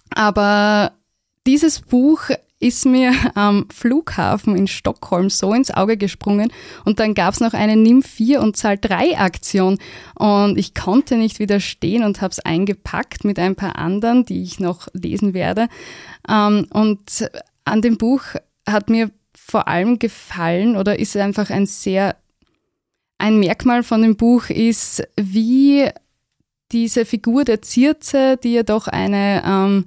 aber 0.10 0.94
dieses 1.46 1.82
Buch 1.82 2.30
ist 2.62 2.86
mir 2.86 3.14
am 3.36 3.66
Flughafen 3.74 4.56
in 4.56 4.68
Stockholm 4.68 5.30
so 5.30 5.54
ins 5.54 5.72
Auge 5.72 5.98
gesprungen 5.98 6.52
und 6.86 7.00
dann 7.00 7.14
gab 7.14 7.34
es 7.34 7.40
noch 7.40 7.54
eine 7.54 7.76
Nimm 7.76 8.02
4 8.02 8.42
und 8.42 8.56
Zahl 8.56 8.78
3 8.78 9.18
Aktion 9.18 9.78
und 10.16 10.58
ich 10.58 10.74
konnte 10.74 11.18
nicht 11.18 11.40
widerstehen 11.40 12.04
und 12.04 12.22
habe 12.22 12.32
es 12.32 12.40
eingepackt 12.40 13.26
mit 13.26 13.40
ein 13.40 13.56
paar 13.56 13.76
anderen, 13.78 14.26
die 14.26 14.44
ich 14.44 14.60
noch 14.60 14.88
lesen 14.94 15.34
werde. 15.34 15.68
Ähm, 16.30 16.68
und 16.72 17.30
an 17.66 17.82
dem 17.82 17.98
Buch 17.98 18.22
hat 18.68 18.90
mir 18.90 19.12
vor 19.34 19.68
allem 19.68 20.00
gefallen 20.00 20.78
oder 20.78 21.00
ist 21.00 21.18
einfach 21.18 21.50
ein 21.50 21.66
sehr, 21.66 22.16
ein 23.18 23.40
Merkmal 23.40 23.84
von 23.84 24.02
dem 24.02 24.16
Buch 24.16 24.50
ist, 24.50 25.04
wie 25.18 25.90
diese 26.72 27.06
Figur 27.06 27.44
der 27.44 27.62
Zirze, 27.62 28.38
die 28.42 28.54
ja 28.54 28.64
doch 28.64 28.88
eine 28.88 29.44
ähm, 29.46 29.86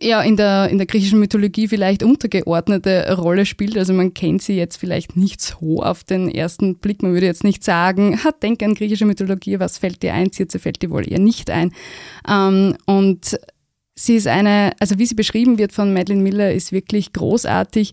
ja 0.00 0.20
in 0.22 0.36
der, 0.36 0.68
in 0.70 0.78
der 0.78 0.86
griechischen 0.86 1.18
Mythologie 1.18 1.68
vielleicht 1.68 2.02
untergeordnete 2.02 3.16
Rolle 3.16 3.46
spielt. 3.46 3.76
Also 3.78 3.92
man 3.92 4.14
kennt 4.14 4.42
sie 4.42 4.56
jetzt 4.56 4.76
vielleicht 4.76 5.16
nicht 5.16 5.40
so 5.40 5.82
auf 5.82 6.04
den 6.04 6.28
ersten 6.28 6.76
Blick. 6.76 7.02
Man 7.02 7.12
würde 7.12 7.26
jetzt 7.26 7.44
nicht 7.44 7.64
sagen, 7.64 8.22
hat 8.24 8.42
denk 8.42 8.62
an 8.62 8.74
griechische 8.74 9.06
Mythologie, 9.06 9.60
was 9.60 9.78
fällt 9.78 10.02
dir 10.02 10.14
ein? 10.14 10.32
Zirze 10.32 10.58
fällt 10.58 10.82
dir 10.82 10.90
wohl 10.90 11.10
eher 11.10 11.20
nicht 11.20 11.50
ein. 11.50 11.72
Ähm, 12.28 12.76
und 12.86 13.38
sie 13.94 14.16
ist 14.16 14.26
eine, 14.26 14.72
also 14.80 14.98
wie 14.98 15.06
sie 15.06 15.14
beschrieben 15.14 15.58
wird 15.58 15.72
von 15.72 15.92
Madeline 15.92 16.22
Miller, 16.22 16.52
ist 16.52 16.72
wirklich 16.72 17.12
großartig, 17.12 17.92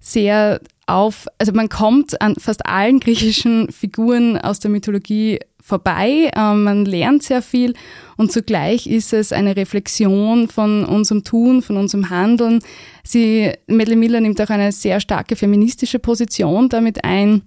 sehr 0.00 0.60
auf, 0.86 1.26
also 1.38 1.52
man 1.52 1.68
kommt 1.68 2.20
an 2.20 2.34
fast 2.36 2.66
allen 2.66 3.00
griechischen 3.00 3.70
Figuren 3.70 4.38
aus 4.38 4.60
der 4.60 4.70
Mythologie 4.70 5.38
vorbei. 5.70 6.30
Ähm, 6.36 6.64
man 6.64 6.84
lernt 6.84 7.22
sehr 7.22 7.40
viel 7.40 7.74
und 8.16 8.30
zugleich 8.30 8.86
ist 8.86 9.12
es 9.12 9.32
eine 9.32 9.56
Reflexion 9.56 10.48
von 10.48 10.84
unserem 10.84 11.24
Tun, 11.24 11.62
von 11.62 11.76
unserem 11.78 12.10
Handeln. 12.10 12.60
Sie, 13.04 13.52
Madeleine 13.66 14.00
Miller 14.00 14.20
nimmt 14.20 14.40
auch 14.42 14.50
eine 14.50 14.72
sehr 14.72 15.00
starke 15.00 15.36
feministische 15.36 15.98
Position 15.98 16.68
damit 16.68 17.04
ein 17.04 17.42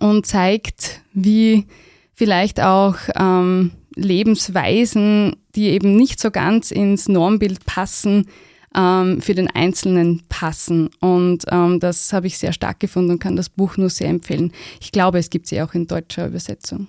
und 0.00 0.26
zeigt, 0.26 1.00
wie 1.14 1.66
vielleicht 2.14 2.60
auch 2.60 2.96
ähm, 3.16 3.70
Lebensweisen, 3.94 5.36
die 5.54 5.68
eben 5.68 5.96
nicht 5.96 6.20
so 6.20 6.30
ganz 6.30 6.70
ins 6.70 7.08
Normbild 7.08 7.64
passen, 7.64 8.26
ähm, 8.74 9.20
für 9.20 9.34
den 9.34 9.48
Einzelnen 9.50 10.22
passen. 10.28 10.90
Und 11.00 11.44
ähm, 11.50 11.80
das 11.80 12.12
habe 12.12 12.26
ich 12.26 12.38
sehr 12.38 12.52
stark 12.52 12.80
gefunden 12.80 13.12
und 13.12 13.18
kann 13.18 13.36
das 13.36 13.48
Buch 13.48 13.76
nur 13.76 13.90
sehr 13.90 14.08
empfehlen. 14.08 14.52
Ich 14.80 14.92
glaube, 14.92 15.18
es 15.18 15.30
gibt 15.30 15.46
sie 15.46 15.60
auch 15.62 15.74
in 15.74 15.86
deutscher 15.86 16.26
Übersetzung. 16.26 16.88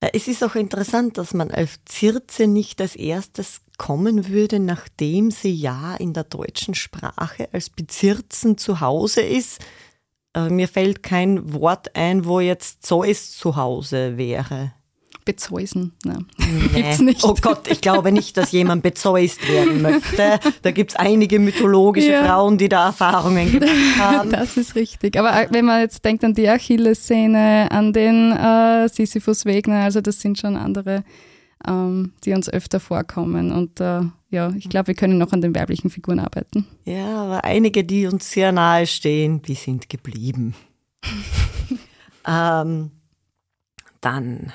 Äh, 0.00 0.10
es 0.12 0.28
ist 0.28 0.44
auch 0.44 0.54
interessant, 0.54 1.18
dass 1.18 1.34
man 1.34 1.50
auf 1.50 1.76
Zirze 1.84 2.46
nicht 2.46 2.80
als 2.80 2.96
erstes 2.96 3.62
kommen 3.78 4.28
würde, 4.28 4.58
nachdem 4.58 5.30
sie 5.30 5.54
ja 5.54 5.96
in 5.96 6.12
der 6.12 6.24
deutschen 6.24 6.74
Sprache 6.74 7.48
als 7.52 7.70
Bezirzen 7.70 8.56
zu 8.58 8.80
Hause 8.80 9.20
ist. 9.20 9.60
Äh, 10.34 10.48
mir 10.50 10.68
fällt 10.68 11.02
kein 11.02 11.52
Wort 11.52 11.94
ein, 11.96 12.24
wo 12.24 12.40
jetzt 12.40 12.84
Zeus 12.84 13.32
zu 13.32 13.56
Hause 13.56 14.16
wäre 14.16 14.72
bezeusen. 15.26 15.92
Nein. 16.04 16.24
Nee. 16.38 16.80
Gibt's 16.80 17.00
nicht. 17.00 17.24
Oh 17.24 17.34
Gott, 17.38 17.68
ich 17.68 17.82
glaube 17.82 18.12
nicht, 18.12 18.38
dass 18.38 18.52
jemand 18.52 18.82
bezeust 18.82 19.46
werden 19.46 19.82
möchte. 19.82 20.40
Da 20.62 20.70
gibt 20.70 20.92
es 20.92 20.96
einige 20.96 21.38
mythologische 21.38 22.12
ja. 22.12 22.24
Frauen, 22.24 22.56
die 22.56 22.70
da 22.70 22.86
Erfahrungen 22.86 23.52
gemacht 23.52 23.70
haben. 23.98 24.30
Das 24.30 24.56
ist 24.56 24.74
richtig. 24.74 25.18
Aber 25.18 25.38
äh, 25.38 25.48
wenn 25.50 25.66
man 25.66 25.80
jetzt 25.80 26.02
denkt 26.04 26.24
an 26.24 26.32
die 26.32 26.48
Achilles-Szene, 26.48 27.68
an 27.70 27.92
den 27.92 28.32
äh, 28.32 28.88
Sisyphus 28.88 29.44
Wegner, 29.44 29.84
also 29.84 30.00
das 30.00 30.20
sind 30.20 30.38
schon 30.38 30.56
andere, 30.56 31.04
ähm, 31.68 32.12
die 32.24 32.32
uns 32.32 32.48
öfter 32.48 32.80
vorkommen. 32.80 33.52
Und 33.52 33.80
äh, 33.80 34.02
ja, 34.30 34.52
ich 34.56 34.68
glaube, 34.70 34.88
wir 34.88 34.94
können 34.94 35.18
noch 35.18 35.32
an 35.32 35.42
den 35.42 35.54
weiblichen 35.54 35.90
Figuren 35.90 36.20
arbeiten. 36.20 36.66
Ja, 36.84 37.24
aber 37.24 37.44
einige, 37.44 37.84
die 37.84 38.06
uns 38.06 38.30
sehr 38.30 38.52
nahe 38.52 38.86
stehen, 38.86 39.42
die 39.42 39.54
sind 39.54 39.90
geblieben. 39.90 40.54
ähm, 42.26 42.92
dann 44.00 44.52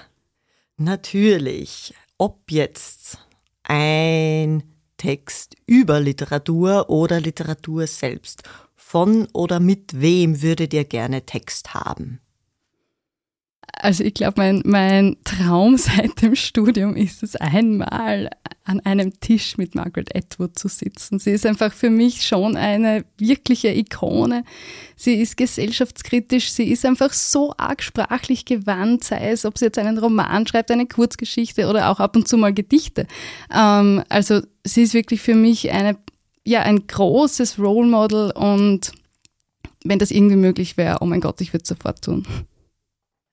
Natürlich, 0.83 1.93
ob 2.17 2.49
jetzt 2.49 3.19
ein 3.61 4.63
Text 4.97 5.55
über 5.67 5.99
Literatur 5.99 6.89
oder 6.89 7.21
Literatur 7.21 7.85
selbst, 7.85 8.41
von 8.75 9.27
oder 9.31 9.59
mit 9.59 10.01
wem 10.01 10.41
würdet 10.41 10.73
ihr 10.73 10.85
gerne 10.85 11.23
Text 11.23 11.75
haben? 11.75 12.19
Also 13.81 14.03
ich 14.03 14.13
glaube, 14.13 14.35
mein, 14.37 14.61
mein 14.63 15.17
Traum 15.23 15.75
seit 15.77 16.21
dem 16.21 16.35
Studium 16.35 16.95
ist 16.95 17.23
es 17.23 17.35
einmal 17.35 18.29
an 18.63 18.79
einem 18.81 19.19
Tisch 19.19 19.57
mit 19.57 19.73
Margaret 19.73 20.15
Atwood 20.15 20.57
zu 20.57 20.67
sitzen. 20.67 21.17
Sie 21.17 21.31
ist 21.31 21.47
einfach 21.47 21.73
für 21.73 21.89
mich 21.89 22.23
schon 22.23 22.55
eine 22.55 23.03
wirkliche 23.17 23.69
Ikone. 23.69 24.43
Sie 24.95 25.15
ist 25.15 25.35
gesellschaftskritisch, 25.35 26.51
sie 26.51 26.71
ist 26.71 26.85
einfach 26.85 27.11
so 27.11 27.55
arg 27.57 27.81
sprachlich 27.81 28.45
gewandt, 28.45 29.03
sei 29.03 29.31
es, 29.31 29.45
ob 29.45 29.57
sie 29.57 29.65
jetzt 29.65 29.79
einen 29.79 29.97
Roman 29.97 30.45
schreibt, 30.45 30.69
eine 30.69 30.85
Kurzgeschichte 30.85 31.67
oder 31.67 31.89
auch 31.89 31.99
ab 31.99 32.15
und 32.15 32.27
zu 32.27 32.37
mal 32.37 32.53
Gedichte. 32.53 33.07
Ähm, 33.51 34.03
also 34.09 34.41
sie 34.63 34.83
ist 34.83 34.93
wirklich 34.93 35.21
für 35.21 35.35
mich 35.35 35.71
eine, 35.71 35.97
ja, 36.45 36.61
ein 36.61 36.85
großes 36.85 37.57
Role 37.57 37.87
Model 37.87 38.31
und 38.31 38.91
wenn 39.83 39.97
das 39.97 40.11
irgendwie 40.11 40.35
möglich 40.35 40.77
wäre, 40.77 40.99
oh 41.01 41.05
mein 41.05 41.21
Gott, 41.21 41.41
ich 41.41 41.51
würde 41.51 41.63
es 41.63 41.69
sofort 41.69 42.03
tun. 42.03 42.27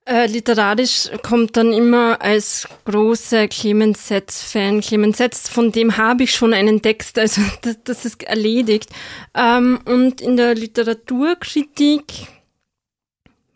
Äh, 0.09 0.25
literarisch 0.25 1.07
kommt 1.21 1.55
dann 1.55 1.71
immer 1.71 2.19
als 2.19 2.67
großer 2.85 3.47
Clemens 3.47 4.07
Setz-Fan. 4.07 4.81
Clemens 4.81 5.19
Setz, 5.19 5.47
von 5.47 5.71
dem 5.71 5.97
habe 5.97 6.23
ich 6.23 6.31
schon 6.31 6.55
einen 6.55 6.81
Text, 6.81 7.19
also 7.19 7.41
das, 7.61 7.77
das 7.83 8.05
ist 8.05 8.23
erledigt. 8.23 8.89
Ähm, 9.35 9.79
und 9.85 10.19
in 10.19 10.35
der 10.35 10.55
Literaturkritik, 10.55 12.05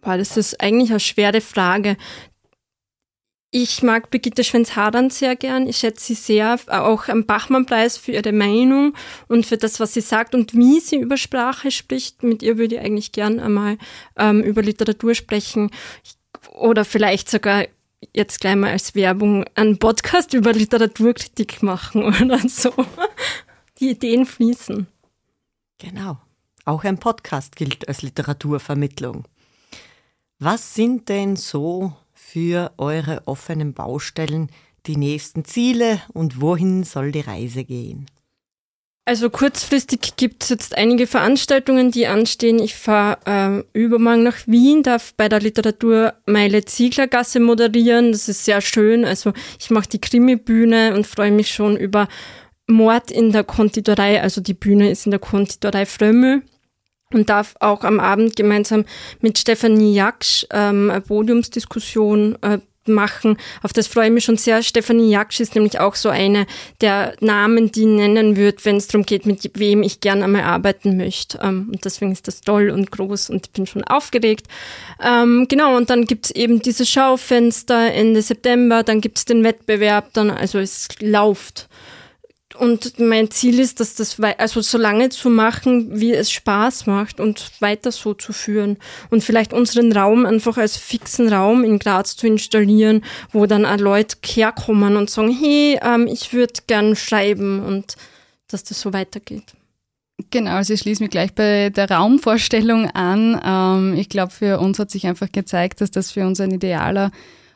war 0.03 0.19
das 0.19 0.37
ist 0.37 0.61
eigentlich 0.61 0.91
eine 0.91 0.99
schwere 0.99 1.41
Frage. 1.41 1.97
Ich 3.49 3.81
mag 3.81 4.11
Brigitte 4.11 4.43
Schwenz-Hadern 4.43 5.09
sehr 5.09 5.35
gern. 5.35 5.67
Ich 5.67 5.77
schätze 5.77 6.05
sie 6.05 6.13
sehr, 6.13 6.59
auch 6.67 7.07
am 7.07 7.25
Bachmann-Preis 7.25 7.97
für 7.97 8.11
ihre 8.11 8.31
Meinung 8.31 8.93
und 9.27 9.47
für 9.47 9.57
das, 9.57 9.79
was 9.79 9.95
sie 9.95 10.01
sagt 10.01 10.35
und 10.35 10.53
wie 10.53 10.79
sie 10.79 10.97
über 10.97 11.17
Sprache 11.17 11.71
spricht. 11.71 12.21
Mit 12.21 12.43
ihr 12.43 12.59
würde 12.59 12.75
ich 12.75 12.81
eigentlich 12.81 13.11
gern 13.11 13.39
einmal 13.39 13.79
ähm, 14.19 14.43
über 14.43 14.61
Literatur 14.61 15.15
sprechen. 15.15 15.71
Ich 16.03 16.13
oder 16.53 16.85
vielleicht 16.85 17.29
sogar 17.29 17.65
jetzt 18.13 18.41
gleich 18.41 18.55
mal 18.55 18.71
als 18.71 18.95
Werbung 18.95 19.45
einen 19.55 19.79
Podcast 19.79 20.33
über 20.33 20.53
Literaturkritik 20.53 21.63
machen 21.63 22.03
oder 22.21 22.39
so. 22.47 22.71
Die 23.79 23.91
Ideen 23.91 24.25
fließen. 24.25 24.87
Genau. 25.79 26.17
Auch 26.65 26.83
ein 26.83 26.97
Podcast 26.97 27.55
gilt 27.55 27.87
als 27.87 28.01
Literaturvermittlung. 28.03 29.25
Was 30.39 30.75
sind 30.75 31.09
denn 31.09 31.35
so 31.35 31.93
für 32.13 32.73
eure 32.77 33.23
offenen 33.27 33.73
Baustellen 33.73 34.49
die 34.85 34.97
nächsten 34.97 35.45
Ziele 35.45 36.01
und 36.13 36.41
wohin 36.41 36.83
soll 36.83 37.11
die 37.11 37.21
Reise 37.21 37.63
gehen? 37.63 38.05
Also 39.05 39.29
kurzfristig 39.29 40.15
gibt 40.15 40.43
es 40.43 40.49
jetzt 40.49 40.77
einige 40.77 41.07
Veranstaltungen, 41.07 41.91
die 41.91 42.07
anstehen. 42.07 42.59
Ich 42.59 42.75
fahre 42.75 43.65
äh, 43.73 43.77
übermorgen 43.77 44.23
nach 44.23 44.47
Wien, 44.47 44.81
darf 44.81 45.13
bei 45.15 45.27
der 45.27 45.41
Literaturmeile 45.41 46.63
Zieglergasse 46.63 47.41
moderieren. 47.41 48.13
Das 48.13 48.29
ist 48.29 48.45
sehr 48.45 48.61
schön. 48.61 49.03
Also 49.03 49.33
ich 49.59 49.69
mache 49.71 49.89
die 49.89 49.99
Krimi-Bühne 49.99 50.95
und 50.95 51.05
freue 51.05 51.31
mich 51.31 51.51
schon 51.51 51.75
über 51.75 52.07
Mord 52.65 53.11
in 53.11 53.33
der 53.33 53.43
Konditorei. 53.43 54.21
Also 54.21 54.39
die 54.39 54.53
Bühne 54.53 54.89
ist 54.89 55.05
in 55.05 55.11
der 55.11 55.19
Konditorei 55.19 55.85
Frömmel 55.85 56.43
und 57.11 57.29
darf 57.29 57.55
auch 57.59 57.83
am 57.83 57.99
Abend 57.99 58.37
gemeinsam 58.37 58.85
mit 59.19 59.37
Stefanie 59.37 59.93
Jaksch 59.93 60.45
ähm, 60.49 60.89
eine 60.89 61.01
Podiumsdiskussion 61.01 62.37
äh, 62.41 62.59
machen. 62.87 63.37
Auf 63.61 63.73
das 63.73 63.87
freue 63.87 64.07
ich 64.07 64.13
mich 64.13 64.23
schon 64.23 64.37
sehr. 64.37 64.63
Stefanie 64.63 65.09
Jaksch 65.09 65.39
ist 65.39 65.55
nämlich 65.55 65.79
auch 65.79 65.95
so 65.95 66.09
eine 66.09 66.45
der 66.81 67.15
Namen, 67.19 67.71
die 67.71 67.85
nennen 67.85 68.35
wird, 68.35 68.65
wenn 68.65 68.77
es 68.77 68.87
darum 68.87 69.05
geht, 69.05 69.25
mit 69.25 69.49
wem 69.55 69.83
ich 69.83 69.99
gerne 69.99 70.25
einmal 70.25 70.43
arbeiten 70.43 70.97
möchte. 70.97 71.39
Ähm, 71.41 71.69
und 71.71 71.85
deswegen 71.85 72.11
ist 72.11 72.27
das 72.27 72.41
toll 72.41 72.69
und 72.69 72.91
groß 72.91 73.29
und 73.29 73.47
ich 73.47 73.51
bin 73.51 73.65
schon 73.65 73.83
aufgeregt. 73.83 74.47
Ähm, 75.03 75.47
genau, 75.49 75.77
und 75.77 75.89
dann 75.89 76.05
gibt's 76.05 76.31
eben 76.31 76.61
diese 76.61 76.85
Schaufenster 76.85 77.91
Ende 77.93 78.21
September, 78.21 78.83
dann 78.83 79.01
gibt's 79.01 79.25
den 79.25 79.43
Wettbewerb, 79.43 80.13
dann, 80.13 80.29
also 80.29 80.59
es 80.59 80.87
läuft. 80.99 81.67
Und 82.55 82.99
mein 82.99 83.31
Ziel 83.31 83.59
ist, 83.59 83.79
dass 83.79 83.95
das 83.95 84.19
also 84.19 84.61
so 84.61 84.77
lange 84.77 85.09
zu 85.09 85.29
machen, 85.29 85.99
wie 85.99 86.13
es 86.13 86.31
Spaß 86.31 86.85
macht 86.85 87.19
und 87.19 87.51
weiter 87.59 87.91
so 87.91 88.13
zu 88.13 88.31
führen 88.31 88.77
und 89.09 89.23
vielleicht 89.23 89.53
unseren 89.53 89.91
Raum 89.91 90.25
einfach 90.25 90.57
als 90.57 90.77
fixen 90.77 91.31
Raum 91.31 91.63
in 91.63 91.79
Graz 91.79 92.15
zu 92.15 92.27
installieren, 92.27 93.03
wo 93.31 93.45
dann 93.45 93.65
auch 93.65 93.77
Leute 93.77 94.17
herkommen 94.23 94.97
und 94.97 95.09
sagen, 95.09 95.35
hey, 95.35 95.79
ähm, 95.81 96.07
ich 96.07 96.33
würde 96.33 96.53
gern 96.67 96.95
schreiben 96.95 97.63
und 97.63 97.95
dass 98.47 98.63
das 98.63 98.79
so 98.79 98.93
weitergeht. 98.93 99.53
Genau, 100.29 100.51
also 100.51 100.73
ich 100.73 100.81
schließe 100.81 101.01
mich 101.01 101.09
gleich 101.09 101.33
bei 101.33 101.69
der 101.69 101.89
Raumvorstellung 101.89 102.89
an. 102.91 103.39
Ähm, 103.43 103.97
ich 103.97 104.09
glaube, 104.09 104.31
für 104.31 104.59
uns 104.59 104.77
hat 104.77 104.91
sich 104.91 105.07
einfach 105.07 105.31
gezeigt, 105.31 105.81
dass 105.81 105.91
das 105.91 106.11
für 106.11 106.25
uns 106.25 106.39
ein 106.39 106.51
idealer 106.51 107.11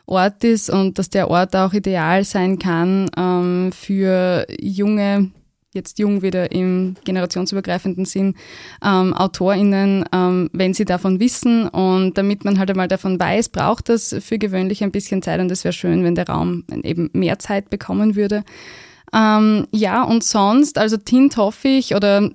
Ort 0.07 0.43
ist 0.43 0.69
und 0.69 0.97
dass 0.97 1.09
der 1.09 1.29
Ort 1.29 1.55
auch 1.55 1.73
ideal 1.73 2.23
sein 2.23 2.57
kann 2.57 3.09
ähm, 3.17 3.71
für 3.73 4.47
junge, 4.59 5.31
jetzt 5.73 5.99
jung 5.99 6.21
wieder 6.21 6.51
im 6.51 6.95
generationsübergreifenden 7.03 8.05
Sinn, 8.05 8.35
ähm, 8.83 9.13
AutorInnen, 9.13 10.05
ähm, 10.13 10.49
wenn 10.53 10.73
sie 10.73 10.85
davon 10.85 11.19
wissen. 11.19 11.67
Und 11.67 12.17
damit 12.17 12.45
man 12.45 12.57
halt 12.57 12.69
einmal 12.71 12.87
davon 12.87 13.19
weiß, 13.19 13.49
braucht 13.49 13.89
das 13.89 14.15
für 14.19 14.37
gewöhnlich 14.37 14.83
ein 14.83 14.91
bisschen 14.91 15.21
Zeit 15.21 15.41
und 15.41 15.51
es 15.51 15.63
wäre 15.63 15.73
schön, 15.73 16.03
wenn 16.03 16.15
der 16.15 16.27
Raum 16.27 16.63
eben 16.83 17.09
mehr 17.13 17.37
Zeit 17.37 17.69
bekommen 17.69 18.15
würde. 18.15 18.43
Ähm, 19.13 19.67
ja, 19.71 20.03
und 20.03 20.23
sonst, 20.23 20.77
also 20.77 20.97
Tint 20.97 21.37
hoffe 21.37 21.69
ich, 21.69 21.95
oder 21.95 22.29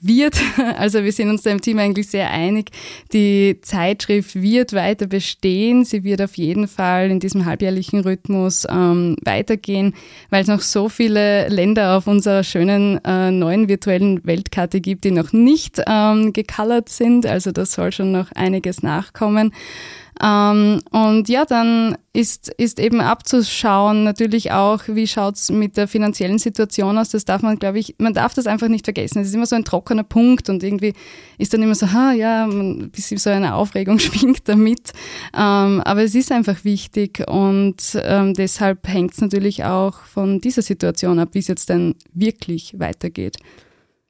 wird, 0.00 0.40
also 0.78 1.02
wir 1.02 1.12
sind 1.12 1.30
uns 1.30 1.42
da 1.42 1.50
im 1.50 1.60
Team 1.60 1.78
eigentlich 1.78 2.08
sehr 2.08 2.30
einig, 2.30 2.70
die 3.12 3.58
Zeitschrift 3.62 4.40
wird 4.40 4.72
weiter 4.72 5.06
bestehen. 5.06 5.84
Sie 5.84 6.04
wird 6.04 6.22
auf 6.22 6.36
jeden 6.36 6.68
Fall 6.68 7.10
in 7.10 7.18
diesem 7.18 7.44
halbjährlichen 7.44 8.00
Rhythmus 8.00 8.66
ähm, 8.70 9.16
weitergehen, 9.24 9.94
weil 10.30 10.42
es 10.42 10.48
noch 10.48 10.60
so 10.60 10.88
viele 10.88 11.48
Länder 11.48 11.96
auf 11.96 12.06
unserer 12.06 12.44
schönen 12.44 13.04
äh, 13.04 13.30
neuen 13.32 13.68
virtuellen 13.68 14.24
Weltkarte 14.24 14.80
gibt, 14.80 15.04
die 15.04 15.10
noch 15.10 15.32
nicht 15.32 15.82
ähm, 15.86 16.32
gecolored 16.32 16.88
sind. 16.88 17.26
Also 17.26 17.50
das 17.50 17.72
soll 17.72 17.90
schon 17.90 18.12
noch 18.12 18.30
einiges 18.32 18.82
nachkommen. 18.82 19.52
Ähm, 20.20 20.80
und 20.90 21.28
ja, 21.28 21.44
dann 21.44 21.96
ist, 22.12 22.48
ist 22.58 22.78
eben 22.78 23.00
abzuschauen 23.00 24.04
natürlich 24.04 24.52
auch, 24.52 24.82
wie 24.86 25.06
schaut's 25.06 25.50
mit 25.50 25.76
der 25.76 25.88
finanziellen 25.88 26.38
Situation 26.38 26.98
aus. 26.98 27.10
Das 27.10 27.24
darf 27.24 27.42
man, 27.42 27.58
glaube 27.58 27.78
ich, 27.78 27.94
man 27.98 28.12
darf 28.12 28.34
das 28.34 28.46
einfach 28.46 28.68
nicht 28.68 28.84
vergessen. 28.84 29.20
Es 29.20 29.28
ist 29.28 29.34
immer 29.34 29.46
so 29.46 29.56
ein 29.56 29.64
trockener 29.64 30.04
Punkt 30.04 30.50
und 30.50 30.62
irgendwie 30.62 30.92
ist 31.38 31.54
dann 31.54 31.62
immer 31.62 31.74
so, 31.74 31.90
ha, 31.92 32.12
ja, 32.12 32.44
ein 32.44 32.90
bisschen 32.90 33.16
so 33.18 33.30
eine 33.30 33.54
Aufregung 33.54 33.98
schwingt 34.00 34.48
damit. 34.48 34.92
Ähm, 35.34 35.80
aber 35.80 36.02
es 36.02 36.14
ist 36.14 36.30
einfach 36.30 36.64
wichtig 36.64 37.24
und 37.26 37.98
ähm, 38.02 38.34
deshalb 38.34 38.86
hängt 38.86 39.12
es 39.12 39.20
natürlich 39.20 39.64
auch 39.64 40.02
von 40.02 40.40
dieser 40.40 40.62
Situation 40.62 41.18
ab, 41.18 41.30
wie 41.32 41.38
es 41.38 41.48
jetzt 41.48 41.70
denn 41.70 41.94
wirklich 42.12 42.78
weitergeht 42.78 43.38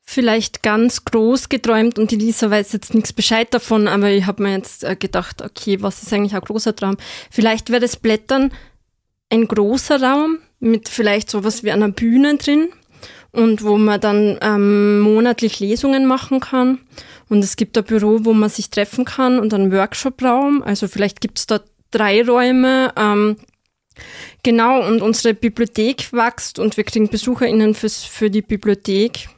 vielleicht 0.05 0.63
ganz 0.63 1.05
groß 1.05 1.49
geträumt 1.49 1.99
und 1.99 2.11
die 2.11 2.17
Lisa 2.17 2.51
weiß 2.51 2.73
jetzt 2.73 2.95
nichts 2.95 3.13
Bescheid 3.13 3.53
davon, 3.55 3.89
aber 3.89 4.11
ich 4.11 4.27
habe 4.27 4.43
mir 4.43 4.53
jetzt 4.57 4.85
äh, 4.85 4.97
gedacht, 4.97 5.43
okay, 5.43 5.81
was 5.81 6.03
ist 6.03 6.13
eigentlich 6.13 6.35
ein 6.35 6.41
großer 6.41 6.75
Traum? 6.75 6.97
Vielleicht 7.31 7.71
wäre 7.71 7.81
das 7.81 7.97
Blättern 7.97 8.53
ein 9.31 9.49
großer 9.49 10.03
Raum 10.03 10.39
mit 10.61 10.89
vielleicht 10.89 11.31
sowas 11.31 11.65
wie 11.65 11.73
einer 11.73 11.89
Bühne 11.89 12.37
drin 12.37 12.69
und 13.33 13.65
wo 13.65 13.79
man 13.79 14.01
dann 14.01 14.39
ähm, 14.43 15.01
monatlich 15.01 15.59
Lesungen 15.59 16.07
machen 16.07 16.41
kann. 16.41 16.79
Und 17.29 17.43
es 17.43 17.57
gibt 17.57 17.79
ein 17.79 17.85
Büro, 17.85 18.21
wo 18.25 18.35
man 18.35 18.51
sich 18.51 18.69
treffen 18.69 19.07
kann 19.07 19.39
und 19.39 19.55
einen 19.55 19.73
Workshop-Raum. 19.73 20.63
Also 20.63 20.87
vielleicht 20.87 21.21
gibt 21.23 21.39
es 21.39 21.47
da 21.47 21.61
drei 21.91 22.23
Räume. 22.23 22.93
Ähm, 22.97 23.37
genau, 24.43 24.87
und 24.87 25.01
unsere 25.01 25.33
Bibliothek 25.33 26.13
wächst 26.13 26.59
und 26.59 26.77
wir 26.77 26.85
kriegen 26.85 27.09
BesucherInnen 27.09 27.75
fürs, 27.75 28.05
für 28.05 28.29
die 28.29 28.43
Bibliothek. 28.43 29.29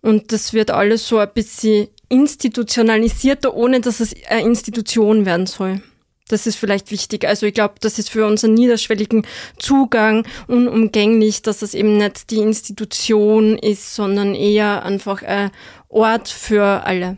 Und 0.00 0.32
das 0.32 0.52
wird 0.52 0.70
alles 0.70 1.06
so 1.08 1.18
ein 1.18 1.32
bisschen 1.32 1.88
institutionalisierter, 2.08 3.54
ohne 3.54 3.80
dass 3.80 4.00
es 4.00 4.14
eine 4.28 4.42
Institution 4.42 5.26
werden 5.26 5.46
soll. 5.46 5.82
Das 6.28 6.46
ist 6.46 6.56
vielleicht 6.56 6.90
wichtig. 6.90 7.26
Also 7.26 7.46
ich 7.46 7.54
glaube, 7.54 7.74
das 7.80 7.98
ist 7.98 8.10
für 8.10 8.26
unseren 8.26 8.54
niederschwelligen 8.54 9.26
Zugang 9.58 10.26
unumgänglich, 10.46 11.42
dass 11.42 11.62
es 11.62 11.74
eben 11.74 11.96
nicht 11.96 12.30
die 12.30 12.38
Institution 12.38 13.58
ist, 13.58 13.94
sondern 13.94 14.34
eher 14.34 14.84
einfach 14.84 15.22
ein 15.22 15.50
Ort 15.88 16.28
für 16.28 16.84
alle. 16.84 17.16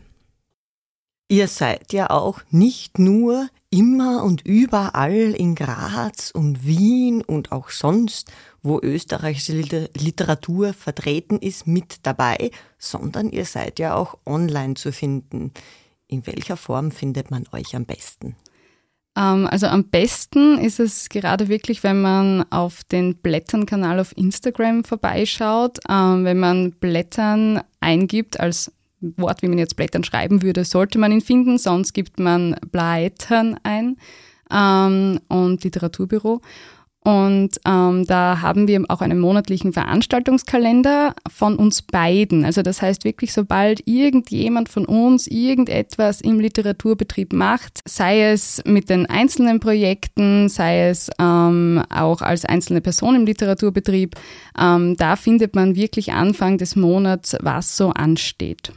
Ihr 1.27 1.47
seid 1.47 1.93
ja 1.93 2.09
auch 2.09 2.41
nicht 2.51 2.99
nur 2.99 3.49
immer 3.71 4.23
und 4.23 4.45
überall 4.45 5.33
in 5.33 5.55
Graz 5.55 6.29
und 6.31 6.65
Wien 6.65 7.23
und 7.23 7.51
auch 7.51 7.69
sonst 7.69 8.31
wo 8.63 8.79
österreichische 8.81 9.53
Literatur 9.53 10.73
vertreten 10.73 11.39
ist, 11.39 11.65
mit 11.65 12.05
dabei, 12.05 12.51
sondern 12.77 13.31
ihr 13.31 13.45
seid 13.45 13.79
ja 13.79 13.95
auch 13.95 14.17
online 14.25 14.75
zu 14.75 14.91
finden. 14.91 15.51
In 16.07 16.27
welcher 16.27 16.57
Form 16.57 16.91
findet 16.91 17.31
man 17.31 17.45
euch 17.53 17.75
am 17.75 17.85
besten? 17.85 18.35
Ähm, 19.17 19.47
also 19.47 19.67
am 19.67 19.85
besten 19.85 20.57
ist 20.57 20.79
es 20.79 21.09
gerade 21.09 21.47
wirklich, 21.47 21.83
wenn 21.83 22.01
man 22.01 22.45
auf 22.51 22.83
den 22.83 23.15
Blättern-Kanal 23.15 23.99
auf 23.99 24.15
Instagram 24.15 24.83
vorbeischaut. 24.83 25.79
Ähm, 25.89 26.23
wenn 26.25 26.39
man 26.39 26.71
Blättern 26.71 27.61
eingibt 27.79 28.39
als 28.39 28.71
Wort, 29.01 29.41
wie 29.41 29.47
man 29.47 29.57
jetzt 29.57 29.75
Blättern 29.75 30.03
schreiben 30.03 30.41
würde, 30.41 30.63
sollte 30.63 30.99
man 30.99 31.11
ihn 31.11 31.21
finden. 31.21 31.57
Sonst 31.57 31.93
gibt 31.93 32.19
man 32.19 32.55
Blättern 32.71 33.59
ein 33.63 33.97
ähm, 34.51 35.19
und 35.27 35.63
Literaturbüro. 35.63 36.41
Und 37.03 37.59
ähm, 37.65 38.05
da 38.05 38.41
haben 38.41 38.67
wir 38.67 38.83
auch 38.89 39.01
einen 39.01 39.19
monatlichen 39.19 39.73
Veranstaltungskalender 39.73 41.15
von 41.31 41.55
uns 41.55 41.81
beiden. 41.81 42.45
Also 42.45 42.61
das 42.61 42.83
heißt 42.83 43.05
wirklich, 43.05 43.33
sobald 43.33 43.87
irgendjemand 43.87 44.69
von 44.69 44.85
uns 44.85 45.25
irgendetwas 45.25 46.21
im 46.21 46.39
Literaturbetrieb 46.39 47.33
macht, 47.33 47.79
sei 47.87 48.29
es 48.29 48.61
mit 48.65 48.91
den 48.91 49.07
einzelnen 49.07 49.59
Projekten, 49.59 50.47
sei 50.47 50.89
es 50.89 51.09
ähm, 51.19 51.81
auch 51.89 52.21
als 52.21 52.45
einzelne 52.45 52.81
Person 52.81 53.15
im 53.15 53.25
Literaturbetrieb, 53.25 54.13
ähm, 54.59 54.95
da 54.95 55.15
findet 55.15 55.55
man 55.55 55.75
wirklich 55.75 56.13
Anfang 56.13 56.59
des 56.59 56.75
Monats, 56.75 57.35
was 57.41 57.77
so 57.77 57.89
ansteht. 57.89 58.73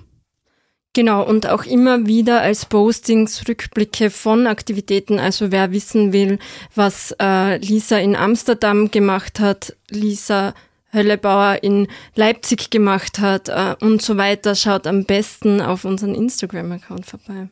Genau, 0.94 1.24
und 1.24 1.48
auch 1.48 1.64
immer 1.64 2.06
wieder 2.06 2.40
als 2.40 2.66
Postings 2.66 3.48
Rückblicke 3.48 4.10
von 4.10 4.46
Aktivitäten. 4.46 5.18
Also 5.18 5.50
wer 5.50 5.72
wissen 5.72 6.12
will, 6.12 6.38
was 6.76 7.12
äh, 7.20 7.56
Lisa 7.58 7.98
in 7.98 8.14
Amsterdam 8.14 8.92
gemacht 8.92 9.40
hat, 9.40 9.76
Lisa 9.90 10.54
Höllebauer 10.92 11.58
in 11.62 11.88
Leipzig 12.14 12.70
gemacht 12.70 13.18
hat 13.18 13.48
äh, 13.48 13.74
und 13.80 14.02
so 14.02 14.16
weiter, 14.16 14.54
schaut 14.54 14.86
am 14.86 15.04
besten 15.04 15.60
auf 15.60 15.84
unseren 15.84 16.14
Instagram-Account 16.14 17.06
vorbei. 17.06 17.48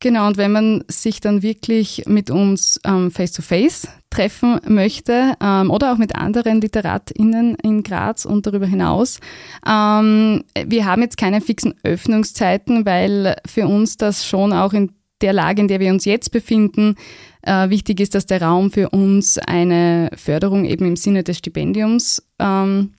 Genau, 0.00 0.26
und 0.26 0.36
wenn 0.36 0.52
man 0.52 0.84
sich 0.88 1.20
dann 1.20 1.42
wirklich 1.42 2.02
mit 2.06 2.30
uns 2.30 2.78
ähm, 2.84 3.10
face-to-face 3.10 3.88
treffen 4.10 4.60
möchte 4.68 5.32
ähm, 5.40 5.70
oder 5.70 5.92
auch 5.92 5.96
mit 5.96 6.14
anderen 6.14 6.60
LiteratInnen 6.60 7.56
in 7.62 7.82
Graz 7.82 8.26
und 8.26 8.46
darüber 8.46 8.66
hinaus, 8.66 9.20
ähm, 9.66 10.44
wir 10.66 10.84
haben 10.84 11.00
jetzt 11.00 11.16
keine 11.16 11.40
fixen 11.40 11.74
Öffnungszeiten, 11.82 12.84
weil 12.84 13.36
für 13.46 13.66
uns 13.66 13.96
das 13.96 14.26
schon 14.26 14.52
auch 14.52 14.74
in 14.74 14.92
der 15.22 15.32
Lage, 15.32 15.62
in 15.62 15.68
der 15.68 15.80
wir 15.80 15.90
uns 15.90 16.04
jetzt 16.04 16.30
befinden, 16.30 16.96
äh, 17.40 17.70
wichtig 17.70 18.00
ist, 18.00 18.14
dass 18.14 18.26
der 18.26 18.42
Raum 18.42 18.70
für 18.70 18.90
uns 18.90 19.38
eine 19.38 20.10
Förderung 20.14 20.66
eben 20.66 20.84
im 20.84 20.96
Sinne 20.96 21.24
des 21.24 21.38
Stipendiums 21.38 22.22
ähm, 22.38 22.92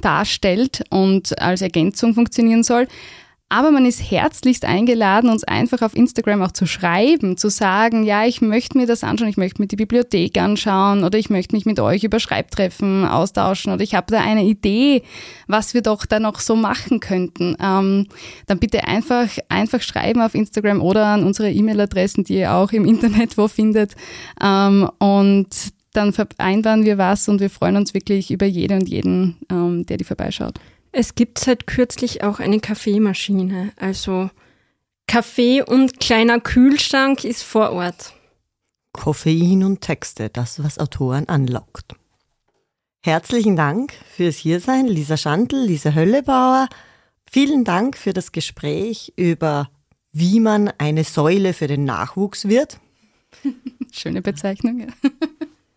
darstellt 0.00 0.84
und 0.88 1.38
als 1.38 1.60
Ergänzung 1.60 2.14
funktionieren 2.14 2.62
soll. 2.62 2.86
Aber 3.52 3.72
man 3.72 3.84
ist 3.84 4.12
herzlichst 4.12 4.64
eingeladen, 4.64 5.28
uns 5.28 5.42
einfach 5.42 5.82
auf 5.82 5.96
Instagram 5.96 6.40
auch 6.40 6.52
zu 6.52 6.66
schreiben, 6.66 7.36
zu 7.36 7.50
sagen, 7.50 8.04
ja, 8.04 8.24
ich 8.24 8.40
möchte 8.40 8.78
mir 8.78 8.86
das 8.86 9.02
anschauen, 9.02 9.28
ich 9.28 9.36
möchte 9.36 9.60
mir 9.60 9.66
die 9.66 9.74
Bibliothek 9.74 10.38
anschauen 10.38 11.02
oder 11.02 11.18
ich 11.18 11.30
möchte 11.30 11.56
mich 11.56 11.66
mit 11.66 11.80
euch 11.80 12.04
über 12.04 12.20
Schreibtreffen 12.20 13.04
austauschen 13.04 13.72
oder 13.72 13.82
ich 13.82 13.96
habe 13.96 14.06
da 14.12 14.20
eine 14.20 14.44
Idee, 14.44 15.02
was 15.48 15.74
wir 15.74 15.82
doch 15.82 16.06
da 16.06 16.20
noch 16.20 16.38
so 16.38 16.54
machen 16.54 17.00
könnten. 17.00 17.56
Ähm, 17.60 18.06
dann 18.46 18.60
bitte 18.60 18.84
einfach, 18.84 19.28
einfach 19.48 19.82
schreiben 19.82 20.22
auf 20.22 20.36
Instagram 20.36 20.80
oder 20.80 21.06
an 21.06 21.24
unsere 21.24 21.50
E-Mail-Adressen, 21.50 22.22
die 22.22 22.34
ihr 22.34 22.54
auch 22.54 22.70
im 22.70 22.84
Internet 22.84 23.36
wo 23.36 23.48
findet. 23.48 23.96
Ähm, 24.40 24.88
und 25.00 25.48
dann 25.92 26.12
vereinbaren 26.12 26.84
wir 26.84 26.98
was 26.98 27.28
und 27.28 27.40
wir 27.40 27.50
freuen 27.50 27.76
uns 27.76 27.94
wirklich 27.94 28.30
über 28.30 28.46
jede 28.46 28.76
und 28.76 28.88
jeden, 28.88 29.38
ähm, 29.50 29.84
der 29.86 29.96
die 29.96 30.04
vorbeischaut. 30.04 30.54
Es 30.92 31.14
gibt 31.14 31.38
seit 31.38 31.66
kürzlich 31.66 32.22
auch 32.24 32.40
eine 32.40 32.60
Kaffeemaschine. 32.60 33.72
Also 33.76 34.30
Kaffee 35.06 35.62
und 35.62 36.00
kleiner 36.00 36.40
Kühlschrank 36.40 37.24
ist 37.24 37.42
vor 37.42 37.72
Ort. 37.72 38.14
Koffein 38.92 39.64
und 39.64 39.80
Texte, 39.80 40.30
das, 40.30 40.62
was 40.62 40.78
Autoren 40.78 41.28
anlockt. 41.28 41.94
Herzlichen 43.02 43.56
Dank 43.56 43.92
fürs 44.14 44.36
Hiersein, 44.36 44.86
Lisa 44.86 45.16
Schandl, 45.16 45.56
Lisa 45.56 45.94
Höllebauer. 45.94 46.68
Vielen 47.30 47.64
Dank 47.64 47.96
für 47.96 48.12
das 48.12 48.32
Gespräch 48.32 49.12
über, 49.16 49.70
wie 50.12 50.40
man 50.40 50.72
eine 50.78 51.04
Säule 51.04 51.54
für 51.54 51.66
den 51.66 51.84
Nachwuchs 51.84 52.48
wird. 52.48 52.78
Schöne 53.92 54.22
Bezeichnung. 54.22 54.80
Ja. 54.80 55.10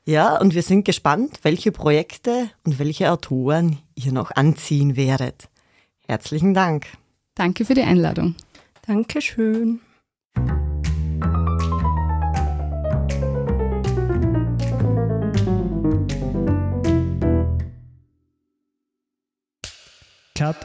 Ja, 0.06 0.38
und 0.38 0.54
wir 0.54 0.64
sind 0.64 0.84
gespannt, 0.84 1.40
welche 1.44 1.72
Projekte 1.72 2.50
und 2.66 2.78
welche 2.78 3.10
Autoren 3.10 3.80
ihr 3.96 4.12
noch 4.12 4.32
anziehen 4.32 4.98
werdet. 4.98 5.48
Herzlichen 6.08 6.54
Dank. 6.54 6.88
Danke 7.36 7.64
für 7.64 7.74
die 7.74 7.84
Einladung. 7.84 8.36
Dankeschön. 8.86 9.80
Cut. 20.36 20.58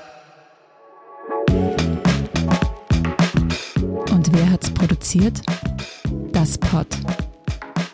Und 4.11 4.32
wer 4.32 4.51
hat's 4.51 4.74
produziert? 4.74 5.43
Das 6.32 6.59
Pod. 6.59 6.89